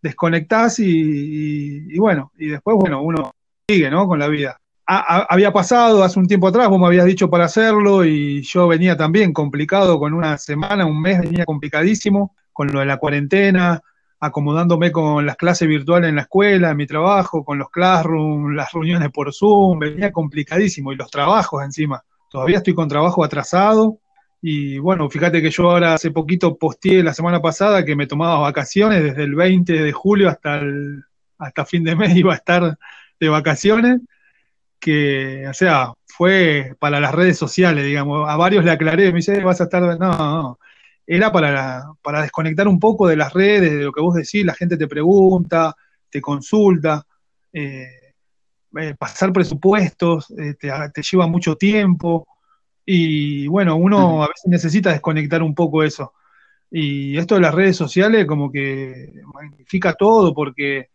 desconectás 0.02 0.80
y, 0.80 1.98
bueno, 1.98 2.32
y 2.38 2.48
después, 2.48 2.78
bueno, 2.78 3.02
uno 3.02 3.32
sigue, 3.68 3.90
¿no? 3.90 4.08
Con 4.08 4.20
la 4.20 4.28
vida 4.28 4.60
había 4.88 5.52
pasado 5.52 6.04
hace 6.04 6.20
un 6.20 6.28
tiempo 6.28 6.48
atrás, 6.48 6.70
vos 6.70 6.80
me 6.80 6.86
habías 6.86 7.06
dicho 7.06 7.30
para 7.30 7.46
hacerlo 7.46 8.06
y 8.06 8.44
yo 8.44 8.68
venía 8.68 8.96
también 8.96 9.34
complicado 9.34 9.98
con 10.00 10.14
una 10.14 10.38
semana, 10.38 10.86
un 10.86 11.02
mes, 11.02 11.20
venía 11.22 11.46
complicadísimo 11.46 12.36
con 12.54 12.72
lo 12.72 12.80
de 12.80 12.86
la 12.86 12.98
cuarentena, 12.98 13.82
acomodándome 14.20 14.92
con 14.92 15.26
las 15.26 15.36
clases 15.36 15.68
virtuales 15.68 16.10
en 16.10 16.16
la 16.16 16.24
escuela, 16.24 16.72
en 16.72 16.78
mi 16.78 16.88
trabajo, 16.88 17.44
con 17.44 17.58
los 17.58 17.70
classrooms, 17.70 18.56
las 18.56 18.72
reuniones 18.72 19.12
por 19.12 19.34
Zoom, 19.34 19.80
venía 19.80 20.12
complicadísimo 20.12 20.92
y 20.92 20.96
los 20.96 21.12
trabajos 21.12 21.64
encima. 21.64 22.04
Todavía 22.30 22.58
estoy 22.58 22.74
con 22.74 22.88
trabajo 22.88 23.24
atrasado 23.24 24.00
y 24.42 24.78
bueno, 24.78 25.10
fíjate 25.10 25.42
que 25.42 25.50
yo 25.50 25.70
ahora 25.70 25.94
hace 25.94 26.12
poquito 26.12 26.58
posteé 26.58 27.04
la 27.04 27.14
semana 27.14 27.42
pasada 27.42 27.84
que 27.84 27.96
me 27.96 28.08
tomaba 28.08 28.40
vacaciones 28.40 29.04
desde 29.04 29.24
el 29.24 29.36
20 29.36 29.74
de 29.74 29.92
julio 29.92 30.30
hasta 30.30 30.58
el, 30.58 31.04
hasta 31.38 31.66
fin 31.66 31.84
de 31.84 31.96
mes 31.96 32.16
iba 32.16 32.34
a 32.34 32.38
estar 32.38 32.78
de 33.20 33.30
vacaciones 33.30 34.02
que, 34.80 35.48
o 35.50 35.54
sea, 35.54 35.94
fue 36.06 36.76
para 36.80 37.00
las 37.00 37.14
redes 37.14 37.38
sociales, 37.38 37.84
digamos. 37.86 38.30
A 38.30 38.38
varios 38.38 38.64
le 38.64 38.72
aclaré, 38.72 39.08
me 39.08 39.18
dice, 39.18 39.44
vas 39.44 39.60
a 39.60 39.66
estar. 39.66 39.82
No, 39.82 39.98
no. 39.98 40.60
Era 41.08 41.32
para, 41.32 41.84
para 42.02 42.22
desconectar 42.22 42.68
un 42.68 42.80
poco 42.80 43.08
de 43.08 43.16
las 43.16 43.34
redes, 43.34 43.72
de 43.72 43.84
lo 43.84 43.92
que 43.92 44.02
vos 44.02 44.16
decís, 44.16 44.44
la 44.46 44.56
gente 44.56 44.78
te 44.78 44.88
pregunta, 44.88 45.76
te 46.10 46.22
consulta. 46.22 47.06
Eh, 47.54 47.88
eh, 48.78 48.94
pasar 48.98 49.32
presupuestos 49.32 50.34
eh, 50.38 50.56
te, 50.60 51.02
lleva 51.02 51.28
mucho 51.28 51.56
tiempo. 51.56 52.28
Y 52.86 53.48
bueno, 53.48 53.76
uno 53.78 54.24
a 54.24 54.28
veces 54.28 54.46
necesita 54.48 54.92
desconectar 54.92 55.42
un 55.42 55.56
poco 55.56 55.84
eso. 55.84 56.14
Y 56.70 57.18
esto 57.18 57.36
de 57.36 57.42
las 57.42 57.54
redes 57.54 57.78
sociales 57.78 58.26
como 58.26 58.52
que 58.52 59.14
magnifica 59.34 59.94
todo 59.94 60.34
porque 60.34 60.90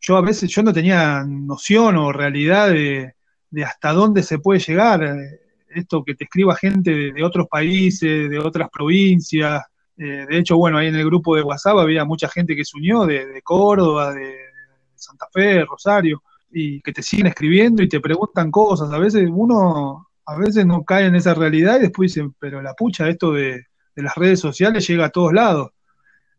yo 0.00 0.16
a 0.16 0.22
veces 0.22 0.50
yo 0.50 0.62
no 0.62 0.72
tenía 0.72 1.24
noción 1.26 1.96
o 1.96 2.12
realidad 2.12 2.70
de, 2.70 3.14
de 3.50 3.64
hasta 3.64 3.92
dónde 3.92 4.22
se 4.22 4.38
puede 4.38 4.60
llegar. 4.60 5.02
Esto 5.68 6.04
que 6.04 6.14
te 6.14 6.24
escriba 6.24 6.56
gente 6.56 7.12
de, 7.12 7.24
otros 7.24 7.46
países, 7.48 8.30
de 8.30 8.38
otras 8.38 8.68
provincias. 8.70 9.62
Eh, 9.96 10.26
de 10.28 10.38
hecho, 10.38 10.56
bueno, 10.56 10.78
ahí 10.78 10.88
en 10.88 10.96
el 10.96 11.04
grupo 11.04 11.36
de 11.36 11.42
WhatsApp 11.42 11.78
había 11.78 12.04
mucha 12.04 12.28
gente 12.28 12.56
que 12.56 12.64
se 12.64 12.76
unió 12.76 13.04
de, 13.06 13.40
Córdoba, 13.42 14.12
de, 14.12 14.36
Santa 14.94 15.26
Fe, 15.32 15.64
Rosario. 15.64 16.22
y 16.50 16.80
que 16.80 16.92
te 16.92 17.02
siguen 17.02 17.26
escribiendo 17.26 17.82
y 17.82 17.88
te 17.88 18.00
preguntan 18.00 18.50
cosas. 18.50 18.90
A 18.92 18.98
veces 18.98 19.28
uno, 19.30 20.08
a 20.26 20.36
veces 20.36 20.66
no 20.66 20.84
cae 20.84 21.06
en 21.06 21.14
esa 21.14 21.34
realidad 21.34 21.78
y 21.78 21.82
después 21.82 22.14
dice, 22.14 22.28
pero 22.38 22.62
la 22.62 22.74
pucha, 22.74 23.08
esto 23.08 23.32
de, 23.32 23.66
las 23.96 24.14
redes 24.14 24.40
sociales 24.40 24.86
llega 24.86 25.06
a 25.06 25.10
todos 25.10 25.32
lados. 25.32 25.70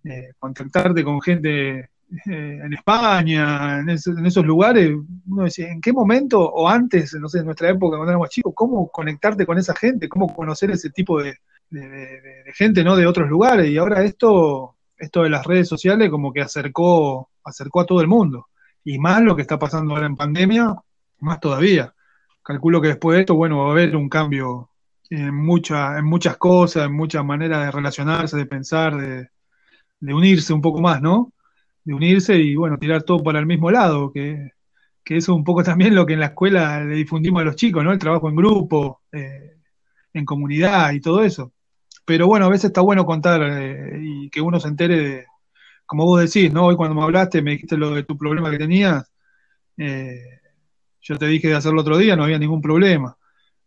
Eh, 0.04 0.32
contactarte 0.40 1.04
con 1.04 1.22
gente 1.22 1.90
en 2.26 2.74
España, 2.74 3.80
en, 3.80 3.89
esos 3.89 4.45
lugares, 4.45 4.91
uno 5.28 5.43
decía, 5.43 5.70
¿en 5.70 5.82
qué 5.82 5.93
momento 5.93 6.41
o 6.41 6.68
antes, 6.68 7.14
no 7.16 7.30
sé, 7.30 7.39
en 7.39 7.45
nuestra 7.45 7.70
época 7.70 7.97
cuando 7.97 8.12
éramos 8.12 8.30
chicos, 8.30 8.53
cómo 8.55 8.89
conectarte 8.89 9.45
con 9.45 9.57
esa 9.57 9.76
gente, 9.76 10.10
cómo 10.10 10.34
conocer 10.34 10.72
ese 10.72 10.89
tipo 10.89 11.22
de, 11.22 11.38
de 11.70 12.51
gente, 12.55 12.84
¿no? 12.84 12.95
De 12.95 13.05
otros 13.05 13.30
lugares. 13.30 13.70
Y 13.70 13.78
ahora 13.78 14.03
esto, 14.03 14.76
esto 14.97 15.24
de 15.24 15.30
las 15.30 15.45
redes 15.45 15.68
sociales 15.68 16.10
como 16.10 16.34
que 16.34 16.41
acercó, 16.41 17.30
acercó 17.43 17.82
a 17.82 17.86
todo 17.86 18.01
el 18.01 18.07
mundo. 18.07 18.47
Y 18.84 18.99
más 18.99 19.22
lo 19.22 19.36
que 19.36 19.41
está 19.41 19.57
pasando 19.60 19.93
ahora 19.93 20.07
en 20.07 20.16
pandemia, 20.16 20.76
más 21.20 21.39
todavía. 21.39 21.93
Calculo 22.43 22.82
que 22.82 22.89
después 22.89 23.16
de 23.16 23.22
esto, 23.22 23.36
bueno, 23.36 23.60
va 23.60 23.70
a 23.70 23.72
haber 23.72 23.95
un 23.95 24.10
cambio 24.10 24.70
en, 25.10 25.36
mucha, 25.36 25.97
en 25.97 26.05
muchas 26.05 26.38
cosas, 26.38 26.86
en 26.86 26.93
muchas 26.93 27.24
maneras 27.24 27.66
de 27.66 27.72
relacionarse, 27.72 28.38
de 28.38 28.45
pensar, 28.45 28.95
de, 28.97 29.30
unirse 30.01 30.53
un 30.53 30.62
poco 30.62 30.82
más, 30.82 31.01
¿no? 31.01 31.34
De 31.84 31.94
unirse 31.94 32.38
y, 32.38 32.56
bueno, 32.56 32.78
tirar 32.78 33.04
todo 33.04 33.24
para 33.24 33.40
el 33.40 33.46
mismo 33.46 33.72
lado, 33.72 34.12
que, 34.12 34.52
que 35.04 35.18
eso 35.18 35.32
es 35.34 35.38
un 35.38 35.44
poco 35.44 35.64
también 35.64 35.96
lo 35.96 36.06
que 36.06 36.14
en 36.14 36.20
la 36.20 36.28
escuela 36.28 36.84
le 36.84 36.96
difundimos 36.96 37.42
a 37.42 37.46
los 37.46 37.56
chicos, 37.56 37.84
¿no? 37.84 37.92
El 37.92 38.00
trabajo 38.00 38.30
en 38.30 38.36
grupo, 38.36 39.02
eh, 39.12 39.58
en 40.14 40.26
comunidad 40.26 40.92
y 40.92 41.02
todo 41.02 41.24
eso. 41.24 41.54
Pero 42.06 42.28
bueno, 42.28 42.46
a 42.46 42.50
veces 42.50 42.66
está 42.66 42.82
bueno 42.82 43.06
contar 43.06 43.42
eh, 43.44 44.00
y 44.02 44.30
que 44.30 44.42
uno 44.42 44.60
se 44.60 44.68
entere 44.68 45.00
de, 45.00 45.26
como 45.90 46.06
vos 46.06 46.22
decís, 46.22 46.54
¿no? 46.54 46.68
Hoy 46.68 46.76
cuando 46.76 46.96
me 46.96 47.02
hablaste, 47.02 47.42
me 47.42 47.52
dijiste 47.52 47.76
lo 47.76 47.92
de 47.96 48.04
tu 48.04 48.16
problema 48.16 48.52
que 48.52 48.60
tenías. 48.60 49.12
Eh, 49.76 50.40
yo 51.02 51.18
te 51.18 51.26
dije 51.26 51.48
de 51.48 51.56
hacerlo 51.56 51.82
otro 51.82 51.98
día, 51.98 52.16
no 52.16 52.26
había 52.26 52.38
ningún 52.38 52.62
problema. 52.62 53.18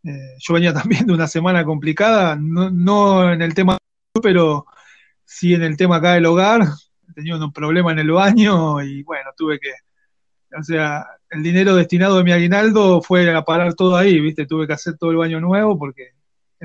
Eh, 0.05 0.37
yo 0.39 0.55
venía 0.55 0.73
también 0.75 1.05
de 1.07 1.15
una 1.15 1.27
semana 1.27 1.65
complicada, 1.65 2.37
no, 2.41 3.33
en 3.33 3.43
el 3.43 3.55
tema, 3.55 3.77
pero 4.23 4.67
sí 5.25 5.55
en 5.55 5.65
el 5.65 5.77
tema 5.77 5.97
acá 5.97 6.15
del 6.15 6.27
hogar. 6.27 6.63
Tenía 7.15 7.37
un 7.37 7.53
problema 7.53 7.93
en 7.93 7.99
el 7.99 8.11
baño 8.11 8.83
y 8.83 9.03
bueno, 9.03 9.31
tuve 9.37 9.59
que, 9.59 9.71
o 10.59 10.63
sea, 10.63 11.07
el 11.31 11.43
dinero 11.43 11.75
destinado 11.75 12.19
de 12.19 12.25
mi 12.25 12.33
aguinaldo 12.33 13.01
fue 13.03 13.35
a 13.35 13.43
parar 13.43 13.75
todo 13.75 13.97
ahí, 13.97 14.21
¿viste? 14.21 14.47
Tuve 14.47 14.67
que 14.67 14.75
hacer 14.75 14.97
todo 14.99 15.11
el 15.11 15.17
baño 15.17 15.41
nuevo 15.41 15.79
porque 15.79 16.13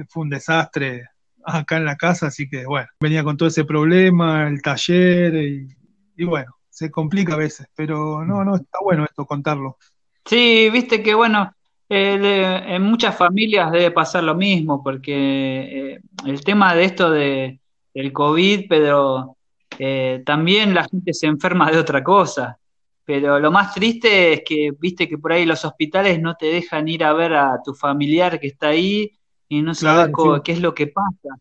fue 0.09 0.23
un 0.23 0.29
desastre 0.29 1.07
acá 1.43 1.77
en 1.77 1.85
la 1.85 1.95
casa, 1.95 2.27
así 2.27 2.49
que 2.49 2.65
bueno, 2.65 2.87
venía 2.99 3.23
con 3.23 3.37
todo 3.37 3.47
ese 3.47 3.63
problema, 3.63 4.47
el 4.47 4.61
taller 4.61 5.35
y, 5.35 6.23
bueno, 6.25 6.53
se 6.69 6.91
complica 6.91 7.33
a 7.33 7.37
veces, 7.37 7.67
pero 7.75 8.25
no, 8.25 8.43
no, 8.43 8.55
está 8.55 8.79
bueno 8.83 9.05
esto 9.05 9.25
contarlo. 9.25 9.77
Sí, 10.25 10.69
viste 10.71 11.01
que 11.01 11.13
bueno, 11.13 11.53
eh, 11.89 12.63
en 12.67 12.81
muchas 12.83 13.15
familias 13.15 13.71
debe 13.71 13.91
pasar 13.91 14.23
lo 14.25 14.35
mismo, 14.35 14.83
porque 14.83 15.93
eh, 15.93 15.99
el 16.25 16.43
tema 16.43 16.75
de 16.75 16.83
esto 16.83 17.09
de, 17.09 17.61
del 17.93 18.11
COVID, 18.11 18.65
pero 18.67 19.36
eh, 19.79 20.23
también 20.25 20.73
la 20.73 20.85
gente 20.85 21.13
se 21.13 21.27
enferma 21.27 21.71
de 21.71 21.77
otra 21.77 22.03
cosa. 22.03 22.57
Pero 23.05 23.39
lo 23.39 23.51
más 23.51 23.73
triste 23.73 24.33
es 24.33 24.41
que, 24.45 24.71
viste 24.77 25.07
que 25.07 25.17
por 25.17 25.31
ahí 25.31 25.45
los 25.45 25.63
hospitales 25.63 26.19
no 26.19 26.35
te 26.35 26.47
dejan 26.47 26.87
ir 26.89 27.05
a 27.05 27.13
ver 27.13 27.35
a 27.35 27.61
tu 27.63 27.73
familiar 27.73 28.37
que 28.37 28.47
está 28.47 28.67
ahí 28.67 29.17
y 29.47 29.61
no 29.61 29.73
sabes 29.73 30.13
qué 30.43 30.51
es 30.51 30.59
lo 30.59 30.73
que 30.73 30.87
pasa. 30.87 31.39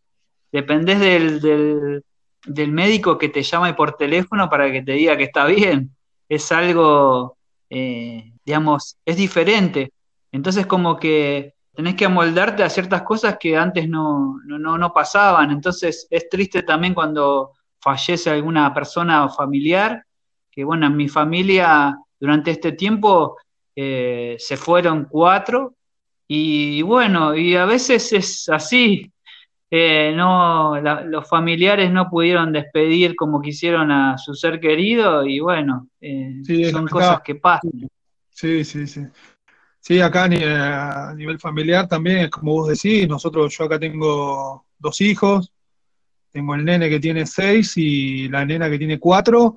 Dependés 0.53 1.01
del, 1.01 2.03
del, 2.45 2.72
médico 2.72 3.18
que 3.18 3.30
te 3.30 3.43
llame 3.43 3.74
por 3.74 3.97
teléfono 3.97 4.49
para 4.49 4.70
que 4.70 4.82
te 4.82 4.93
diga 4.93 5.16
que 5.16 5.24
está 5.24 5.45
bien. 5.47 5.91
Es 6.28 6.53
algo, 6.53 7.37
eh, 7.68 8.32
digamos, 8.45 8.97
es 9.05 9.16
diferente. 9.16 9.93
Entonces 10.30 10.66
como 10.66 10.97
que 10.97 11.55
tenés 11.74 11.97
que 11.97 12.05
amoldarte 12.05 12.62
a 12.62 12.70
ciertas 12.70 13.03
cosas 13.03 13.39
que 13.41 13.57
antes 13.57 13.89
no, 13.89 14.39
no, 14.45 14.78
no 14.78 14.93
pasaban. 14.93 15.51
Entonces 15.51 16.07
es 16.11 16.28
triste 16.28 16.62
también 16.62 16.95
cuando 16.95 17.56
fallece 17.87 18.30
alguna 18.30 18.74
persona 18.74 19.28
familiar, 19.28 20.05
que 20.51 20.64
bueno, 20.64 20.89
en 20.89 20.97
mi 20.97 21.09
familia 21.09 21.97
durante 22.18 22.51
este 22.51 22.72
tiempo 22.72 23.37
eh, 23.76 24.34
se 24.41 24.57
fueron 24.57 25.07
cuatro 25.09 25.76
y 26.26 26.82
bueno, 26.82 27.37
y 27.37 27.55
a 27.55 27.64
veces 27.64 28.12
es 28.12 28.49
así. 28.49 29.09
Eh, 29.70 30.12
no, 30.16 30.80
los 30.80 31.28
familiares 31.28 31.93
no 31.93 32.11
pudieron 32.11 32.53
despedir 32.53 33.14
como 33.14 33.41
quisieron 33.41 33.93
a 33.93 34.18
su 34.18 34.34
ser 34.34 34.59
querido 34.59 35.24
y 35.24 35.39
bueno, 35.39 35.87
eh, 36.01 36.43
son 36.68 36.89
cosas 36.89 37.20
que 37.22 37.37
pasan. 37.37 37.70
Sí, 38.30 38.64
sí, 38.64 38.89
sí. 38.89 39.03
Sí, 39.78 40.01
acá 40.01 40.24
a 40.24 41.14
nivel 41.14 41.39
familiar 41.39 41.87
también 41.87 42.18
es 42.18 42.30
como 42.30 42.53
vos 42.55 42.68
decís, 42.68 43.07
nosotros, 43.07 43.57
yo 43.57 43.64
acá 43.66 43.78
tengo 43.78 44.66
dos 44.76 45.01
hijos, 45.01 45.53
tengo 46.37 46.55
el 46.55 46.66
nene 46.66 46.91
que 46.91 47.01
tiene 47.01 47.24
seis 47.24 47.78
y 47.78 48.28
la 48.28 48.45
nena 48.45 48.68
que 48.68 48.76
tiene 48.76 48.99
cuatro, 48.99 49.57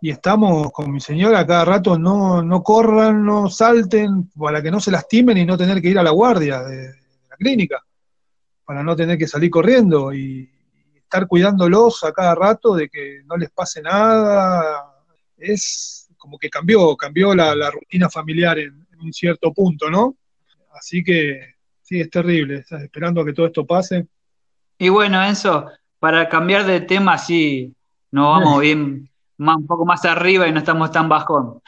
y 0.00 0.10
estamos 0.10 0.70
con 0.70 0.92
mi 0.92 1.00
señora 1.00 1.44
cada 1.44 1.64
rato, 1.64 1.98
no, 1.98 2.40
no 2.40 2.62
corran, 2.62 3.24
no 3.24 3.50
salten, 3.50 4.30
para 4.38 4.62
que 4.62 4.70
no 4.70 4.78
se 4.78 4.92
lastimen 4.92 5.38
y 5.38 5.44
no 5.44 5.58
tener 5.58 5.82
que 5.82 5.88
ir 5.88 5.98
a 5.98 6.04
la 6.04 6.12
guardia 6.12 6.62
de, 6.62 6.86
la 7.28 7.36
clínica, 7.36 7.84
para 8.64 8.84
no 8.84 8.94
tener 8.94 9.18
que 9.18 9.26
salir 9.26 9.50
corriendo 9.50 10.14
y, 10.14 10.48
estar 10.94 11.26
cuidándolos 11.26 12.04
a 12.04 12.12
cada 12.12 12.36
rato 12.36 12.76
de 12.76 12.88
que 12.88 13.22
no 13.24 13.36
les 13.36 13.50
pase 13.50 13.82
nada. 13.82 14.94
Es 15.36 16.08
como 16.16 16.38
que 16.38 16.48
cambió, 16.48 16.96
cambió 16.96 17.34
la, 17.34 17.72
rutina 17.72 18.08
familiar 18.08 18.60
en, 18.60 18.86
un 19.02 19.12
cierto 19.12 19.52
punto, 19.52 19.90
¿no? 19.90 20.16
Así 20.78 21.02
que 21.02 21.54
sí, 21.82 21.98
es 22.00 22.08
terrible, 22.08 22.58
estás 22.58 22.82
esperando 22.82 23.20
a 23.20 23.24
que 23.24 23.32
todo 23.32 23.46
esto 23.46 23.66
pase. 23.66 24.06
Y 24.78 24.88
bueno, 24.88 25.22
Enzo, 25.22 25.68
para 26.00 26.28
cambiar 26.28 26.64
de 26.64 26.80
tema, 26.80 27.18
sí, 27.18 27.74
nos 28.10 28.26
vamos 28.26 28.60
bien 28.60 29.08
un 29.38 29.66
poco 29.66 29.86
más 29.86 30.04
arriba 30.04 30.48
y 30.48 30.52
no 30.52 30.58
estamos 30.58 30.90
tan 30.90 31.08
bajón. 31.08 31.60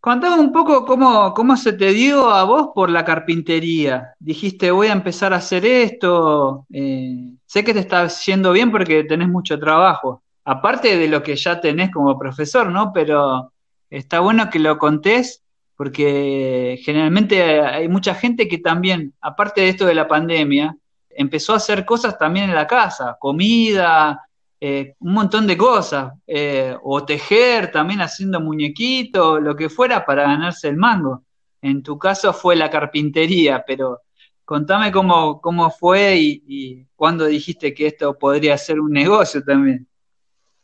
Contame 0.00 0.40
un 0.40 0.52
poco 0.52 0.86
cómo, 0.86 1.34
cómo 1.34 1.56
se 1.56 1.74
te 1.74 1.92
dio 1.92 2.30
a 2.30 2.44
vos 2.44 2.70
por 2.74 2.88
la 2.88 3.04
carpintería. 3.04 4.14
Dijiste, 4.18 4.70
voy 4.70 4.86
a 4.86 4.92
empezar 4.92 5.34
a 5.34 5.36
hacer 5.36 5.66
esto. 5.66 6.66
Eh, 6.72 7.34
sé 7.44 7.64
que 7.64 7.74
te 7.74 7.80
está 7.80 8.06
yendo 8.06 8.52
bien 8.52 8.70
porque 8.70 9.04
tenés 9.04 9.28
mucho 9.28 9.58
trabajo. 9.58 10.22
Aparte 10.44 10.96
de 10.96 11.08
lo 11.08 11.22
que 11.22 11.36
ya 11.36 11.60
tenés 11.60 11.90
como 11.90 12.18
profesor, 12.18 12.70
¿no? 12.70 12.92
Pero 12.94 13.52
está 13.90 14.20
bueno 14.20 14.48
que 14.48 14.58
lo 14.58 14.78
contés 14.78 15.42
porque 15.76 16.78
generalmente 16.82 17.60
hay 17.60 17.88
mucha 17.88 18.14
gente 18.14 18.48
que 18.48 18.58
también, 18.58 19.14
aparte 19.20 19.62
de 19.62 19.68
esto 19.70 19.86
de 19.86 19.94
la 19.94 20.08
pandemia, 20.08 20.76
empezó 21.20 21.52
a 21.52 21.56
hacer 21.56 21.84
cosas 21.84 22.16
también 22.16 22.48
en 22.48 22.54
la 22.54 22.66
casa, 22.66 23.16
comida, 23.20 24.26
eh, 24.58 24.94
un 25.00 25.12
montón 25.12 25.46
de 25.46 25.56
cosas, 25.56 26.14
eh, 26.26 26.74
o 26.82 27.04
tejer 27.04 27.70
también 27.70 28.00
haciendo 28.00 28.40
muñequitos, 28.40 29.42
lo 29.42 29.54
que 29.54 29.68
fuera 29.68 30.04
para 30.04 30.22
ganarse 30.22 30.68
el 30.68 30.76
mango. 30.76 31.24
En 31.60 31.82
tu 31.82 31.98
caso 31.98 32.32
fue 32.32 32.56
la 32.56 32.70
carpintería, 32.70 33.62
pero 33.66 34.00
contame 34.46 34.90
cómo, 34.90 35.42
cómo 35.42 35.70
fue 35.70 36.16
y, 36.16 36.42
y 36.46 36.86
cuándo 36.96 37.26
dijiste 37.26 37.74
que 37.74 37.88
esto 37.88 38.18
podría 38.18 38.56
ser 38.56 38.80
un 38.80 38.92
negocio 38.92 39.44
también, 39.44 39.86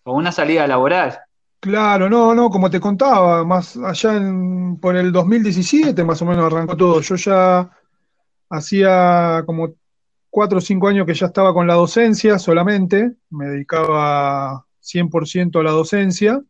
o 0.05 0.15
una 0.15 0.33
salida 0.33 0.67
laboral. 0.67 1.19
Claro, 1.61 2.09
no, 2.09 2.35
no, 2.35 2.49
como 2.49 2.71
te 2.71 2.81
contaba, 2.81 3.45
más 3.45 3.77
allá 3.77 4.23
por 4.81 4.97
el 4.97 5.13
2017 5.13 6.03
más 6.05 6.23
o 6.23 6.25
menos 6.25 6.45
arrancó 6.45 6.77
todo. 6.77 7.01
Yo 7.03 7.17
ya 7.17 7.71
hacía 8.49 9.43
como 9.45 9.75
cuatro 10.37 10.59
o 10.59 10.61
cinco 10.61 10.89
años 10.89 11.07
que 11.07 11.15
ya 11.15 11.29
estaba 11.29 11.55
con 11.55 11.67
la 11.67 11.73
docencia 11.73 12.39
solamente, 12.39 13.11
me 13.31 13.47
dedicaba 13.47 14.67
100% 14.83 15.59
a 15.59 15.63
la 15.63 15.71
docencia. 15.71 16.43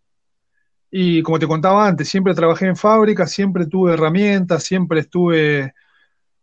Y 0.91 1.23
como 1.23 1.39
te 1.39 1.47
contaba 1.47 1.87
antes, 1.87 2.09
siempre 2.09 2.35
trabajé 2.35 2.67
en 2.67 2.75
fábrica, 2.75 3.29
siempre 3.29 3.65
tuve 3.67 3.93
herramientas, 3.93 4.65
siempre 4.65 4.99
estuve 4.99 5.73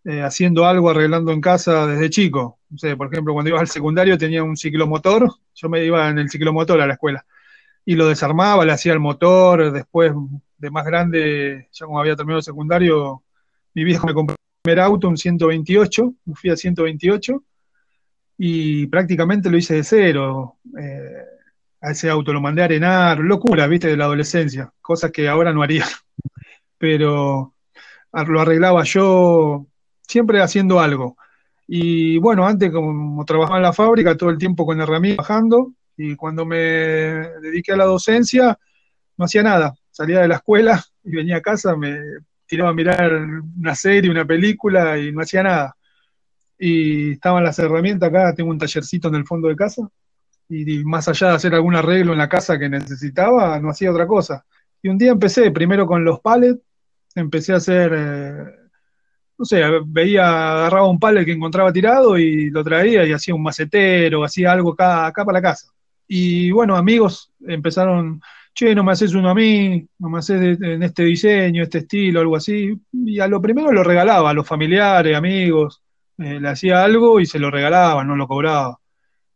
eh, 0.05 0.21
haciendo 0.21 0.65
algo, 0.65 0.89
arreglando 0.89 1.33
en 1.33 1.41
casa 1.41 1.85
desde 1.85 2.09
chico. 2.09 2.59
por 2.97 3.11
ejemplo, 3.11 3.33
cuando 3.33 3.49
iba 3.49 3.59
al 3.59 3.67
secundario 3.67 4.17
tenía 4.17 4.41
un 4.41 4.55
ciclomotor, 4.55 5.29
yo 5.53 5.67
me 5.67 5.83
iba 5.83 6.07
en 6.07 6.19
el 6.19 6.29
ciclomotor 6.29 6.79
a 6.79 6.87
la 6.87 6.93
escuela. 6.93 7.25
Y 7.83 7.95
lo 7.95 8.07
desarmaba, 8.07 8.63
le 8.63 8.71
hacía 8.71 8.93
el 8.93 9.01
motor, 9.01 9.69
después 9.73 10.13
de 10.57 10.71
más 10.71 10.85
grande, 10.85 11.67
ya 11.73 11.85
como 11.87 11.99
había 11.99 12.15
terminado 12.15 12.39
el 12.39 12.45
secundario, 12.45 13.21
mi 13.73 13.83
viejo 13.83 14.07
me 14.07 14.13
compró 14.13 14.37
primer 14.63 14.79
auto, 14.79 15.09
un 15.09 15.17
128, 15.17 16.13
un 16.25 16.35
Fiat 16.35 16.55
128, 16.55 17.43
y 18.37 18.87
prácticamente 18.87 19.49
lo 19.49 19.57
hice 19.57 19.75
de 19.75 19.83
cero. 19.83 20.57
Eh, 20.79 21.25
a 21.81 21.91
ese 21.91 22.09
auto 22.09 22.31
lo 22.31 22.39
mandé 22.39 22.61
a 22.61 22.65
arenar, 22.65 23.19
locura, 23.19 23.67
viste, 23.67 23.89
de 23.89 23.97
la 23.97 24.05
adolescencia, 24.05 24.71
cosas 24.81 25.11
que 25.11 25.27
ahora 25.27 25.51
no 25.51 25.63
haría. 25.63 25.85
Pero 26.77 27.53
lo 28.13 28.41
arreglaba 28.41 28.83
yo 28.83 29.67
siempre 30.01 30.41
haciendo 30.41 30.79
algo. 30.79 31.17
Y 31.67 32.17
bueno, 32.19 32.47
antes 32.47 32.71
como 32.71 33.25
trabajaba 33.25 33.57
en 33.57 33.63
la 33.63 33.73
fábrica, 33.73 34.15
todo 34.15 34.29
el 34.29 34.37
tiempo 34.37 34.65
con 34.65 34.79
herramientas 34.79 35.27
bajando, 35.27 35.73
y 35.97 36.15
cuando 36.15 36.45
me 36.45 36.55
dediqué 36.55 37.73
a 37.73 37.77
la 37.77 37.85
docencia, 37.85 38.57
no 39.17 39.25
hacía 39.25 39.43
nada. 39.43 39.73
Salía 39.91 40.21
de 40.21 40.29
la 40.29 40.35
escuela 40.35 40.81
y 41.03 41.11
venía 41.11 41.37
a 41.37 41.41
casa, 41.41 41.75
me 41.75 41.99
tiraba 42.53 42.69
a 42.69 42.73
mirar 42.73 43.11
una 43.57 43.73
serie, 43.75 44.11
una 44.11 44.25
película 44.25 44.97
y 44.97 45.11
no 45.11 45.21
hacía 45.21 45.43
nada. 45.43 45.75
Y 46.57 47.13
estaban 47.13 47.43
las 47.43 47.57
herramientas 47.59 48.09
acá, 48.09 48.33
tengo 48.35 48.51
un 48.51 48.59
tallercito 48.59 49.07
en 49.07 49.15
el 49.15 49.25
fondo 49.25 49.47
de 49.47 49.55
casa, 49.55 49.89
y, 50.49 50.83
más 50.83 51.07
allá 51.07 51.29
de 51.29 51.35
hacer 51.35 51.55
algún 51.55 51.75
arreglo 51.75 52.11
en 52.13 52.19
la 52.19 52.29
casa 52.29 52.59
que 52.59 52.69
necesitaba, 52.69 53.59
no 53.59 53.69
hacía 53.69 53.91
otra 53.91 54.05
cosa. 54.05 54.45
Y 54.83 54.89
un 54.89 54.97
día 54.97 55.11
empecé, 55.11 55.49
primero 55.51 55.87
con 55.87 56.03
los 56.05 56.19
palets, 56.19 56.61
empecé 57.15 57.53
a 57.53 57.57
hacer, 57.57 57.91
eh, 57.95 58.45
no 59.37 59.45
sé, 59.45 59.63
veía, 59.85 60.27
agarraba 60.57 60.87
un 60.87 60.99
palet 60.99 61.25
que 61.25 61.31
encontraba 61.31 61.73
tirado 61.73 62.17
y 62.19 62.51
lo 62.51 62.63
traía 62.63 63.03
y 63.05 63.13
hacía 63.13 63.33
un 63.33 63.43
macetero, 63.43 64.23
hacía 64.23 64.51
algo 64.51 64.73
acá, 64.73 65.07
acá 65.07 65.25
para 65.25 65.39
la 65.39 65.41
casa. 65.41 65.71
Y 66.07 66.51
bueno, 66.51 66.75
amigos 66.75 67.31
empezaron, 67.47 68.21
che, 68.53 68.75
no 68.75 68.83
me 68.83 68.91
haces 68.91 69.13
uno 69.13 69.29
a 69.29 69.35
mí, 69.35 69.87
no 69.99 70.09
me 70.09 70.19
haces 70.19 70.61
en 70.61 70.83
este 70.83 71.03
diseño, 71.03 71.63
este 71.63 71.79
estilo, 71.79 72.19
algo 72.19 72.35
así. 72.35 72.79
Y 72.91 73.19
a 73.19 73.27
lo 73.27 73.41
primero 73.41 73.71
lo 73.71 73.83
regalaba, 73.83 74.29
a 74.29 74.33
los 74.33 74.47
familiares, 74.47 75.15
amigos, 75.15 75.81
eh, 76.17 76.39
le 76.39 76.49
hacía 76.49 76.83
algo 76.83 77.19
y 77.19 77.25
se 77.25 77.39
lo 77.39 77.49
regalaba, 77.49 78.03
no 78.03 78.15
lo 78.15 78.27
cobraba. 78.27 78.79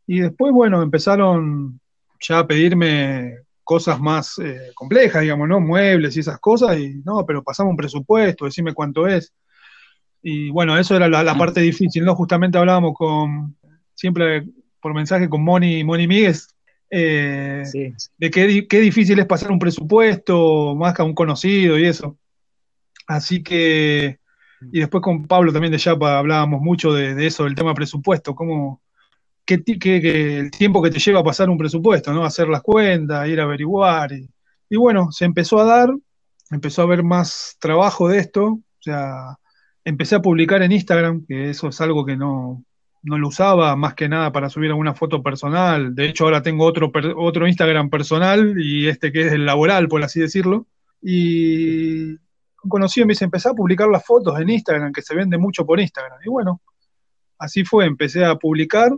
Y 0.05 0.19
después, 0.19 0.53
bueno, 0.53 0.81
empezaron 0.81 1.79
ya 2.19 2.39
a 2.39 2.47
pedirme 2.47 3.39
cosas 3.63 3.99
más 3.99 4.39
eh, 4.39 4.71
complejas, 4.73 5.21
digamos, 5.21 5.47
¿no? 5.49 5.59
Muebles 5.59 6.15
y 6.15 6.21
esas 6.21 6.39
cosas, 6.39 6.77
y 6.79 7.01
no, 7.03 7.25
pero 7.25 7.43
pasamos 7.43 7.71
un 7.71 7.77
presupuesto, 7.77 8.45
decime 8.45 8.73
cuánto 8.73 9.07
es. 9.07 9.33
Y 10.21 10.49
bueno, 10.51 10.77
eso 10.77 10.95
era 10.95 11.09
la, 11.09 11.37
parte 11.37 11.61
difícil, 11.61 12.05
¿no? 12.05 12.15
Justamente 12.15 12.57
hablábamos 12.57 12.93
con, 12.95 13.57
siempre 13.93 14.47
por 14.81 14.93
mensaje 14.93 15.27
con 15.29 15.43
Moni, 15.43 15.83
Moni 15.83 16.07
Míguez, 16.07 16.55
eh, 16.89 17.63
de 18.17 18.31
qué, 18.31 18.67
qué, 18.67 18.79
difícil 18.79 19.19
es 19.19 19.25
pasar 19.25 19.51
un 19.51 19.59
presupuesto, 19.59 20.75
más 20.75 20.93
que 20.93 21.01
a 21.01 21.05
un 21.05 21.13
conocido 21.13 21.77
y 21.77 21.85
eso. 21.85 22.17
Así 23.07 23.43
que, 23.43 24.19
y 24.71 24.79
después 24.79 25.01
con 25.01 25.27
Pablo 25.27 25.53
también 25.53 25.71
de 25.71 25.77
Yapa 25.77 26.17
hablábamos 26.17 26.61
mucho 26.61 26.93
de, 26.93 27.15
de 27.15 27.27
eso, 27.27 27.45
del 27.45 27.55
tema 27.55 27.73
presupuesto, 27.73 28.35
cómo, 28.35 28.81
que, 29.47 30.41
el 30.41 30.51
tiempo 30.51 30.81
que 30.81 30.91
te 30.91 30.99
lleva 30.99 31.21
a 31.21 31.23
pasar 31.23 31.49
un 31.49 31.57
presupuesto, 31.57 32.13
¿no? 32.13 32.25
Hacer 32.25 32.49
las 32.49 32.61
cuentas, 32.61 33.27
ir 33.27 33.39
a 33.39 33.43
averiguar. 33.43 34.11
Y, 34.69 34.75
bueno, 34.75 35.11
se 35.11 35.25
empezó 35.25 35.59
a 35.59 35.63
dar, 35.63 35.89
empezó 36.51 36.81
a 36.81 36.85
haber 36.85 37.03
más 37.03 37.55
trabajo 37.59 38.09
de 38.09 38.19
esto, 38.19 38.45
o 38.45 38.81
sea, 38.81 39.37
empecé 39.85 40.15
a 40.15 40.21
publicar 40.21 40.61
en 40.61 40.73
Instagram, 40.73 41.25
que 41.25 41.49
eso 41.49 41.69
es 41.69 41.79
algo 41.79 42.05
que 42.05 42.17
no, 42.17 42.63
no 43.07 43.17
lo 43.17 43.29
usaba 43.29 43.75
más 43.75 43.93
que 43.93 44.09
nada 44.09 44.31
para 44.31 44.49
subir 44.49 44.69
alguna 44.69 44.93
foto 44.93 45.23
personal. 45.23 45.95
De 45.95 46.05
hecho, 46.07 46.25
ahora 46.25 46.41
tengo 46.41 46.65
otro, 46.65 46.91
otro 47.15 47.47
Instagram 47.47 47.89
personal 47.89 48.55
y 48.59 48.87
este 48.87 49.11
que 49.11 49.27
es 49.27 49.33
el 49.33 49.45
laboral, 49.45 49.87
por 49.87 50.03
así 50.03 50.19
decirlo. 50.19 50.67
Y 51.01 52.11
un 52.11 52.69
conocido 52.69 53.07
me 53.07 53.13
dice, 53.13 53.25
empecé 53.25 53.49
a 53.49 53.53
publicar 53.53 53.87
las 53.87 54.05
fotos 54.05 54.39
en 54.39 54.49
Instagram, 54.49 54.91
que 54.91 55.01
se 55.01 55.15
vende 55.15 55.37
mucho 55.37 55.65
por 55.65 55.79
Instagram. 55.79 56.19
Y 56.25 56.29
bueno, 56.29 56.61
así 57.39 57.63
fue, 57.63 57.85
empecé 57.85 58.25
a 58.25 58.35
publicar 58.35 58.91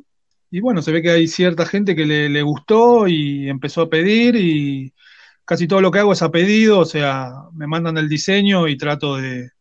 y 0.52 0.62
bueno, 0.62 0.82
se 0.82 0.92
ve 0.92 1.02
que 1.02 1.12
hay 1.12 1.28
cierta 1.28 1.66
gente 1.66 1.96
que 1.96 2.06
le, 2.06 2.42
gustó 2.42 3.08
y 3.08 3.48
empezó 3.50 3.82
a 3.84 3.90
pedir 3.90 4.36
y 4.36 4.94
casi 5.46 5.68
todo 5.68 5.82
lo 5.82 5.92
que 5.92 6.00
hago 6.00 6.14
es 6.14 6.22
a 6.24 6.32
pedido, 6.32 6.80
o 6.80 6.86
sea, 6.86 7.32
me 7.54 7.68
mandan 7.68 7.98
el 7.98 8.10
diseño 8.10 8.68
y 8.68 8.78
trato 8.78 9.18
de, 9.18 9.52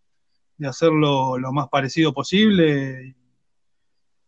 hacerlo 0.67 1.39
lo 1.39 1.53
más 1.53 1.69
parecido 1.69 2.13
posible. 2.13 3.15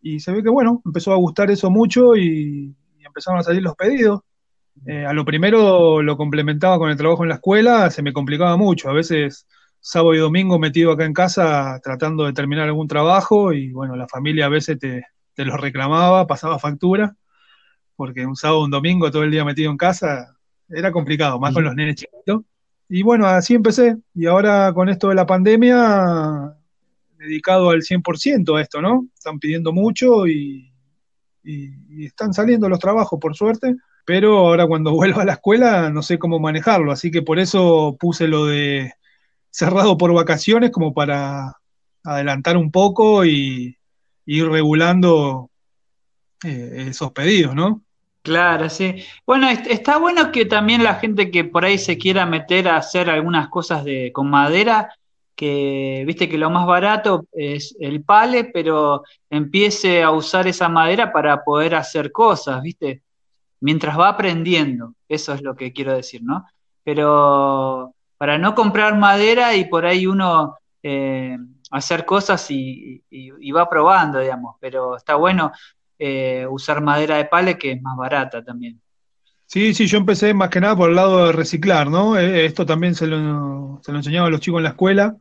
Y, 0.03 0.21
se 0.21 0.33
ve 0.33 0.43
que 0.43 0.49
bueno, 0.49 0.83
empezó 0.85 1.13
a 1.13 1.17
gustar 1.17 1.51
eso 1.51 1.71
mucho 1.71 2.17
y, 2.17 2.75
empezaron 3.05 3.41
a 3.41 3.43
salir 3.43 3.63
los 3.63 3.75
pedidos. 3.75 4.21
Eh, 4.87 5.05
a 5.05 5.13
lo 5.13 5.25
primero 5.25 6.01
lo 6.01 6.17
complementaba 6.17 6.79
con 6.79 6.91
el 6.91 6.97
trabajo 6.97 7.25
en 7.25 7.31
la 7.31 7.35
escuela, 7.37 7.91
se 7.91 8.03
me 8.03 8.13
complicaba 8.13 8.57
mucho. 8.57 8.89
A 8.89 8.93
veces 8.93 9.47
sábado 9.81 10.15
y 10.15 10.19
domingo 10.19 10.59
metido 10.59 10.93
acá 10.93 11.05
en 11.05 11.13
casa 11.13 11.81
tratando 11.83 12.25
de 12.25 12.33
terminar 12.33 12.69
algún 12.69 12.87
trabajo 12.87 13.53
y 13.53 13.73
bueno, 13.73 13.97
la 13.97 14.07
familia 14.07 14.47
a 14.47 14.49
veces 14.51 14.79
te, 14.79 15.03
te 15.35 15.45
lo 15.45 15.57
reclamaba, 15.57 16.27
pasaba 16.27 16.59
factura, 16.59 17.17
porque 17.97 18.27
un 18.27 18.37
sábado, 18.37 18.63
un 18.63 18.71
domingo, 18.71 19.11
todo 19.11 19.25
el 19.25 19.31
día 19.31 19.45
metido 19.45 19.71
en 19.71 19.77
casa, 19.77 20.37
era 20.69 20.93
complicado, 20.93 21.41
más 21.41 21.53
con 21.53 21.65
los 21.65 21.75
nenes 21.75 21.97
chiquitos. 21.97 22.43
Y 22.89 23.03
bueno, 23.03 23.27
así 23.27 23.55
empecé. 23.55 23.97
Y 24.15 24.27
ahora 24.27 24.73
con 24.73 24.89
esto 24.89 25.09
de 25.09 25.15
la 25.15 25.27
pandemia, 25.27 26.57
dedicado 27.21 27.71
al 27.71 27.83
100% 27.83 28.57
a 28.57 28.63
esto, 28.63 28.81
¿no? 28.81 29.07
Están 29.15 29.39
pidiendo 29.39 29.73
mucho 29.73 30.27
y, 30.27 30.67
están 31.43 32.35
saliendo 32.35 32.69
los 32.69 32.79
trabajos, 32.79 33.19
por 33.21 33.35
suerte. 33.37 33.77
Pero 34.05 34.39
ahora 34.39 34.67
cuando 34.67 34.93
vuelva 34.95 35.23
a 35.23 35.25
la 35.27 35.35
escuela 35.35 35.91
no 35.91 36.03
sé 36.03 36.19
cómo 36.19 36.39
manejarlo. 36.39 36.93
Así 36.93 37.11
que 37.11 37.23
por 37.23 37.39
eso 37.39 37.97
puse 37.99 38.27
lo 38.27 38.47
de 38.47 38.93
cerrado 39.51 39.97
por 39.97 40.13
vacaciones 40.15 40.71
como 40.71 40.95
para 40.95 41.57
adelantar 42.05 42.57
un 42.57 42.71
poco 42.71 43.25
y, 43.25 43.77
ir 44.27 44.49
regulando 44.49 45.51
eh, 46.45 46.87
esos 46.89 47.11
pedidos, 47.13 47.55
¿no? 47.55 47.83
Claro, 48.23 48.69
sí. 48.69 49.03
Bueno, 49.27 49.49
está 49.49 49.99
bueno 49.99 50.31
que 50.31 50.45
también 50.45 50.85
la 50.85 50.97
gente 50.97 51.31
que 51.31 51.45
por 51.45 51.65
ahí 51.65 51.79
se 51.79 51.99
quiera 51.99 52.27
meter 52.27 52.69
a 52.69 52.77
hacer 52.77 53.11
algunas 53.11 53.49
cosas 53.49 53.83
de, 53.83 54.13
con 54.13 54.31
madera, 54.31 54.95
que 55.41 56.05
viste 56.07 56.29
que 56.29 56.37
lo 56.37 56.51
más 56.51 56.67
barato 56.67 57.25
es 57.33 57.75
el 57.81 58.05
pale, 58.05 58.45
pero 58.45 59.05
empiece 59.31 60.03
a 60.03 60.11
usar 60.11 60.47
esa 60.47 60.69
madera 60.69 61.15
para 61.15 61.43
poder 61.43 61.77
hacer 61.77 62.13
cosas, 62.13 62.61
viste, 62.61 63.01
mientras 63.61 63.99
va 63.99 64.11
aprendiendo, 64.11 64.93
eso 65.09 65.33
es 65.33 65.41
lo 65.41 65.57
que 65.57 65.73
quiero 65.73 65.95
decir, 65.95 66.23
¿no? 66.23 66.47
Pero 66.85 67.95
para 68.19 68.37
no 68.37 68.55
comprar 68.55 68.99
madera 68.99 69.57
y 69.57 69.65
por 69.65 69.87
ahí 69.87 70.07
uno 70.07 70.59
eh, 70.83 71.39
hacer 71.71 72.05
cosas 72.05 72.47
y, 72.51 73.03
va 73.51 73.67
probando, 73.67 74.19
digamos, 74.19 74.57
pero 74.61 74.95
está 74.95 75.15
bueno 75.15 75.53
eh, 75.99 76.47
usar 76.51 76.83
madera 76.83 77.17
de 77.17 77.25
pale 77.25 77.57
que 77.57 77.73
es 77.73 77.81
más 77.81 77.97
barata 77.97 78.45
también. 78.45 78.79
Sí, 79.47 79.73
sí, 79.73 79.87
yo 79.87 79.97
empecé 79.97 80.35
más 80.35 80.51
que 80.51 80.61
nada 80.61 80.77
por 80.77 80.91
el 80.91 80.97
lado 80.97 81.29
de 81.29 81.33
reciclar, 81.33 81.89
¿no? 81.89 82.19
Eh, 82.19 82.45
esto 82.45 82.67
también 82.67 82.95
se 82.95 83.07
lo, 83.07 83.81
se 83.83 83.91
lo 83.91 83.97
enseñaba 83.97 84.27
a 84.27 84.31
los 84.31 84.41
chicos 84.41 84.59
en 84.59 84.65
la 84.65 84.69
escuela, 84.69 85.17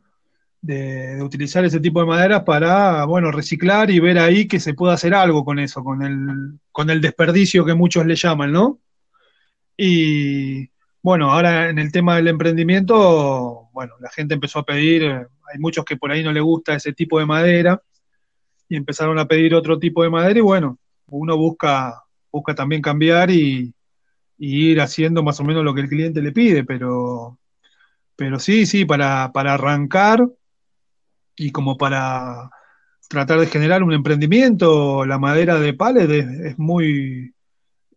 de, 0.62 1.22
utilizar 1.22 1.64
ese 1.64 1.80
tipo 1.80 2.00
de 2.00 2.06
maderas 2.06 2.42
para, 2.42 3.04
bueno, 3.04 3.30
reciclar 3.30 3.90
y 3.90 4.00
ver 4.00 4.18
ahí 4.18 4.46
que 4.46 4.60
se 4.60 4.74
puede 4.74 4.94
hacer 4.94 5.14
algo 5.14 5.44
con 5.44 5.58
eso, 5.58 5.82
con 5.82 6.02
el, 6.02 6.58
con 6.72 6.90
el 6.90 7.00
desperdicio 7.00 7.64
que 7.64 7.74
muchos 7.74 8.06
le 8.06 8.16
llaman, 8.16 8.52
¿no? 8.52 8.80
Y 9.76 10.70
bueno, 11.02 11.30
ahora 11.32 11.70
en 11.70 11.78
el 11.78 11.90
tema 11.92 12.16
del 12.16 12.28
emprendimiento, 12.28 13.70
bueno, 13.72 13.94
la 14.00 14.10
gente 14.10 14.34
empezó 14.34 14.60
a 14.60 14.64
pedir 14.64 15.28
hay 15.52 15.58
muchos 15.58 15.84
que 15.84 15.96
por 15.96 16.12
ahí 16.12 16.22
no 16.22 16.32
les 16.32 16.42
gusta 16.42 16.74
ese 16.74 16.92
tipo 16.92 17.18
de 17.18 17.26
madera 17.26 17.82
y 18.68 18.76
empezaron 18.76 19.18
a 19.18 19.26
pedir 19.26 19.54
otro 19.54 19.78
tipo 19.78 20.02
de 20.02 20.10
madera 20.10 20.38
y 20.38 20.42
bueno, 20.42 20.78
uno 21.08 21.36
busca, 21.36 22.04
busca 22.30 22.54
también 22.54 22.82
cambiar 22.82 23.30
y, 23.30 23.74
ir 24.42 24.80
haciendo 24.80 25.22
más 25.22 25.38
o 25.40 25.44
menos 25.44 25.62
lo 25.62 25.74
que 25.74 25.82
el 25.82 25.88
cliente 25.88 26.22
le 26.22 26.32
pide, 26.32 26.64
pero, 26.64 27.38
pero 28.16 28.38
sí, 28.38 28.64
sí, 28.64 28.86
para, 28.86 29.32
para 29.32 29.52
arrancar 29.52 30.26
y 31.40 31.50
como 31.50 31.76
para 31.76 32.50
tratar 33.08 33.40
de 33.40 33.46
generar 33.46 33.82
un 33.82 33.92
emprendimiento, 33.92 35.04
la 35.04 35.18
madera 35.18 35.58
de 35.58 35.74
palet 35.74 36.10
es, 36.10 36.58
muy, 36.58 37.34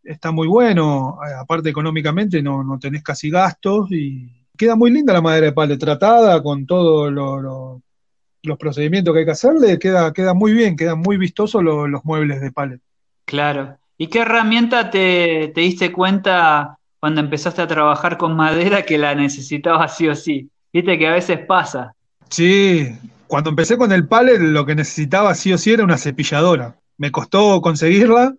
está 0.03 0.31
muy 0.31 0.47
bueno, 0.47 1.19
aparte 1.39 1.69
económicamente 1.69 2.41
no, 2.41 2.63
no 2.63 2.79
tenés 2.79 3.03
casi 3.03 3.29
gastos 3.29 3.91
y, 3.91 4.43
queda 4.57 4.75
muy 4.75 4.91
linda 4.91 5.13
la 5.13 5.21
madera 5.21 5.47
de 5.47 5.51
pale, 5.51 5.77
tratada 5.77 6.41
con 6.41 6.65
todos 6.65 7.11
los 7.11 8.57
procedimientos 8.57 9.13
que 9.13 9.19
hay 9.19 9.25
que 9.25 9.31
hacerle, 9.31 9.79
queda, 9.79 10.13
queda 10.13 10.33
muy 10.33 10.53
bien, 10.53 10.75
quedan 10.75 10.99
muy 10.99 11.17
vistosos 11.17 11.63
los 11.63 12.05
muebles 12.05 12.41
de 12.41 12.51
pale. 12.51 12.79
Claro. 13.25 13.77
¿Y 13.97 14.07
qué 14.07 14.19
herramienta 14.19 14.89
te, 14.89 15.51
diste 15.55 15.91
cuenta 15.91 16.77
cuando 16.99 17.21
empezaste 17.21 17.61
a 17.61 17.67
trabajar 17.67 18.17
con 18.17 18.35
madera 18.35 18.83
que 18.83 18.97
la 18.97 19.15
necesitabas 19.15 19.97
sí 19.97 20.07
o 20.07 20.15
sí? 20.15 20.49
Viste 20.71 20.97
que 20.97 21.07
a 21.07 21.13
veces 21.13 21.39
pasa. 21.45 21.93
Sí, 22.29 22.97
cuando 23.27 23.49
empecé 23.49 23.77
con 23.77 23.91
el 23.91 24.07
palet 24.07 24.39
lo 24.39 24.65
que 24.65 24.75
necesitaba 24.75 25.35
sí 25.35 25.53
o 25.53 25.57
sí 25.57 25.71
era 25.71 25.83
una 25.83 25.97
cepilladora. 25.97 26.77
Me 26.97 27.11
costó 27.11 27.61
conseguirla 27.61 28.33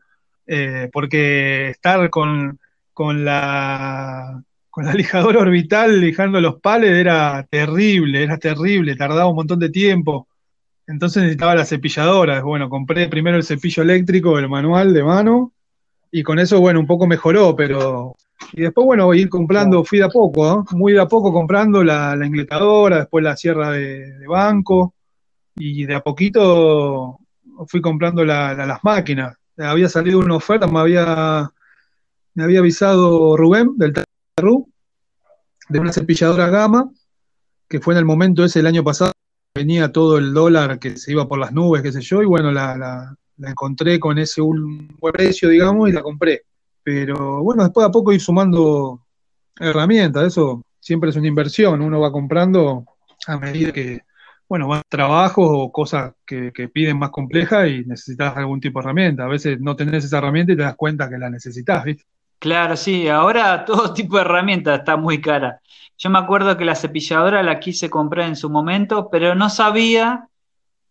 eh, 0.46 0.88
porque 0.92 1.70
estar 1.70 2.10
con, 2.10 2.58
con 2.92 3.24
la 3.24 4.42
con 4.70 4.86
la 4.86 4.92
lijadora 4.94 5.40
orbital 5.40 6.00
lijando 6.00 6.40
los 6.40 6.60
pales 6.60 6.90
era 6.90 7.46
terrible, 7.48 8.22
era 8.22 8.38
terrible, 8.38 8.96
tardaba 8.96 9.28
un 9.28 9.36
montón 9.36 9.58
de 9.60 9.70
tiempo. 9.70 10.28
Entonces 10.86 11.22
necesitaba 11.22 11.54
la 11.54 11.64
cepilladora. 11.64 12.42
Bueno, 12.42 12.68
compré 12.68 13.08
primero 13.08 13.36
el 13.36 13.44
cepillo 13.44 13.82
eléctrico, 13.82 14.38
el 14.38 14.48
manual 14.48 14.92
de 14.92 15.02
mano, 15.02 15.52
y 16.10 16.22
con 16.22 16.38
eso, 16.38 16.60
bueno, 16.60 16.78
un 16.78 16.86
poco 16.86 17.06
mejoró, 17.06 17.56
pero. 17.56 18.14
Y 18.52 18.62
después, 18.62 18.84
bueno, 18.84 19.06
voy 19.06 19.18
a 19.18 19.22
ir 19.22 19.28
comprando, 19.28 19.84
fui 19.84 19.98
de 19.98 20.04
a 20.04 20.08
poco, 20.08 20.64
muy 20.72 20.92
de 20.92 21.00
a 21.00 21.06
poco 21.06 21.32
comprando 21.32 21.82
la, 21.82 22.14
la 22.16 22.98
después 22.98 23.24
la 23.24 23.36
sierra 23.36 23.70
de, 23.70 24.26
banco, 24.26 24.94
y 25.56 25.84
de 25.84 25.94
a 25.94 26.00
poquito 26.00 27.18
fui 27.66 27.80
comprando 27.80 28.24
las 28.24 28.84
máquinas. 28.84 29.36
Había 29.56 29.88
salido 29.88 30.18
una 30.18 30.36
oferta, 30.36 30.66
me 30.66 30.80
había, 30.80 31.50
me 32.34 32.44
había 32.44 32.58
avisado 32.58 33.36
Rubén 33.36 33.76
del 33.76 33.92
de 35.68 35.78
una 35.78 35.92
cepilladora 35.92 36.48
gama, 36.48 36.90
que 37.68 37.80
fue 37.80 37.94
en 37.94 37.98
el 37.98 38.04
momento 38.04 38.44
ese 38.44 38.60
el 38.60 38.66
año 38.66 38.84
pasado, 38.84 39.12
venía 39.54 39.92
todo 39.92 40.18
el 40.18 40.34
dólar 40.34 40.78
que 40.78 40.96
se 40.96 41.12
iba 41.12 41.26
por 41.26 41.38
las 41.38 41.52
nubes, 41.52 41.82
qué 41.82 41.92
sé 41.92 42.00
yo, 42.00 42.22
y 42.22 42.26
bueno, 42.26 42.50
la, 42.50 42.76
la, 42.76 43.16
la 43.38 43.50
encontré 43.50 43.98
con 43.98 44.18
ese 44.18 44.42
un 44.42 44.96
buen 45.00 45.12
precio, 45.12 45.48
digamos, 45.48 45.88
y 45.88 45.92
la 45.92 46.02
compré. 46.02 46.42
Pero 46.84 47.42
bueno, 47.42 47.64
después 47.64 47.86
a 47.86 47.90
poco 47.90 48.12
ir 48.12 48.20
sumando 48.20 49.00
herramientas, 49.58 50.24
eso 50.24 50.62
siempre 50.78 51.10
es 51.10 51.16
una 51.16 51.28
inversión, 51.28 51.80
uno 51.80 51.98
va 51.98 52.12
comprando 52.12 52.84
a 53.26 53.38
medida 53.38 53.72
que, 53.72 54.02
bueno, 54.46 54.68
va 54.68 54.82
trabajos 54.86 55.48
o 55.50 55.72
cosas 55.72 56.12
que, 56.26 56.52
que 56.52 56.68
piden 56.68 56.98
más 56.98 57.08
complejas 57.08 57.68
y 57.68 57.84
necesitas 57.86 58.36
algún 58.36 58.60
tipo 58.60 58.78
de 58.78 58.84
herramienta. 58.84 59.24
A 59.24 59.28
veces 59.28 59.58
no 59.60 59.74
tenés 59.74 60.04
esa 60.04 60.18
herramienta 60.18 60.52
y 60.52 60.56
te 60.56 60.62
das 60.62 60.76
cuenta 60.76 61.08
que 61.08 61.16
la 61.16 61.30
necesitas, 61.30 61.84
¿viste? 61.84 62.04
Claro, 62.38 62.76
sí, 62.76 63.08
ahora 63.08 63.64
todo 63.66 63.94
tipo 63.94 64.16
de 64.16 64.22
herramienta 64.22 64.74
está 64.74 64.98
muy 64.98 65.22
cara. 65.22 65.60
Yo 65.96 66.10
me 66.10 66.18
acuerdo 66.18 66.56
que 66.58 66.66
la 66.66 66.74
cepilladora 66.74 67.42
la 67.42 67.58
quise 67.58 67.88
comprar 67.88 68.28
en 68.28 68.36
su 68.36 68.50
momento, 68.50 69.08
pero 69.10 69.34
no 69.34 69.48
sabía 69.48 70.28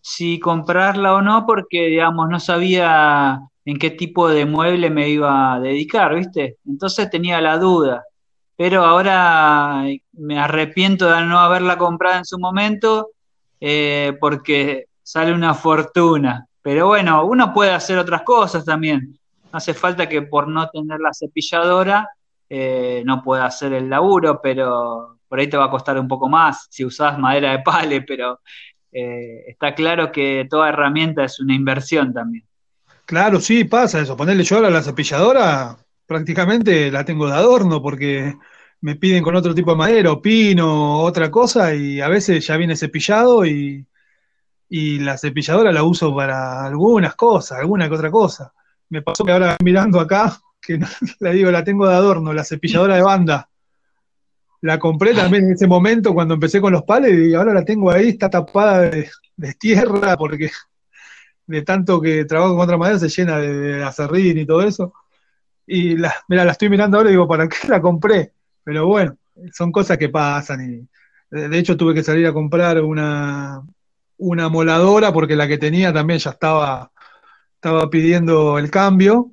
si 0.01 0.39
comprarla 0.39 1.13
o 1.13 1.21
no 1.21 1.45
porque, 1.45 1.85
digamos, 1.87 2.29
no 2.29 2.39
sabía 2.39 3.41
en 3.65 3.77
qué 3.77 3.91
tipo 3.91 4.29
de 4.29 4.45
mueble 4.45 4.89
me 4.89 5.09
iba 5.09 5.53
a 5.53 5.59
dedicar, 5.59 6.15
¿viste? 6.15 6.57
Entonces 6.67 7.09
tenía 7.09 7.41
la 7.41 7.57
duda. 7.57 8.03
Pero 8.55 8.83
ahora 8.83 9.83
me 10.13 10.39
arrepiento 10.39 11.09
de 11.09 11.21
no 11.25 11.39
haberla 11.39 11.77
comprado 11.77 12.17
en 12.19 12.25
su 12.25 12.37
momento 12.39 13.11
eh, 13.59 14.17
porque 14.19 14.87
sale 15.01 15.33
una 15.33 15.53
fortuna. 15.53 16.47
Pero 16.61 16.87
bueno, 16.87 17.25
uno 17.25 17.53
puede 17.53 17.71
hacer 17.71 17.97
otras 17.97 18.23
cosas 18.23 18.65
también. 18.65 19.17
No 19.51 19.57
hace 19.57 19.73
falta 19.73 20.07
que 20.07 20.21
por 20.21 20.47
no 20.47 20.69
tener 20.69 20.99
la 20.99 21.13
cepilladora 21.13 22.09
eh, 22.49 23.03
no 23.05 23.23
pueda 23.23 23.45
hacer 23.45 23.73
el 23.73 23.89
laburo, 23.89 24.39
pero 24.41 25.17
por 25.27 25.39
ahí 25.39 25.47
te 25.47 25.57
va 25.57 25.65
a 25.65 25.71
costar 25.71 25.97
un 25.99 26.07
poco 26.07 26.29
más 26.29 26.67
si 26.69 26.85
usás 26.85 27.17
madera 27.17 27.51
de 27.51 27.59
pale, 27.59 28.01
pero 28.01 28.41
eh, 28.91 29.45
está 29.47 29.73
claro 29.73 30.11
que 30.11 30.45
toda 30.49 30.69
herramienta 30.69 31.23
es 31.23 31.39
una 31.39 31.55
inversión 31.55 32.13
también. 32.13 32.45
Claro, 33.05 33.39
sí, 33.41 33.65
pasa 33.65 33.99
eso. 34.01 34.15
Ponerle 34.15 34.43
yo 34.43 34.57
ahora 34.57 34.69
la 34.69 34.81
cepilladora, 34.81 35.77
prácticamente 36.05 36.89
la 36.91 37.03
tengo 37.03 37.27
de 37.27 37.33
adorno 37.33 37.81
porque 37.81 38.35
me 38.81 38.95
piden 38.95 39.23
con 39.23 39.35
otro 39.35 39.53
tipo 39.55 39.71
de 39.71 39.77
madera, 39.77 40.11
o 40.11 40.21
pino, 40.21 40.99
otra 41.01 41.31
cosa, 41.31 41.73
y 41.73 42.01
a 42.01 42.07
veces 42.09 42.45
ya 42.45 42.57
viene 42.57 42.75
cepillado 42.75 43.45
y, 43.45 43.85
y 44.69 44.99
la 44.99 45.17
cepilladora 45.17 45.71
la 45.71 45.83
uso 45.83 46.15
para 46.15 46.65
algunas 46.65 47.15
cosas, 47.15 47.59
alguna 47.59 47.87
que 47.87 47.95
otra 47.95 48.11
cosa. 48.11 48.53
Me 48.89 49.01
pasó 49.01 49.23
que 49.23 49.31
ahora 49.31 49.57
mirando 49.63 49.99
acá, 49.99 50.37
que 50.61 50.79
le 51.19 51.33
digo, 51.33 51.51
la 51.51 51.63
tengo 51.63 51.87
de 51.87 51.95
adorno, 51.95 52.33
la 52.33 52.43
cepilladora 52.43 52.95
de 52.95 53.03
banda. 53.03 53.49
La 54.61 54.79
compré 54.79 55.13
también 55.13 55.45
en 55.45 55.53
ese 55.53 55.67
momento 55.67 56.13
cuando 56.13 56.35
empecé 56.35 56.61
con 56.61 56.71
los 56.71 56.83
pales 56.83 57.13
y 57.13 57.33
ahora 57.33 57.53
la 57.53 57.65
tengo 57.65 57.91
ahí, 57.91 58.09
está 58.09 58.29
tapada 58.29 58.81
de 58.81 59.53
tierra 59.59 60.15
porque 60.17 60.49
de 61.45 61.61
tanto 61.61 61.99
que 62.01 62.25
trabajo 62.25 62.55
con 62.55 62.63
otra 62.63 62.77
madera 62.77 62.99
se 62.99 63.09
llena 63.09 63.37
de, 63.37 63.53
de 63.53 63.83
acerrín 63.83 64.37
y 64.37 64.45
todo 64.45 64.63
eso. 64.63 64.93
Y 65.65 65.97
la, 65.97 66.13
mira, 66.27 66.45
la 66.45 66.51
estoy 66.51 66.69
mirando 66.69 66.97
ahora 66.97 67.09
y 67.09 67.13
digo, 67.13 67.27
¿para 67.27 67.47
qué 67.47 67.67
la 67.67 67.81
compré? 67.81 68.33
Pero 68.63 68.87
bueno, 68.87 69.17
son 69.53 69.71
cosas 69.71 69.97
que 69.97 70.09
pasan 70.09 70.61
y 70.61 70.87
de, 71.29 71.57
hecho 71.57 71.75
tuve 71.75 71.93
que 71.93 72.03
salir 72.03 72.27
a 72.27 72.33
comprar 72.33 72.81
una, 72.81 73.61
una 74.17 74.49
moladora 74.49 75.11
porque 75.11 75.35
la 75.35 75.47
que 75.47 75.57
tenía 75.57 75.91
también 75.91 76.19
ya 76.19 76.31
estaba, 76.31 76.91
estaba 77.55 77.89
pidiendo 77.89 78.57
el 78.59 78.69
cambio 78.69 79.31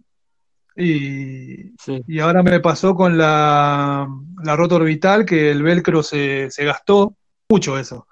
y, 0.77 1.73
Sí. 1.79 2.03
y 2.07 2.21
ahora 2.21 2.43
me 2.43 2.61
pasó 2.61 2.95
con 2.95 3.19
la, 3.19 4.09
la 4.43 4.57
rota 4.57 4.77
orbital 4.77 5.25
que 5.27 5.51
el 5.51 5.63
velcro 5.63 6.03
se, 6.03 6.51
se 6.51 6.65
gastó 6.65 7.17
mucho 7.49 7.79
eso. 7.79 8.07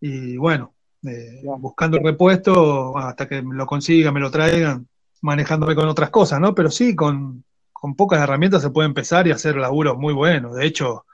Y 0.00 0.36
bueno, 0.36 0.74
eh, 1.02 1.42
buscando 1.58 1.96
el 1.96 2.04
repuesto 2.04 2.96
hasta 2.98 3.26
que 3.26 3.42
lo 3.42 3.66
consigan, 3.66 4.14
me 4.14 4.20
lo 4.20 4.30
traigan, 4.30 4.86
manejándome 5.22 5.74
con 5.74 5.88
otras 5.88 6.10
cosas, 6.10 6.40
¿no? 6.40 6.54
Pero 6.54 6.70
sí, 6.70 6.94
con, 6.94 7.44
con 7.72 7.94
pocas 7.94 8.20
herramientas 8.20 8.62
se 8.62 8.70
puede 8.70 8.88
empezar 8.88 9.26
y 9.26 9.30
hacer 9.30 9.56
laburos 9.56 9.96
muy 9.96 10.12
buenos. 10.12 10.54
De 10.56 10.66
hecho, 10.66 11.06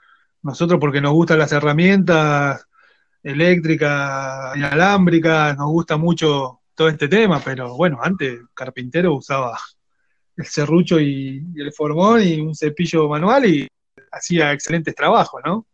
nosotros 0.43 0.79
porque 0.79 1.01
nos 1.01 1.13
gustan 1.13 1.39
las 1.39 1.51
herramientas 1.51 2.65
eléctricas, 3.23 4.55
inalámbricas, 4.55 5.57
nos 5.57 5.67
gusta 5.67 5.97
mucho 5.97 6.61
todo 6.75 6.89
este 6.89 7.07
tema, 7.07 7.41
pero 7.43 7.75
bueno, 7.75 7.99
antes 8.01 8.39
carpintero 8.53 9.15
usaba 9.15 9.57
el 10.35 10.45
serrucho 10.45 10.99
y, 10.99 11.43
y 11.55 11.61
el 11.61 11.73
formón 11.73 12.21
y 12.23 12.39
un 12.39 12.55
cepillo 12.55 13.09
manual 13.09 13.45
y 13.45 13.67
hacía 14.11 14.51
excelentes 14.51 14.93
trabajos, 14.95 15.41
¿no? 15.45 15.65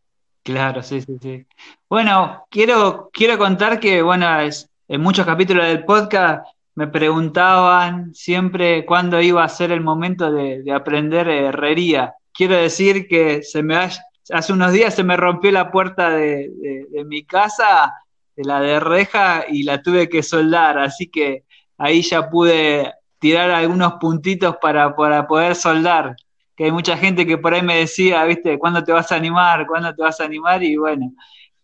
Claro, 0.44 0.84
sí, 0.84 1.02
sí, 1.02 1.18
sí. 1.22 1.46
Bueno, 1.90 2.46
quiero, 2.50 3.10
quiero 3.14 3.38
contar 3.38 3.80
que, 3.80 4.02
bueno, 4.02 4.40
es- 4.42 4.70
en 4.90 5.00
muchos 5.02 5.26
capítulos 5.26 5.66
del 5.66 5.86
podcast 5.86 6.46
me 6.76 6.88
preguntaban 6.88 8.14
siempre 8.14 8.86
cuándo 8.86 9.22
iba 9.22 9.44
a 9.44 9.50
ser 9.50 9.72
el 9.72 9.80
momento 9.82 10.32
de, 10.32 10.62
de 10.64 10.72
aprender 10.74 11.28
herrería. 11.30 12.16
Quiero 12.34 12.56
decir 12.56 13.08
que 13.08 13.42
se 13.44 13.64
me 13.64 13.76
ha- 13.78 13.90
hace 14.32 14.52
unos 14.54 14.74
días 14.74 14.94
se 14.96 15.04
me 15.04 15.16
rompió 15.16 15.52
la 15.52 15.72
puerta 15.72 16.10
de, 16.10 16.50
de- 16.56 16.88
de 16.92 17.06
mi 17.06 17.24
casa, 17.24 17.94
de 18.36 18.44
la 18.44 18.60
de 18.60 18.80
reja, 18.82 19.46
y 19.50 19.64
la 19.64 19.82
tuve 19.82 20.10
que 20.10 20.24
soldar, 20.24 20.78
así 20.80 21.08
que 21.10 21.44
ahí 21.78 22.02
ya 22.02 22.30
pude 22.30 22.92
tirar 23.20 23.50
algunos 23.52 23.94
puntitos 23.94 24.58
para, 24.62 24.94
para 24.96 25.26
poder 25.28 25.56
soldar 25.56 26.16
que 26.56 26.66
hay 26.66 26.72
mucha 26.72 26.98
gente 26.98 27.26
que 27.26 27.38
por 27.38 27.54
ahí 27.54 27.62
me 27.64 27.78
decía, 27.80 28.24
viste, 28.26 28.60
¿cuándo 28.60 28.84
te 28.84 28.92
vas 28.92 29.12
a 29.12 29.16
animar? 29.16 29.66
¿Cuándo 29.68 29.94
te 29.96 30.02
vas 30.04 30.20
a 30.22 30.26
animar? 30.26 30.64
Y 30.64 30.76
bueno, 30.78 31.14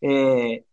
eh, 0.01 0.63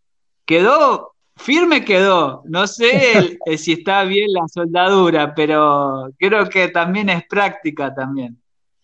quedó, 0.46 1.14
firme 1.36 1.84
quedó. 1.84 2.42
No 2.46 2.66
sé 2.66 3.18
el- 3.18 3.38
el 3.46 3.58
si 3.58 3.72
está 3.72 4.04
bien 4.04 4.32
la 4.32 4.48
soldadura, 4.48 5.34
pero 5.34 6.10
creo 6.18 6.48
que 6.48 6.68
también 6.68 7.10
es 7.10 7.24
práctica 7.28 7.94
también. 7.94 8.40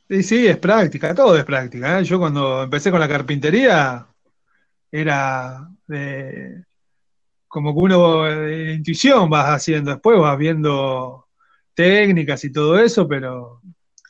Y 0.09 0.23
sí, 0.23 0.47
es 0.47 0.59
práctica, 0.59 1.15
todo 1.15 1.37
es 1.39 1.45
práctica, 1.45 1.99
¿eh? 1.99 2.05
Yo 2.05 2.19
cuando 2.19 2.63
empecé 2.65 2.91
con 2.91 3.01
la 3.01 3.09
carpintería 3.09 4.07
era 4.91 5.69
de- 5.87 6.65
como 7.49 7.75
que 7.75 7.85
uno 7.85 8.25
de 8.25 8.75
intuición 8.75 9.31
vas 9.31 9.47
haciendo, 9.51 9.93
después 9.93 10.19
vas 10.21 10.39
viendo 10.39 11.27
técnicas 11.75 12.45
y 12.45 12.53
todo 12.53 12.79
eso, 12.79 13.09
pero 13.09 13.61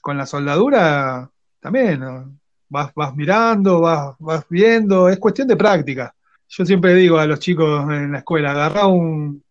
con 0.03 0.19
la 0.19 0.27
soldadura 0.27 1.31
también. 1.61 2.39
Vas, 2.69 2.93
vas 2.95 3.15
mirando, 3.15 3.81
vas, 3.81 4.15
vas 4.19 4.45
viendo, 4.51 5.09
es 5.09 5.19
cuestión 5.19 5.49
de 5.49 5.57
práctica. 5.57 6.15
Yo 6.49 6.67
siempre 6.67 6.95
digo 6.95 7.19
a 7.19 7.27
los 7.27 7.39
chicos 7.39 7.83
en 7.91 8.13
la 8.13 8.19
escuela, 8.19 8.51
agarrá 8.51 8.87
un, 8.87 9.43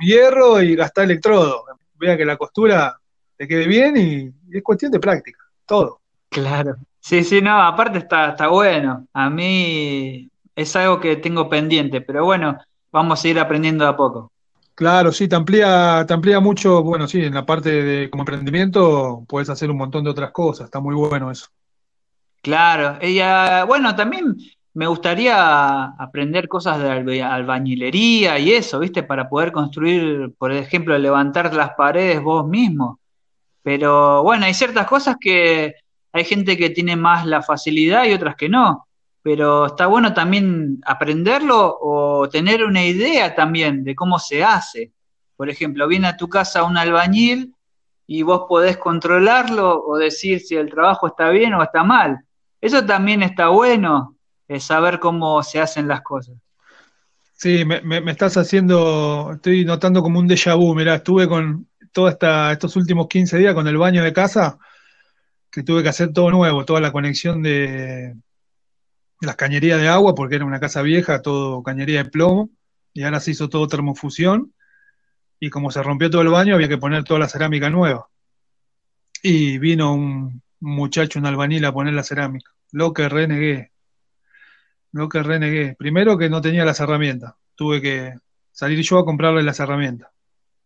hierro 0.00 0.62
y 0.62 0.74
gastá 0.74 1.04
electrodo, 1.04 1.64
vea 1.94 2.16
que 2.16 2.24
la 2.24 2.36
costura 2.36 2.98
te 3.36 3.46
quede 3.48 3.66
bien 3.66 3.96
y, 3.96 4.56
es 4.56 4.62
cuestión 4.62 4.92
de 4.92 5.00
práctica, 5.00 5.38
todo. 5.66 6.00
Claro. 6.30 6.76
Sí, 7.00 7.24
sí, 7.24 7.40
no, 7.40 7.60
aparte 7.60 7.98
está, 7.98 8.30
está 8.30 8.48
bueno. 8.48 9.06
A 9.12 9.28
mí 9.28 10.30
es 10.54 10.76
algo 10.76 11.00
que 11.00 11.16
tengo 11.16 11.48
pendiente, 11.48 12.00
pero 12.00 12.24
bueno, 12.24 12.58
vamos 12.90 13.22
a 13.22 13.28
ir 13.28 13.38
aprendiendo 13.38 13.86
a 13.86 13.96
poco. 13.96 14.32
Claro, 14.76 15.10
sí, 15.12 15.26
te 15.26 15.34
amplía, 15.36 16.04
te 16.06 16.12
amplía 16.14 16.38
mucho, 16.40 16.82
bueno, 16.84 17.08
sí, 17.08 17.20
en 17.24 17.34
la 17.34 17.46
parte 17.46 17.70
de 17.82 18.10
como 18.10 18.22
emprendimiento 18.22 19.24
puedes 19.28 19.48
hacer 19.48 19.70
un 19.70 19.78
montón 19.78 20.04
de 20.04 20.10
otras 20.10 20.32
cosas, 20.32 20.66
está 20.66 20.80
muy 20.80 20.94
bueno 20.94 21.30
eso. 21.30 21.46
Claro, 22.42 22.98
ella, 23.00 23.64
bueno, 23.64 23.96
también 23.96 24.36
me 24.74 24.86
gustaría 24.86 25.84
aprender 25.84 26.48
cosas 26.48 26.78
de 26.80 26.90
alba- 26.90 27.34
albañilería 27.34 28.38
y 28.38 28.52
eso, 28.52 28.78
¿viste? 28.78 29.02
Para 29.02 29.28
poder 29.28 29.50
construir, 29.52 30.32
por 30.38 30.52
ejemplo, 30.52 30.96
levantar 30.98 31.52
las 31.54 31.70
paredes 31.76 32.22
vos 32.22 32.46
mismo. 32.46 33.00
Pero 33.62 34.22
bueno, 34.24 34.46
hay 34.46 34.54
ciertas 34.54 34.86
cosas 34.88 35.16
que 35.20 35.74
hay 36.12 36.24
gente 36.24 36.56
que 36.58 36.70
tiene 36.70 36.96
más 36.96 37.26
la 37.26 37.42
facilidad 37.42 38.06
y 38.06 38.14
otras 38.14 38.36
que 38.36 38.48
no. 38.50 38.85
Pero 39.26 39.66
está 39.66 39.86
bueno 39.88 40.14
también 40.14 40.78
aprenderlo 40.86 41.78
o 41.80 42.28
tener 42.28 42.62
una 42.62 42.84
idea 42.84 43.34
también 43.34 43.82
de 43.82 43.92
cómo 43.96 44.20
se 44.20 44.44
hace. 44.44 44.92
Por 45.36 45.50
ejemplo, 45.50 45.88
viene 45.88 46.06
a 46.06 46.16
tu 46.16 46.28
casa 46.28 46.62
un 46.62 46.76
albañil 46.76 47.52
y 48.06 48.22
vos 48.22 48.42
podés 48.48 48.76
controlarlo 48.76 49.82
o 49.84 49.96
decir 49.96 50.38
si 50.38 50.54
el 50.54 50.70
trabajo 50.70 51.08
está 51.08 51.30
bien 51.30 51.54
o 51.54 51.62
está 51.64 51.82
mal. 51.82 52.20
Eso 52.60 52.86
también 52.86 53.24
está 53.24 53.48
bueno, 53.48 54.16
eh, 54.46 54.60
saber 54.60 55.00
cómo 55.00 55.42
se 55.42 55.60
hacen 55.60 55.88
las 55.88 56.02
cosas. 56.02 56.36
Sí, 57.32 57.64
me, 57.64 57.80
me- 57.80 58.08
estás 58.12 58.36
haciendo, 58.36 59.32
estoy 59.34 59.64
notando 59.64 60.04
como 60.04 60.20
un 60.20 60.28
déjà 60.28 60.54
vu, 60.56 60.72
mirá, 60.72 60.94
estuve 60.94 61.26
con 61.26 61.66
toda 61.90 62.12
esta, 62.12 62.52
estos 62.52 62.76
últimos 62.76 63.08
15 63.08 63.38
días 63.38 63.54
con 63.54 63.66
el 63.66 63.76
baño 63.76 64.04
de 64.04 64.12
casa, 64.12 64.56
que 65.50 65.64
tuve 65.64 65.82
que 65.82 65.88
hacer 65.88 66.12
todo 66.12 66.30
nuevo, 66.30 66.64
toda 66.64 66.80
la 66.80 66.92
conexión 66.92 67.42
de 67.42 68.14
las 69.20 69.36
cañerías 69.36 69.80
de 69.80 69.88
agua, 69.88 70.14
porque 70.14 70.36
era 70.36 70.44
una 70.44 70.60
casa 70.60 70.82
vieja, 70.82 71.22
todo 71.22 71.62
cañería 71.62 72.04
de 72.04 72.10
plomo, 72.10 72.50
y 72.92 73.02
ahora 73.02 73.20
se 73.20 73.32
hizo 73.32 73.48
todo 73.48 73.68
termofusión, 73.68 74.52
y 75.40 75.50
como 75.50 75.70
se 75.70 75.82
rompió 75.82 76.10
todo 76.10 76.22
el 76.22 76.28
baño, 76.28 76.54
había 76.54 76.68
que 76.68 76.78
poner 76.78 77.04
toda 77.04 77.20
la 77.20 77.28
cerámica 77.28 77.70
nueva. 77.70 78.08
Y 79.22 79.58
vino 79.58 79.94
un 79.94 80.42
muchacho, 80.60 81.18
un 81.18 81.26
albañil, 81.26 81.64
a 81.64 81.72
poner 81.72 81.94
la 81.94 82.02
cerámica. 82.02 82.50
Lo 82.72 82.92
que 82.92 83.08
renegué. 83.08 83.72
lo 84.92 85.08
que 85.08 85.22
renegué. 85.22 85.74
Primero 85.78 86.16
que 86.16 86.30
no 86.30 86.40
tenía 86.40 86.64
las 86.64 86.80
herramientas. 86.80 87.34
Tuve 87.54 87.82
que 87.82 88.14
salir 88.50 88.80
yo 88.82 88.98
a 88.98 89.04
comprarle 89.04 89.42
las 89.42 89.60
herramientas. 89.60 90.08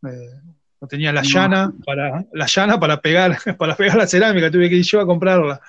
Eh, 0.07 0.41
no 0.81 0.89
tenía 0.89 1.13
la 1.13 1.23
llana 1.23 1.73
para 1.85 2.25
la 2.33 2.47
llana 2.47 2.81
para 2.81 3.03
pegar 3.03 3.37
para 3.59 3.77
pegar 3.77 3.97
la 3.97 4.07
cerámica, 4.07 4.51
tuve 4.51 4.71
que 4.71 4.77
ir 4.77 4.85
yo 4.85 5.01
a 5.01 5.07
comprarla. 5.07 5.61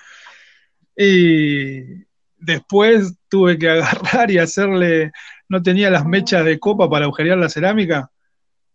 Y 0.96 2.04
después 2.42 3.16
tuve 3.28 3.58
que 3.58 3.70
agarrar 3.70 4.30
y 4.30 4.38
hacerle 4.38 5.12
no 5.48 5.62
tenía 5.62 5.90
las 5.90 6.06
mechas 6.06 6.44
de 6.44 6.58
copa 6.58 6.88
para 6.88 7.04
agujerear 7.04 7.38
la 7.38 7.48
cerámica. 7.48 8.10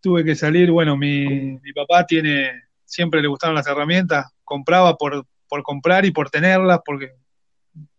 Tuve 0.00 0.24
que 0.24 0.34
salir, 0.36 0.70
bueno, 0.70 0.96
mi, 0.96 1.26
mi 1.26 1.72
papá 1.72 2.06
tiene 2.06 2.68
siempre 2.88 3.20
le 3.20 3.28
gustaron 3.28 3.54
las 3.54 3.66
herramientas, 3.66 4.32
compraba 4.44 4.96
por, 4.96 5.26
por 5.48 5.62
comprar 5.62 6.06
y 6.06 6.10
por 6.10 6.30
tenerlas, 6.30 6.80
porque 6.84 7.12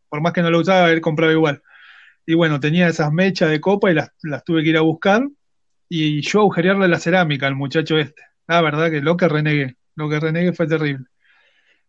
por 0.10 0.22
más 0.22 0.34
que 0.34 0.42
no 0.42 0.50
lo 0.50 0.60
usaba, 0.60 0.90
él 0.92 1.00
compraba 1.00 1.32
igual. 1.32 1.62
Y 2.26 2.34
bueno, 2.34 2.60
tenía 2.60 2.88
esas 2.88 3.12
mechas 3.12 3.50
de 3.50 3.62
copa 3.62 3.92
y 3.92 3.94
las, 3.94 4.12
las 4.24 4.44
tuve 4.44 4.64
que 4.64 4.70
ir 4.70 4.78
a 4.78 4.82
buscar 4.82 5.28
y 5.88 6.22
yo 6.22 6.42
agujerearle 6.42 6.88
la 6.88 7.00
cerámica 7.00 7.48
al 7.48 7.56
muchacho 7.56 7.98
este. 7.98 8.22
La 8.48 8.62
verdad 8.62 8.90
que 8.90 9.02
lo 9.02 9.16
que 9.16 9.28
renegué, 9.28 9.78
lo 9.96 10.10
que 10.10 10.20
renegué 10.20 10.54
fue 10.54 10.68
terrible. 10.68 11.06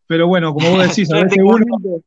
Pero 0.06 0.26
bueno, 0.26 0.52
como 0.52 0.70
vos 0.70 0.88
decís, 0.88 1.10
a 1.12 1.16
veces 1.24 1.38
uno... 1.42 2.02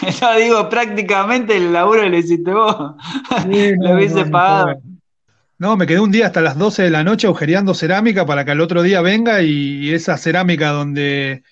No 0.20 0.36
digo, 0.36 0.68
prácticamente 0.68 1.56
el 1.56 1.72
laburo 1.72 2.08
le 2.08 2.18
hiciste 2.18 2.52
vos. 2.52 2.76
lo 3.46 3.94
hubiese 3.94 4.24
pagado. 4.26 4.80
No, 5.62 5.76
me 5.76 5.86
quedé 5.86 6.00
un 6.00 6.10
día 6.10 6.26
hasta 6.26 6.40
las 6.40 6.58
12 6.58 6.82
de 6.82 6.90
la 6.90 7.04
noche 7.04 7.28
agujereando 7.28 7.72
cerámica 7.72 8.26
para 8.26 8.44
que 8.44 8.50
al 8.50 8.60
otro 8.60 8.82
día 8.82 9.00
venga 9.00 9.42
y, 9.42 9.92
esa 9.92 10.16
cerámica 10.16 10.70
donde 10.70 11.44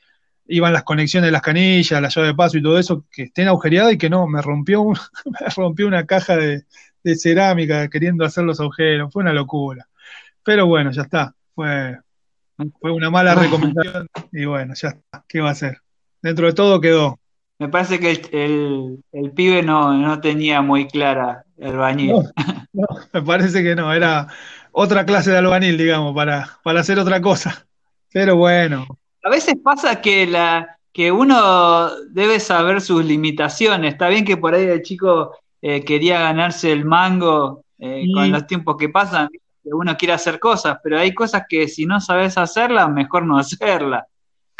iban 0.49 0.73
las 0.73 0.83
conexiones 0.83 1.29
de 1.29 1.31
las 1.31 1.43
canillas, 1.43 2.03
la 2.03 2.09
llave 2.09 2.27
de 2.27 2.35
paso 2.35 2.59
y 2.59 2.63
todo 2.63 2.77
eso, 2.77 3.05
que 3.09 3.25
estén 3.25 3.47
agujereadas 3.47 3.93
y 3.93 3.99
que 3.99 4.11
no, 4.11 4.27
me 4.27 4.43
rompió, 4.43 4.85
me 5.25 5.47
rompió 5.57 5.87
una 5.87 6.07
caja 6.07 6.37
de, 6.37 6.65
cerámica 7.17 7.89
queriendo 7.89 8.25
hacer 8.25 8.43
los 8.43 8.59
agujeros, 8.59 9.13
fue 9.13 9.23
una 9.23 9.33
locura. 9.33 9.87
Pero 10.43 10.67
bueno, 10.67 10.91
ya 10.91 11.03
está, 11.03 11.33
fue, 11.55 11.97
fue 12.81 12.91
una 12.91 13.11
mala 13.11 13.37
recomendación 13.37 14.09
y 14.33 14.45
bueno, 14.45 14.75
ya 14.75 14.89
está, 14.89 15.25
¿qué 15.29 15.41
va 15.41 15.51
a 15.51 15.53
hacer? 15.53 15.79
Dentro 16.21 16.49
de 16.49 16.53
todo 16.53 16.81
quedó. 16.81 17.20
Me 17.61 17.69
parece 17.69 18.01
que 18.01 18.11
el, 18.33 19.05
el, 19.13 19.31
pibe 19.33 19.63
no, 19.63 19.93
no, 19.93 20.21
tenía 20.21 20.63
muy 20.63 20.89
clara 20.89 21.45
el 21.59 21.77
bañil. 21.77 22.15
No, 22.73 22.87
me 23.13 23.23
parece 23.23 23.63
que 23.63 23.77
no, 23.77 23.93
era 23.93 24.27
otra 24.73 25.05
clase 25.05 25.31
de 25.31 25.39
albañil, 25.39 25.77
digamos, 25.77 26.15
para, 26.15 26.59
para 26.65 26.81
hacer 26.81 26.99
otra 26.99 27.21
cosa. 27.21 27.67
Pero 28.13 28.35
bueno. 28.37 28.87
A 29.23 29.31
veces 29.31 29.55
pasa 29.63 30.01
que 30.01 30.27
la 30.27 30.79
que 30.93 31.13
uno 31.13 31.91
debe 32.07 32.41
saber 32.41 32.81
sus 32.81 33.05
limitaciones. 33.05 33.93
Está 33.93 34.09
bien 34.09 34.25
que 34.25 34.37
por 34.37 34.55
ahí 34.55 34.65
el 34.65 34.83
chico 34.83 35.37
eh, 35.63 35.85
quería 35.85 36.21
ganarse 36.21 36.73
el 36.73 36.85
mango 36.85 37.65
eh, 37.79 38.07
con 38.13 38.31
los 38.31 38.47
tiempos 38.47 38.77
que 38.77 38.89
pasan, 38.89 39.29
que 39.29 39.71
uno 39.73 39.97
quiere 39.97 40.15
hacer 40.15 40.41
cosas, 40.41 40.79
pero 40.83 40.99
hay 40.99 41.15
cosas 41.15 41.45
que 41.49 41.69
si 41.69 41.87
no 41.87 42.01
sabes 42.01 42.37
hacerlas, 42.39 42.91
mejor 42.91 43.25
no 43.25 43.39
hacerlas. 43.39 44.05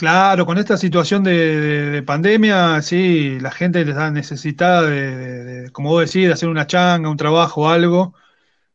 Claro, 0.01 0.47
con 0.47 0.57
esta 0.57 0.79
situación 0.79 1.23
de, 1.23 2.03
pandemia, 2.07 2.81
sí, 2.81 3.39
la 3.39 3.51
gente 3.51 3.83
está 3.83 4.11
necesitada 4.11 4.81
de, 4.85 5.71
como 5.73 5.91
vos 5.91 6.07
decís, 6.07 6.27
de 6.27 6.33
hacer 6.33 6.49
una 6.49 6.67
changa, 6.67 7.11
un 7.11 7.19
trabajo, 7.19 7.69
algo, 7.69 8.15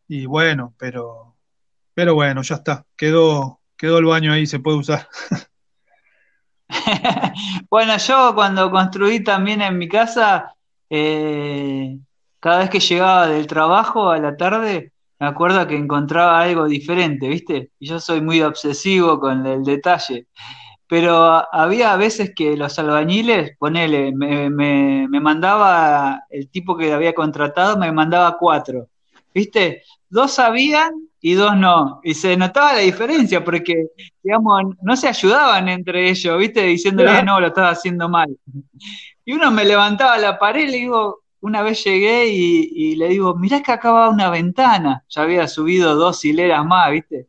y 0.07 0.27
bueno, 0.27 0.75
pero, 0.77 1.35
pero 1.95 2.13
bueno, 2.13 2.43
ya 2.43 2.55
está, 2.57 2.85
quedó, 2.95 3.59
quedó 3.75 3.97
el 3.97 4.05
baño 4.05 4.33
ahí, 4.33 4.45
se 4.45 4.59
puede 4.59 4.77
usar. 4.77 5.09
bueno, 7.71 7.97
yo 7.97 8.35
cuando 8.35 8.69
construí 8.69 9.23
también 9.23 9.61
en 9.63 9.79
mi 9.79 9.89
casa, 9.89 10.53
eh, 10.91 11.97
cada 12.39 12.59
vez 12.59 12.69
que 12.69 12.79
llegaba 12.79 13.25
del 13.25 13.47
trabajo 13.47 14.11
a 14.11 14.19
la 14.19 14.37
tarde, 14.37 14.91
me 15.19 15.25
acuerdo 15.25 15.65
que 15.65 15.75
encontraba 15.75 16.39
algo 16.41 16.67
diferente, 16.67 17.27
¿viste? 17.27 17.71
Y 17.79 17.87
yo 17.87 17.99
soy 17.99 18.21
muy 18.21 18.43
obsesivo 18.43 19.19
con 19.19 19.43
el 19.47 19.63
detalle 19.63 20.27
pero 20.87 21.43
había 21.51 21.95
veces 21.95 22.33
que 22.35 22.55
los 22.55 22.77
albañiles, 22.77 23.57
ponele, 23.57 24.11
me, 24.13 24.49
me, 24.49 25.07
me, 25.09 25.19
mandaba, 25.19 26.23
el 26.29 26.49
tipo 26.49 26.77
que 26.77 26.93
había 26.93 27.13
contratado 27.13 27.77
me 27.77 27.91
mandaba 27.91 28.37
cuatro, 28.37 28.87
¿viste? 29.33 29.83
Dos 30.09 30.33
sabían 30.33 30.93
y 31.19 31.33
dos 31.33 31.57
no, 31.57 32.01
y 32.03 32.13
se 32.13 32.37
notaba 32.37 32.73
la 32.73 32.79
diferencia 32.79 33.43
porque, 33.43 33.87
digamos, 34.21 34.75
no 34.81 34.95
se 34.95 35.07
ayudaban 35.07 35.69
entre 35.69 36.09
ellos, 36.09 36.37
¿viste? 36.37 36.61
Diciéndole, 36.61 37.23
no, 37.23 37.39
lo 37.39 37.47
estaba 37.47 37.69
haciendo 37.69 38.07
mal. 38.07 38.37
Y 39.23 39.33
uno 39.33 39.49
me 39.49 39.65
levantaba 39.65 40.19
la 40.19 40.37
pared 40.37 40.67
y 40.67 40.71
le 40.71 40.77
digo, 40.77 41.23
una 41.41 41.63
vez 41.63 41.83
llegué 41.83 42.27
y, 42.27 42.69
y 42.75 42.95
le 42.95 43.07
digo, 43.07 43.33
mirá 43.35 43.63
que 43.63 43.71
acaba 43.71 44.09
una 44.09 44.29
ventana, 44.29 45.03
ya 45.09 45.23
había 45.23 45.47
subido 45.47 45.95
dos 45.95 46.23
hileras 46.23 46.63
más, 46.63 46.91
¿viste? 46.91 47.27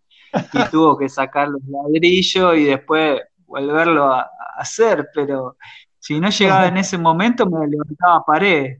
Y 0.52 0.70
tuvo 0.70 0.98
que 0.98 1.08
sacar 1.08 1.48
los 1.48 1.62
ladrillos 1.64 2.54
y 2.58 2.64
después 2.64 3.22
volverlo 3.46 4.12
a, 4.12 4.30
hacer, 4.58 5.10
pero 5.14 5.58
si 5.98 6.18
no 6.18 6.30
llegaba 6.30 6.68
en 6.68 6.78
ese 6.78 6.96
momento 6.96 7.44
me 7.44 7.66
levantaba 7.66 8.24
pared. 8.24 8.78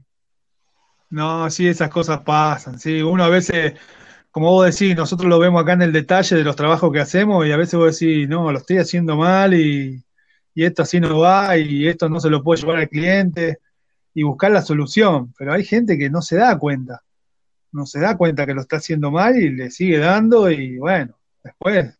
No, 1.11 1.49
sí, 1.51 1.67
esas 1.67 1.89
cosas 1.89 2.21
pasan, 2.21 2.79
sí, 2.79 3.01
uno 3.01 3.23
a 3.23 3.29
veces, 3.29 3.75
como 4.31 4.49
vos 4.51 4.65
decís, 4.65 4.95
nosotros 4.95 5.29
lo 5.29 5.37
vemos 5.37 5.61
acá 5.61 5.73
en 5.73 5.83
el 5.83 5.93
detalle 5.93 6.35
de 6.35 6.43
los 6.43 6.55
trabajos 6.55 6.91
que 6.91 6.99
hacemos 6.99 7.45
y 7.45 7.51
a 7.51 7.57
veces 7.57 7.79
vos 7.79 7.99
decís, 7.99 8.27
no, 8.27 8.51
lo 8.51 8.57
estoy 8.57 8.79
haciendo 8.79 9.15
mal 9.15 9.53
y, 9.53 10.03
y 10.55 10.65
esto 10.65 10.81
así 10.81 10.99
no 10.99 11.19
va 11.19 11.55
y 11.57 11.87
esto 11.87 12.09
no 12.09 12.19
se 12.19 12.31
lo 12.31 12.41
puede 12.41 12.61
llevar 12.61 12.77
al 12.77 12.89
cliente 12.89 13.59
y 14.15 14.23
buscar 14.23 14.49
la 14.49 14.63
solución, 14.63 15.31
pero 15.37 15.53
hay 15.53 15.63
gente 15.63 15.95
que 15.95 16.09
no 16.09 16.23
se 16.23 16.37
da 16.37 16.57
cuenta, 16.57 17.03
no 17.71 17.85
se 17.85 17.99
da 17.99 18.17
cuenta 18.17 18.47
que 18.47 18.55
lo 18.55 18.61
está 18.61 18.77
haciendo 18.77 19.11
mal 19.11 19.35
y 19.37 19.49
le 19.51 19.69
sigue 19.69 19.99
dando 19.99 20.49
y 20.49 20.79
bueno, 20.79 21.15
después, 21.43 21.95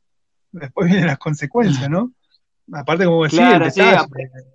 después 0.51 0.87
vienen 0.87 1.05
las 1.05 1.19
consecuencias, 1.19 1.87
¿no? 1.87 2.11
Aparte, 2.73 3.05
como 3.05 3.23
decía, 3.23 3.59
claro, 3.73 4.07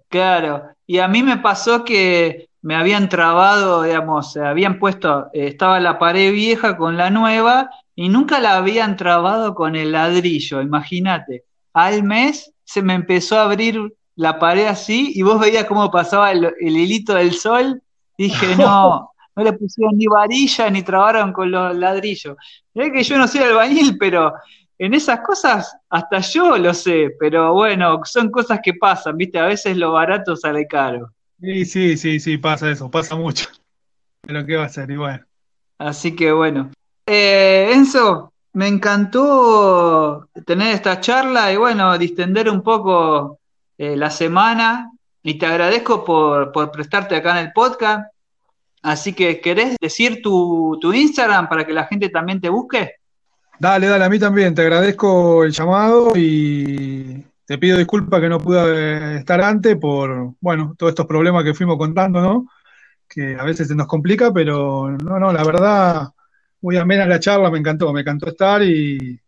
claro. 0.08 0.62
Y 0.86 0.98
a 0.98 1.08
mí 1.08 1.22
me 1.22 1.38
pasó 1.38 1.84
que 1.84 2.48
me 2.62 2.76
habían 2.76 3.08
trabado, 3.08 3.82
digamos, 3.82 4.32
se 4.32 4.40
habían 4.40 4.78
puesto, 4.78 5.28
eh, 5.32 5.48
estaba 5.48 5.80
la 5.80 5.98
pared 5.98 6.32
vieja 6.32 6.76
con 6.76 6.96
la 6.96 7.10
nueva 7.10 7.70
y 7.94 8.08
nunca 8.08 8.40
la 8.40 8.56
habían 8.56 8.96
trabado 8.96 9.54
con 9.54 9.76
el 9.76 9.92
ladrillo, 9.92 10.62
imagínate. 10.62 11.44
Al 11.72 12.04
mes 12.04 12.52
se 12.64 12.82
me 12.82 12.94
empezó 12.94 13.38
a 13.38 13.44
abrir 13.44 13.80
la 14.14 14.38
pared 14.38 14.66
así 14.66 15.12
y 15.14 15.22
vos 15.22 15.40
veías 15.40 15.64
cómo 15.64 15.90
pasaba 15.90 16.30
el, 16.30 16.54
hilito 16.60 17.14
del 17.14 17.32
sol. 17.32 17.82
Dije, 18.16 18.56
no, 18.56 19.10
no 19.36 19.42
le 19.42 19.52
pusieron 19.54 19.96
ni 19.96 20.06
varilla 20.06 20.70
ni 20.70 20.82
trabaron 20.82 21.32
con 21.32 21.50
los 21.50 21.74
ladrillos. 21.76 22.36
Es 22.74 22.92
que 22.92 23.02
yo 23.02 23.18
no 23.18 23.26
soy 23.26 23.40
albañil, 23.40 23.98
pero 23.98 24.32
en 24.84 24.94
esas 24.94 25.20
cosas 25.20 25.76
hasta 25.88 26.18
yo 26.18 26.58
lo 26.58 26.74
sé, 26.74 27.14
pero 27.20 27.52
bueno, 27.52 28.00
son 28.04 28.32
cosas 28.32 28.58
que 28.60 28.74
pasan, 28.74 29.16
¿viste? 29.16 29.38
A 29.38 29.46
veces 29.46 29.76
lo 29.76 29.92
barato 29.92 30.34
sale 30.34 30.66
caro. 30.66 31.12
Sí, 31.40 31.64
sí, 31.64 31.96
sí, 31.96 32.18
sí, 32.18 32.36
pasa 32.36 32.68
eso, 32.68 32.90
pasa 32.90 33.14
mucho. 33.14 33.48
Pero 34.22 34.44
qué 34.44 34.56
va 34.56 34.64
a 34.64 34.68
ser, 34.68 34.90
y 34.90 34.96
bueno. 34.96 35.24
Así 35.78 36.16
que 36.16 36.32
bueno. 36.32 36.72
Eh, 37.06 37.70
Enzo, 37.72 38.32
me 38.54 38.66
encantó 38.66 40.28
tener 40.44 40.74
esta 40.74 41.00
charla 41.00 41.52
y 41.52 41.56
bueno, 41.56 41.96
distender 41.96 42.50
un 42.50 42.62
poco 42.62 43.38
eh, 43.78 43.96
la 43.96 44.10
semana 44.10 44.90
y 45.22 45.38
te 45.38 45.46
agradezco 45.46 46.04
por, 46.04 46.50
por, 46.50 46.72
prestarte 46.72 47.14
acá 47.14 47.38
en 47.38 47.46
el 47.46 47.52
podcast. 47.52 48.12
Así 48.82 49.12
que, 49.12 49.40
¿querés 49.40 49.76
decir 49.80 50.22
tu, 50.22 50.76
tu 50.80 50.92
Instagram 50.92 51.48
para 51.48 51.64
que 51.64 51.72
la 51.72 51.86
gente 51.86 52.08
también 52.08 52.40
te 52.40 52.48
busque? 52.48 52.96
Dale, 53.58 53.86
dale, 53.86 54.04
a 54.04 54.08
mí 54.08 54.18
también. 54.18 54.54
Te 54.54 54.62
agradezco 54.62 55.44
el 55.44 55.52
llamado 55.52 56.12
y 56.16 57.24
te 57.46 57.58
pido 57.58 57.78
disculpas 57.78 58.20
que 58.20 58.28
no 58.28 58.38
pude 58.38 59.18
estar 59.18 59.40
antes 59.40 59.76
por, 59.76 60.34
bueno, 60.40 60.74
todos 60.76 60.90
estos 60.90 61.06
problemas 61.06 61.44
que 61.44 61.54
fuimos 61.54 61.76
contando, 61.76 62.20
¿no? 62.20 62.48
Que 63.08 63.36
a 63.38 63.44
veces 63.44 63.68
se 63.68 63.74
nos 63.74 63.86
complica, 63.86 64.32
pero 64.32 64.90
no, 64.90 65.18
no, 65.18 65.32
la 65.32 65.44
verdad, 65.44 66.08
muy 66.60 66.76
amena 66.76 67.06
la 67.06 67.20
charla, 67.20 67.50
me 67.50 67.58
encantó, 67.58 67.92
me 67.92 68.00
encantó 68.00 68.28
estar 68.28 68.62
y, 68.62 69.20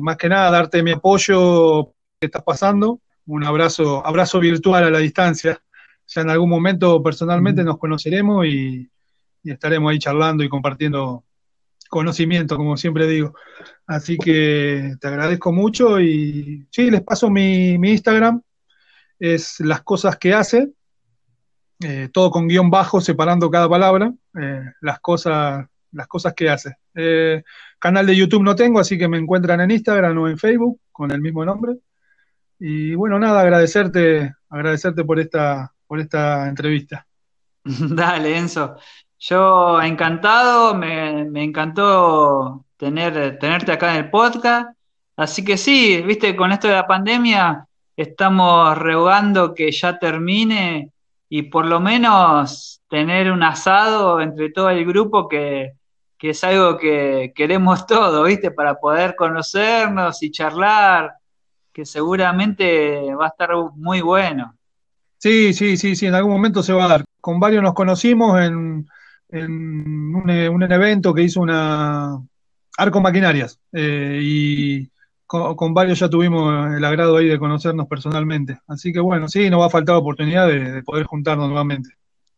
más 0.00 0.16
que 0.16 0.28
nada 0.28 0.50
darte 0.50 0.82
mi 0.82 0.92
apoyo 0.92 1.92
que 2.18 2.26
estás 2.26 2.42
pasando. 2.42 3.00
Un 3.26 3.44
abrazo, 3.44 4.04
abrazo 4.04 4.40
virtual 4.40 4.84
a 4.84 4.90
la 4.90 4.98
distancia. 4.98 5.60
Ya 6.08 6.22
en 6.22 6.30
algún 6.30 6.50
momento 6.50 7.00
personalmente 7.02 7.62
nos 7.62 7.78
conoceremos 7.78 8.46
y 8.46 8.90
estaremos 9.44 9.92
ahí 9.92 9.98
charlando 9.98 10.42
y 10.42 10.48
compartiendo 10.48 11.24
conocimiento, 11.90 12.56
como 12.56 12.78
siempre 12.78 13.06
digo. 13.06 13.34
Así 13.86 14.16
que 14.16 14.94
te 14.98 15.08
agradezco 15.08 15.52
mucho 15.52 16.00
y 16.00 16.66
sí, 16.70 16.90
les 16.90 17.02
paso 17.02 17.28
mi, 17.28 17.74
Instagram, 17.74 18.40
es 19.18 19.60
las 19.60 19.82
cosas 19.82 20.16
que 20.16 20.32
hace, 20.32 20.70
eh, 21.80 22.08
todo 22.12 22.30
con 22.30 22.48
guion 22.48 22.70
bajo, 22.70 23.00
separando 23.00 23.50
cada 23.50 23.68
palabra, 23.68 24.14
eh, 24.40 24.62
las, 24.80 25.00
cosas, 25.00 25.66
las 25.92 26.06
cosas 26.06 26.32
que 26.32 26.48
hace. 26.48 26.76
Eh, 26.94 27.42
canal 27.78 28.06
de 28.06 28.16
YouTube 28.16 28.44
no 28.44 28.54
tengo, 28.54 28.78
así 28.78 28.96
que 28.96 29.08
me 29.08 29.18
encuentran 29.18 29.60
en 29.60 29.72
Instagram 29.72 30.16
o 30.16 30.28
en 30.28 30.38
Facebook 30.38 30.80
con 30.92 31.10
el 31.10 31.20
mismo 31.20 31.44
nombre. 31.44 31.74
Y 32.58 32.94
bueno, 32.94 33.18
nada, 33.18 33.40
agradecerte, 33.40 34.32
agradecerte 34.48 35.04
por 35.04 35.18
esta, 35.18 35.74
por 35.86 35.98
esta 35.98 36.48
entrevista. 36.48 37.06
Dale, 37.64 38.38
Enzo. 38.38 38.76
Yo 39.20 39.82
encantado, 39.82 40.74
me, 40.74 41.20
encantó 41.44 42.64
tener, 42.78 43.38
tenerte 43.38 43.70
acá 43.70 43.90
en 43.94 44.04
el 44.04 44.10
podcast. 44.10 44.70
Así 45.14 45.44
que 45.44 45.58
sí, 45.58 46.00
viste, 46.00 46.34
con 46.34 46.52
esto 46.52 46.68
de 46.68 46.74
la 46.74 46.86
pandemia 46.86 47.66
estamos 47.94 48.78
rehogando 48.78 49.54
que 49.54 49.70
ya 49.72 49.98
termine 49.98 50.92
y 51.28 51.42
por 51.42 51.66
lo 51.66 51.80
menos 51.80 52.80
tener 52.88 53.30
un 53.30 53.42
asado 53.42 54.22
entre 54.22 54.50
todo 54.52 54.70
el 54.70 54.86
grupo 54.86 55.28
que, 55.28 55.72
que 56.16 56.30
es 56.30 56.42
algo 56.42 56.78
que 56.78 57.34
queremos 57.36 57.86
todo, 57.86 58.24
viste, 58.24 58.50
para 58.50 58.76
poder 58.76 59.16
conocernos 59.16 60.22
y 60.22 60.30
charlar, 60.30 61.12
que 61.74 61.84
seguramente 61.84 63.14
va 63.14 63.26
a 63.26 63.28
estar 63.28 63.50
muy 63.74 64.00
bueno. 64.00 64.56
Sí, 65.18 65.52
sí, 65.52 65.76
sí, 65.76 65.94
sí, 65.94 66.06
en 66.06 66.14
algún 66.14 66.32
momento 66.32 66.62
se 66.62 66.72
va 66.72 66.86
a 66.86 66.88
dar. 66.88 67.04
Con 67.20 67.38
varios 67.38 67.62
nos 67.62 67.74
conocimos 67.74 68.40
en, 68.40 68.86
en 69.32 70.14
un, 70.14 70.30
un 70.30 70.62
evento 70.72 71.14
que 71.14 71.22
hizo 71.22 71.40
una 71.40 72.20
Arco 72.76 73.00
Maquinarias 73.00 73.58
eh, 73.72 74.20
y 74.22 74.88
con, 75.26 75.72
varios 75.72 76.00
ya 76.00 76.08
tuvimos 76.08 76.74
el 76.74 76.84
agrado 76.84 77.16
ahí 77.16 77.26
de 77.26 77.38
conocernos 77.38 77.86
personalmente. 77.86 78.58
Así 78.66 78.92
que 78.92 78.98
bueno, 78.98 79.28
sí, 79.28 79.48
nos 79.48 79.60
va 79.60 79.66
a 79.66 79.70
faltar 79.70 79.94
la 79.94 80.00
oportunidad 80.00 80.48
de, 80.48 80.82
poder 80.82 81.06
juntarnos 81.06 81.46
nuevamente. 81.46 81.90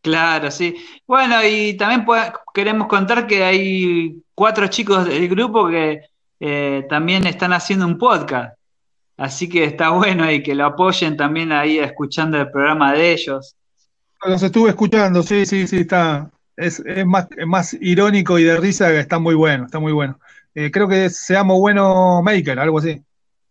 Claro, 0.03 0.51
sí. 0.51 0.75
Bueno, 1.07 1.37
y 1.43 1.75
también 1.75 2.05
queremos 2.53 2.89
contar 2.89 3.27
que 3.27 3.45
hay 3.45 4.23
cuatro 4.35 4.67
chicos 4.67 5.07
del 5.07 5.29
grupo 5.29 5.69
que 5.69 6.03
eh, 6.41 6.85
también 6.89 7.25
están 7.27 7.53
haciendo 7.53 7.87
un 7.87 7.97
podcast. 7.97 8.59
Así 9.17 9.49
que 9.49 9.65
está 9.65 9.91
bueno 9.91 10.31
y 10.31 10.43
que 10.43 10.55
lo 10.55 10.67
apoyen 10.67 11.17
también 11.17 11.53
ahí 11.53 11.79
escuchando 11.79 12.39
el 12.39 12.51
programa 12.51 12.93
de 12.93 13.13
ellos. 13.13 13.55
Los 14.25 14.43
estuve 14.43 14.71
escuchando, 14.71 15.23
sí, 15.23 15.47
sí, 15.47 15.67
sí, 15.67 15.79
está. 15.79 16.32
Es, 16.57 16.81
es 16.81 17.07
más, 17.07 17.29
es 17.37 17.47
más 17.47 17.75
irónico 17.81 18.39
y 18.39 18.45
de 18.45 18.57
risa 18.57 18.89
que 18.89 19.01
está 19.01 19.19
muy 19.19 19.35
bueno, 19.35 19.65
está 19.65 19.79
muy 19.79 19.93
bueno. 19.93 20.19
Eh, 20.55 20.71
creo 20.71 20.89
que 20.89 21.09
seamos 21.11 21.59
buenos 21.59 22.23
makers, 22.23 22.61
algo 22.61 22.79
así. 22.79 23.03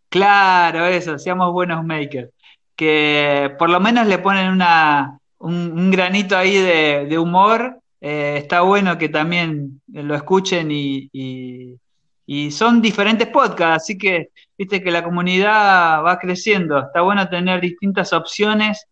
Claro, 0.10 0.86
eso, 0.86 1.18
seamos 1.18 1.52
buenos 1.54 1.84
makers. 1.84 2.30
Que 2.76 3.56
por 3.58 3.70
lo 3.70 3.80
menos 3.80 4.08
le 4.08 4.20
ponen 4.20 4.52
una, 4.52 5.18
un, 5.39 5.89
granito 5.91 6.38
ahí 6.38 6.58
de, 6.58 7.18
humor. 7.18 7.80
Eh, 7.99 8.36
está 8.38 8.62
bueno 8.62 8.97
que 8.97 9.10
también 9.10 9.82
lo 9.88 10.16
escuchen 10.16 10.72
y, 10.72 11.10
y, 11.14 12.52
son 12.52 12.82
diferentes 12.82 13.28
podcasts, 13.28 13.84
así 13.84 13.97
que 13.97 14.30
viste 14.58 14.82
que 14.82 14.91
la 14.91 15.04
comunidad 15.04 16.04
va 16.04 16.18
creciendo. 16.18 16.80
Está 16.80 17.02
bueno 17.02 17.28
tener 17.28 17.60
distintas 17.62 18.14
opciones 18.14 18.88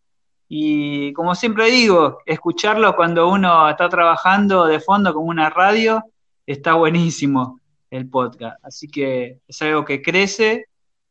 y 0.52 1.14
como 1.14 1.36
siempre 1.36 1.70
digo, 1.70 2.18
escucharlo 2.26 2.95
cuando 2.95 3.30
uno 3.30 3.70
está 3.70 3.88
trabajando 3.88 4.66
de 4.66 4.80
fondo 4.80 5.14
como 5.14 5.28
una 5.28 5.52
radio 5.52 6.04
está 6.43 6.74
buenísimo 6.74 7.60
el 7.91 8.10
podcast. 8.10 8.58
Así 8.66 8.88
que 8.88 9.41
es 9.47 9.62
algo 9.62 9.86
que 9.86 10.02
crece. 10.02 10.66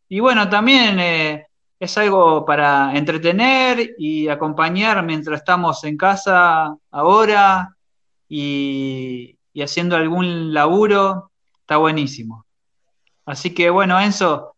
Y 0.08 0.18
bueno, 0.18 0.48
también 0.48 0.98
eh, 0.98 1.46
es 1.78 1.96
algo 1.98 2.44
para 2.44 2.96
entretener 2.96 3.94
y 3.96 4.26
acompañar 4.26 5.04
mientras 5.04 5.38
estamos 5.38 5.84
en 5.84 5.96
casa 5.96 6.74
ahora 6.90 7.76
y, 8.28 9.36
haciendo 9.62 9.94
algún 9.96 10.52
laburo. 10.52 11.30
Está 11.60 11.76
buenísimo. 11.76 12.44
Así 13.24 13.54
que 13.54 13.70
bueno, 13.70 14.00
Enzo, 14.00 14.56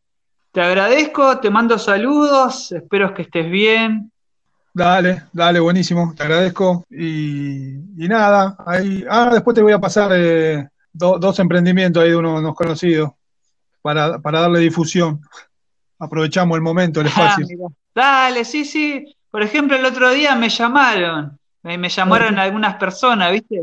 te 0.52 0.62
agradezco, 0.62 1.38
te 1.38 1.50
mando 1.50 1.78
saludos, 1.78 2.72
espero 2.72 3.12
que 3.12 3.22
estés 3.22 3.50
bien. 3.50 4.09
Dale, 4.72 5.24
dale, 5.32 5.60
buenísimo, 5.60 6.14
te 6.16 6.22
agradezco. 6.22 6.84
Y, 6.90 7.74
nada, 7.96 8.56
ahí, 8.66 9.04
ah, 9.08 9.30
después 9.32 9.54
te 9.54 9.62
voy 9.62 9.72
a 9.72 9.80
pasar 9.80 10.12
eh, 10.14 10.68
dos 10.92 11.38
emprendimientos 11.38 12.02
ahí 12.02 12.10
de 12.10 12.16
unos, 12.16 12.54
conocidos 12.54 13.10
para, 13.82 14.18
darle 14.18 14.60
difusión. 14.60 15.20
Aprovechamos 15.98 16.56
el 16.56 16.62
momento, 16.62 17.00
el 17.00 17.08
ah, 17.08 17.10
espacio. 17.10 17.46
Dale, 17.94 18.44
sí, 18.44 18.64
sí. 18.64 19.16
Por 19.30 19.42
ejemplo, 19.42 19.76
el 19.76 19.84
otro 19.84 20.10
día 20.10 20.34
me 20.34 20.48
llamaron, 20.48 21.38
me, 21.62 21.88
llamaron 21.88 22.38
algunas 22.38 22.76
personas, 22.76 23.32
¿viste? 23.32 23.62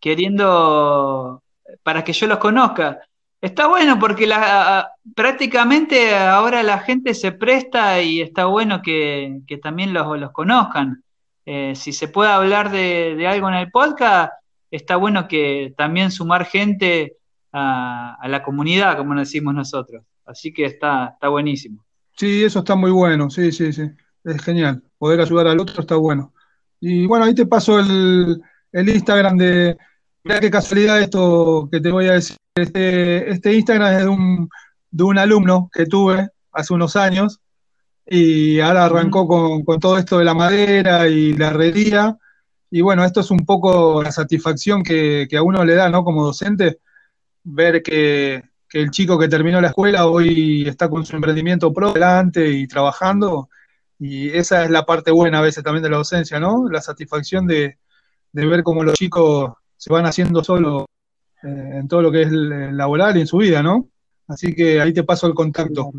Queriendo 0.00 1.42
para 1.82 2.04
que 2.04 2.12
yo 2.12 2.26
los 2.26 2.38
conozca. 2.38 3.00
Está 3.40 3.68
bueno 3.68 3.98
porque 3.98 4.26
la, 4.26 4.90
prácticamente 5.14 6.16
ahora 6.16 6.62
la 6.62 6.80
gente 6.80 7.14
se 7.14 7.32
presta 7.32 8.02
y 8.02 8.20
está 8.20 8.46
bueno 8.46 8.82
que, 8.82 9.42
también 9.62 9.92
los, 9.92 10.18
los 10.18 10.32
conozcan. 10.32 11.04
Eh, 11.46 11.74
si 11.74 11.92
se 11.92 12.08
puede 12.08 12.30
hablar 12.30 12.70
de, 12.70 13.14
de, 13.16 13.26
algo 13.26 13.48
en 13.48 13.54
el 13.54 13.70
podcast, 13.70 14.32
está 14.70 14.96
bueno 14.96 15.28
que 15.28 15.72
también 15.76 16.10
sumar 16.10 16.44
gente 16.44 17.18
a, 17.52 18.26
la 18.28 18.42
comunidad, 18.42 18.96
como 18.96 19.14
decimos 19.14 19.54
nosotros. 19.54 20.04
Así 20.24 20.52
que 20.52 20.66
está, 20.66 21.10
está 21.14 21.28
buenísimo. 21.28 21.84
Sí, 22.16 22.44
eso 22.44 22.60
está 22.60 22.74
muy 22.74 22.90
bueno, 22.90 23.30
sí, 23.30 23.52
sí, 23.52 23.72
sí. 23.72 23.90
Es 24.24 24.42
genial. 24.42 24.82
Poder 24.98 25.20
ayudar 25.20 25.46
al 25.46 25.60
otro 25.60 25.80
está 25.80 25.96
bueno. 25.96 26.34
Y 26.80 27.06
bueno, 27.06 27.24
ahí 27.24 27.34
te 27.34 27.46
paso 27.46 27.78
el, 27.78 28.42
Instagram 28.72 29.36
de. 29.36 29.78
Mira 30.28 30.40
qué 30.40 30.50
casualidad 30.50 31.00
esto 31.00 31.70
que 31.72 31.80
te 31.80 31.90
voy 31.90 32.06
a 32.06 32.12
decir. 32.12 32.36
Este, 32.54 33.30
este 33.30 33.54
Instagram 33.54 33.92
es 33.94 33.98
de 34.00 34.08
un, 34.08 34.50
de 34.90 35.04
un 35.04 35.16
alumno 35.16 35.70
que 35.72 35.86
tuve 35.86 36.28
hace 36.52 36.74
unos 36.74 36.96
años 36.96 37.40
y 38.06 38.60
ahora 38.60 38.84
arrancó 38.84 39.26
con, 39.26 39.64
con 39.64 39.80
todo 39.80 39.96
esto 39.96 40.18
de 40.18 40.26
la 40.26 40.34
madera 40.34 41.08
y 41.08 41.32
la 41.32 41.48
herrería 41.48 42.18
y 42.70 42.82
bueno, 42.82 43.04
esto 43.06 43.20
es 43.20 43.30
un 43.30 43.46
poco 43.46 44.02
la 44.02 44.12
satisfacción 44.12 44.82
que, 44.82 45.26
a 45.34 45.42
uno 45.42 45.64
le 45.64 45.74
da, 45.74 45.88
¿no? 45.88 46.04
Como 46.04 46.26
docente, 46.26 46.80
ver 47.44 47.82
que, 47.82 48.42
el 48.74 48.90
chico 48.90 49.18
que 49.18 49.28
terminó 49.28 49.62
la 49.62 49.68
escuela 49.68 50.06
hoy 50.06 50.68
está 50.68 50.90
con 50.90 51.06
su 51.06 51.16
emprendimiento 51.16 51.72
pro 51.72 51.94
delante 51.94 52.50
y 52.50 52.68
trabajando. 52.68 53.48
Y 53.98 54.28
esa 54.28 54.62
es 54.64 54.70
la 54.70 54.84
parte 54.84 55.10
buena 55.10 55.38
a 55.38 55.42
veces 55.42 55.64
también 55.64 55.82
de 55.82 55.88
la 55.88 55.96
docencia, 55.96 56.38
¿no? 56.38 56.68
La 56.68 56.82
satisfacción 56.82 57.46
de, 57.46 57.78
ver 58.32 58.62
cómo 58.62 58.84
los 58.84 58.92
chicos 58.94 59.52
se 59.78 59.90
van 59.90 60.04
haciendo 60.04 60.44
solo 60.44 60.86
eh, 61.42 61.78
en 61.78 61.88
todo 61.88 62.02
lo 62.02 62.12
que 62.12 62.22
es 62.22 62.30
laboral 62.30 63.16
y 63.16 63.22
en 63.22 63.26
su 63.26 63.38
vida, 63.38 63.62
¿no? 63.62 63.88
Así 64.26 64.54
que 64.54 64.80
ahí 64.80 64.92
te 64.92 65.04
paso 65.04 65.26
el 65.26 65.34
contacto. 65.34 65.90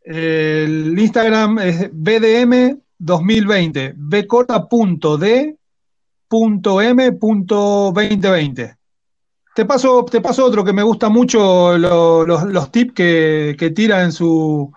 El 0.00 0.98
Instagram 0.98 1.58
es 1.58 1.90
BDM 1.92 2.80
2020, 2.98 3.94
bcorta.d 3.96 5.58
M.2020. 6.34 8.76
Te 9.54 9.64
paso, 9.64 10.04
te 10.04 10.20
paso 10.20 10.44
otro 10.44 10.64
que 10.64 10.72
me 10.72 10.82
gusta 10.82 11.08
mucho, 11.08 11.78
los, 11.78 12.72
tips 12.72 12.92
que, 12.92 13.54
que 13.56 13.70
tira 13.70 14.02
en, 14.02 14.10
su, 14.10 14.72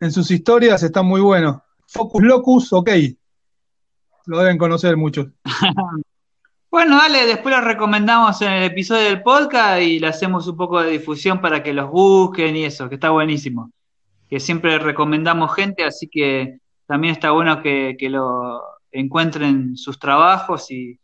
en 0.00 0.12
sus 0.12 0.30
historias, 0.30 0.82
están 0.82 1.06
muy 1.06 1.22
buenos. 1.22 1.62
Focus 1.86 2.22
Locus, 2.22 2.70
ok. 2.74 2.90
Lo 4.26 4.40
deben 4.40 4.58
conocer 4.58 4.98
muchos. 4.98 5.28
bueno, 6.70 6.96
dale, 6.96 7.26
después 7.26 7.54
lo 7.54 7.62
recomendamos 7.62 8.42
en 8.42 8.52
el 8.52 8.64
episodio 8.64 9.04
del 9.04 9.22
podcast 9.22 9.80
y 9.80 9.98
le 9.98 10.08
hacemos 10.08 10.46
un 10.46 10.56
poco 10.56 10.82
de 10.82 10.90
difusión 10.90 11.40
para 11.40 11.62
que 11.62 11.72
los 11.72 11.90
busquen 11.90 12.56
y 12.56 12.64
eso, 12.64 12.88
que 12.88 12.96
está 12.96 13.10
buenísimo. 13.10 13.70
Que 14.28 14.38
siempre 14.38 14.78
recomendamos 14.78 15.54
gente, 15.54 15.84
así 15.84 16.08
que 16.08 16.58
también 16.86 17.12
está 17.12 17.30
bueno 17.30 17.62
que, 17.62 17.96
que 17.98 18.10
lo 18.10 18.62
encuentren 18.92 19.76
sus 19.76 19.98
trabajos 19.98 20.70
y, 20.70 20.98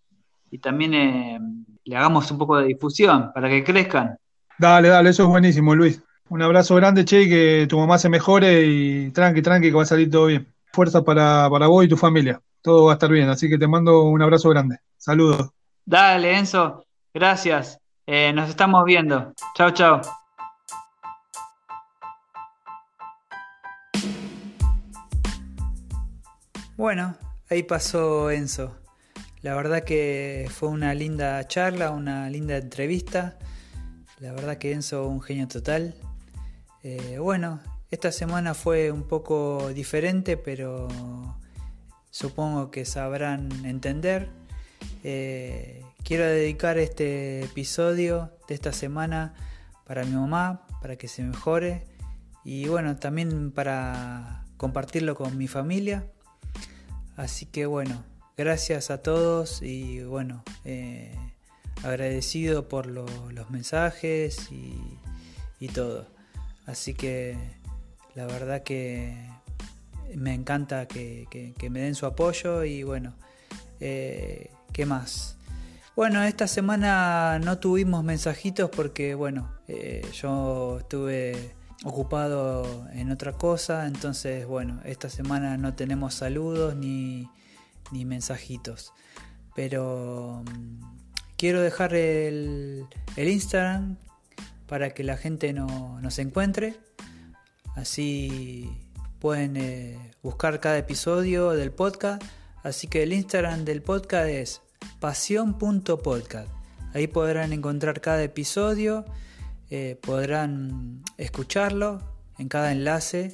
también 0.63 0.95
eh, 0.95 1.41
le 1.85 1.97
hagamos 1.97 2.31
un 2.31 2.39
poco 2.39 2.59
de 2.59 2.67
difusión 2.67 3.33
para 3.35 3.49
que 3.49 3.65
crezcan. 3.65 4.17
Dale, 4.57 4.89
dale, 4.89 5.11
eso 5.11 5.25
es 5.25 5.29
buenísimo, 5.29 5.75
Luis. 5.75 6.01
Un 6.29 6.43
abrazo 6.43 6.77
grande, 6.77 7.05
Che, 7.05 7.23
y 7.23 7.29
que 7.29 7.67
tu 7.69 7.77
mamá 7.77 7.99
se 7.99 8.09
mejore 8.09 8.65
y 8.65 9.11
tranqui, 9.11 9.43
tranqui, 9.43 9.71
que 9.71 9.77
va 9.77 9.83
a 9.83 9.87
salir 9.87 10.11
todo 10.11 10.27
bien. 10.27 10.47
Fuerza 10.73 11.03
para, 11.03 11.51
para 11.51 11.67
vos 11.67 11.85
y 11.85 11.89
tu 11.89 11.97
familia. 11.97 12.41
Todo 12.63 12.85
va 12.85 12.93
a 12.93 12.95
estar 12.95 13.11
bien, 13.11 13.29
así 13.29 13.49
que 13.49 13.59
te 13.59 13.67
mando 13.67 14.03
un 14.05 14.23
abrazo 14.23 14.49
grande. 14.49 14.79
Saludos. 14.97 15.54
Dale, 15.85 16.37
Enzo. 16.37 16.85
Gracias. 17.13 17.79
Eh, 18.07 18.33
nos 18.33 18.49
estamos 18.49 18.85
viendo. 18.85 19.33
Chao, 19.55 19.71
chao. 19.71 20.01
Bueno, 26.77 27.17
Ahí 27.51 27.63
pasó 27.63 28.31
Enzo. 28.31 28.75
La 29.43 29.55
verdad 29.55 29.85
que 29.85 30.49
fue 30.51 30.71
una 30.71 30.95
linda 30.95 31.47
charla, 31.47 31.91
una 31.91 32.31
linda 32.31 32.57
entrevista. 32.57 33.39
La 34.19 34.33
verdad 34.33 34.57
que 34.57 34.73
Enzo 34.73 35.07
un 35.07 35.21
genio 35.21 35.47
total. 35.47 35.95
Eh, 36.83 37.19
bueno, 37.19 37.61
esta 37.91 38.11
semana 38.11 38.55
fue 38.55 38.91
un 38.91 39.07
poco 39.07 39.69
diferente, 39.75 40.39
pero 40.39 40.89
supongo 42.11 42.71
que 42.71 42.87
sabrán 42.87 43.51
entender. 43.67 44.31
Eh, 45.03 45.83
quiero 46.03 46.27
dedicar 46.27 46.79
este 46.79 47.45
episodio 47.45 48.31
de 48.49 48.55
esta 48.55 48.73
semana 48.73 49.35
para 49.87 50.05
mi 50.05 50.13
mamá, 50.13 50.67
para 50.81 50.97
que 50.97 51.09
se 51.09 51.23
mejore 51.23 51.87
y 52.45 52.69
bueno, 52.69 52.97
también 52.97 53.51
para 53.51 54.45
compartirlo 54.57 55.15
con 55.15 55.37
mi 55.39 55.49
familia. 55.49 56.07
Así 57.17 57.47
que 57.47 57.67
bueno, 57.67 58.05
gracias 58.37 58.91
a 58.91 59.03
todos 59.03 59.63
y 59.63 60.03
bueno, 60.03 60.43
eh, 60.65 61.15
agradecido 61.83 62.69
por 62.69 62.87
los 62.87 63.51
mensajes 63.51 64.51
y, 64.51 64.99
todo. 65.75 66.07
Así 66.67 66.93
que 66.93 67.39
la 68.15 68.27
verdad 68.27 68.63
que 68.63 69.17
me 70.15 70.35
encanta 70.35 70.87
que, 70.87 71.27
me 71.71 71.81
den 71.81 71.95
su 71.95 72.05
apoyo 72.05 72.65
y 72.65 72.83
bueno, 72.83 73.15
eh, 73.81 74.51
¿qué 74.75 74.85
más? 74.87 75.37
Bueno, 75.95 76.25
esta 76.25 76.49
semana 76.49 77.39
no 77.39 77.59
tuvimos 77.59 78.03
mensajitos 78.03 78.69
porque 78.71 79.15
bueno, 79.15 79.57
eh, 79.69 80.05
yo 80.13 80.79
estuve 80.81 81.55
ocupado 81.85 82.85
en 82.93 83.13
otra 83.13 83.35
cosa, 83.35 83.87
entonces 83.87 84.47
bueno, 84.47 84.81
esta 84.85 85.09
semana 85.09 85.57
no 85.57 85.75
tenemos 85.75 86.15
saludos 86.15 86.75
ni, 86.75 87.31
ni 87.93 88.05
mensajitos. 88.05 88.93
Pero 89.55 90.43
mm, 90.45 90.81
quiero 91.37 91.63
dejar 91.63 91.95
el, 91.95 92.89
Instagram 93.17 93.97
para 94.67 94.91
que 94.91 95.05
la 95.05 95.17
gente 95.17 95.53
no, 95.53 96.01
nos 96.01 96.19
encuentre. 96.19 96.75
Así 97.77 98.69
pueden 99.21 99.57
eh, 99.57 100.11
buscar 100.21 100.59
cada 100.59 100.79
episodio 100.79 101.51
del 101.51 101.71
podcast. 101.71 102.21
Así 102.65 102.89
que 102.89 103.05
el 103.05 103.13
Instagram 103.13 103.65
del 103.65 103.83
podcast 103.83 104.29
es 104.29 104.64
pasión.podcast. 105.05 106.49
Ahí 106.95 107.09
podrán 107.09 107.53
encontrar 107.53 108.01
cada 108.01 108.23
episodio, 108.23 109.05
eh, 109.69 109.99
podrán 110.01 111.03
escucharlo 111.19 112.01
en 112.39 112.49
cada 112.49 112.73
enlace. 112.73 113.31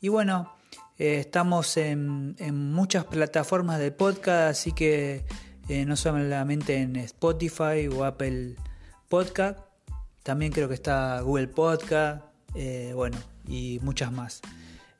Y 0.00 0.10
bueno, 0.10 0.54
eh, 0.96 1.18
estamos 1.18 1.76
en, 1.76 2.36
muchas 2.70 3.04
plataformas 3.04 3.80
de 3.80 3.90
podcast, 3.90 4.48
así 4.48 4.70
que 4.70 5.24
eh, 5.68 5.84
no 5.86 5.96
solamente 5.96 6.76
en 6.76 6.94
Spotify 6.94 7.88
o 7.92 8.04
Apple 8.04 8.54
Podcast, 9.08 9.58
también 10.22 10.52
creo 10.52 10.68
que 10.68 10.74
está 10.74 11.20
Google 11.22 11.48
Podcast, 11.48 12.22
bueno, 12.94 13.18
y 13.44 13.80
muchas 13.82 14.12
más. 14.12 14.40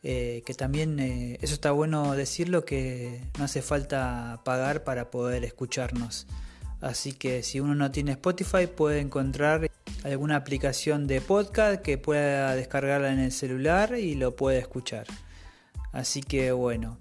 Que 0.03 0.55
también, 0.57 0.99
eso 1.01 1.55
está 1.55 1.73
bueno 1.73 2.15
decirlo, 2.15 2.65
que 2.65 3.21
no 3.39 3.45
hace 3.45 3.63
falta 3.63 4.41
pagar 4.45 4.85
para 4.85 5.11
poder 5.11 5.45
escucharnos. 5.45 6.27
Así 6.81 7.13
que 7.13 7.43
si 7.43 7.61
uno 7.61 7.75
no 7.75 7.91
tiene 7.91 8.13
Spotify 8.13 8.67
puede 8.69 9.01
encontrar 9.01 9.69
alguna 10.05 10.37
aplicación 10.37 11.07
de 11.07 11.21
podcast 11.21 11.83
que 11.83 11.99
pueda 11.99 12.55
descargarla 12.55 13.13
en 13.13 13.19
el 13.19 13.33
celular 13.33 13.97
y 13.99 14.15
lo 14.15 14.37
puede 14.37 14.59
escuchar. 14.59 15.07
Así 15.93 16.23
que 16.23 16.53
bueno, 16.53 16.99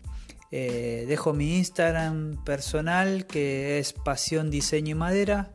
eh, 0.51 1.05
dejo 1.07 1.33
mi 1.33 1.57
Instagram 1.57 2.43
personal 2.43 3.27
que 3.27 3.77
es 3.77 3.93
Pasión 3.93 4.49
Diseño 4.49 4.91
y 4.91 4.95
Madera. 4.95 5.51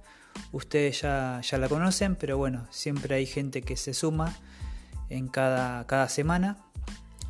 Ustedes 0.52 1.00
ya, 1.00 1.40
ya, 1.42 1.58
la 1.58 1.68
conocen, 1.68 2.14
pero 2.14 2.38
bueno, 2.38 2.66
siempre 2.70 3.16
hay 3.16 3.26
gente 3.26 3.62
que 3.62 3.76
se 3.76 3.92
suma 3.92 4.36
en 5.08 5.28
cada, 5.28 5.86
cada 5.86 6.08
semana 6.08 6.58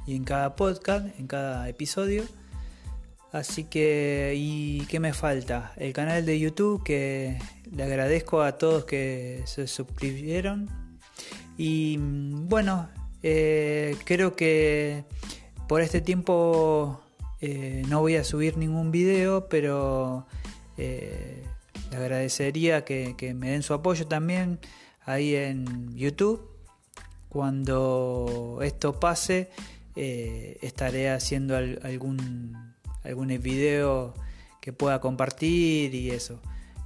y 0.06 0.16
en 0.16 0.24
cada 0.24 0.56
podcast, 0.56 1.06
en 1.18 1.26
cada 1.26 1.68
episodio. 1.68 2.24
Así 3.32 3.64
que, 3.64 4.34
¿y 4.36 4.84
qué 4.86 5.00
me 5.00 5.14
falta? 5.14 5.72
El 5.76 5.92
canal 5.92 6.26
de 6.26 6.38
YouTube, 6.38 6.82
que 6.84 7.38
le 7.70 7.82
agradezco 7.82 8.42
a 8.42 8.58
todos 8.58 8.84
que 8.84 9.42
se 9.46 9.66
suscribieron. 9.66 10.68
Y 11.56 11.96
bueno, 11.98 12.90
eh, 13.22 13.96
creo 14.04 14.36
que 14.36 15.04
por 15.66 15.80
este 15.80 16.00
tiempo 16.00 17.00
eh, 17.40 17.82
no 17.88 18.00
voy 18.00 18.16
a 18.16 18.24
subir 18.24 18.56
ningún 18.58 18.90
video, 18.90 19.48
pero 19.48 20.26
eh, 20.76 21.42
le 21.90 21.96
agradecería 21.96 22.84
que, 22.84 23.34
me 23.34 23.50
den 23.50 23.62
su 23.62 23.74
apoyo 23.74 24.06
también 24.06 24.60
ahí 25.04 25.34
en 25.34 25.96
YouTube. 25.96 26.48
Cuando 27.28 28.58
esto 28.62 29.00
pase, 29.00 29.50
eh, 29.96 30.58
estaré 30.62 31.10
haciendo 31.10 31.56
algún, 31.56 32.74
algún 33.04 33.28
video 33.40 34.14
que 34.60 34.72
pueda 34.72 35.00
compartir 35.00 35.94
y 35.94 36.10
eso. 36.10 36.40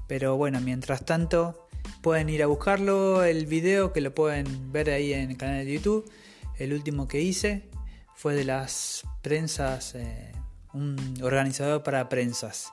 Pero 0.07 0.37
bueno, 0.37 0.61
mientras 0.61 1.05
tanto, 1.05 1.69
pueden 2.01 2.29
ir 2.29 2.43
a 2.43 2.47
buscarlo, 2.47 3.25
el 3.25 3.47
video 3.47 3.93
que 3.93 4.01
lo 4.01 4.15
pueden 4.15 4.73
ver 4.73 4.91
ahí 4.91 5.13
en 5.13 5.31
el 5.31 5.37
canal 5.37 5.65
de 5.65 5.75
YouTube, 5.75 6.11
el 6.59 6.73
último 6.73 7.07
que 7.09 7.21
hice 7.21 7.69
fue 8.15 8.35
de 8.35 8.45
las 8.45 9.05
prensas, 9.23 9.95
eh, 9.95 10.33
un 10.73 10.97
organizador 11.23 11.83
para 11.83 12.09
prensas 12.09 12.73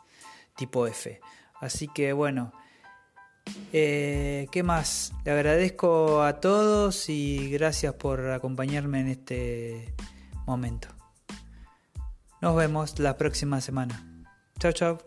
tipo 0.55 0.87
F. 0.87 1.19
Así 1.59 1.87
que 1.87 2.13
bueno, 2.13 2.53
eh, 3.71 4.47
¿qué 4.51 4.63
más? 4.63 5.13
Le 5.25 5.31
agradezco 5.31 6.23
a 6.23 6.39
todos 6.39 7.09
y 7.09 7.49
gracias 7.51 7.93
por 7.95 8.29
acompañarme 8.31 9.01
en 9.01 9.07
este 9.07 9.93
momento. 10.45 10.89
Nos 12.41 12.55
vemos 12.55 12.99
la 12.99 13.17
próxima 13.17 13.61
semana. 13.61 14.03
Chao, 14.59 14.71
chao. 14.71 14.99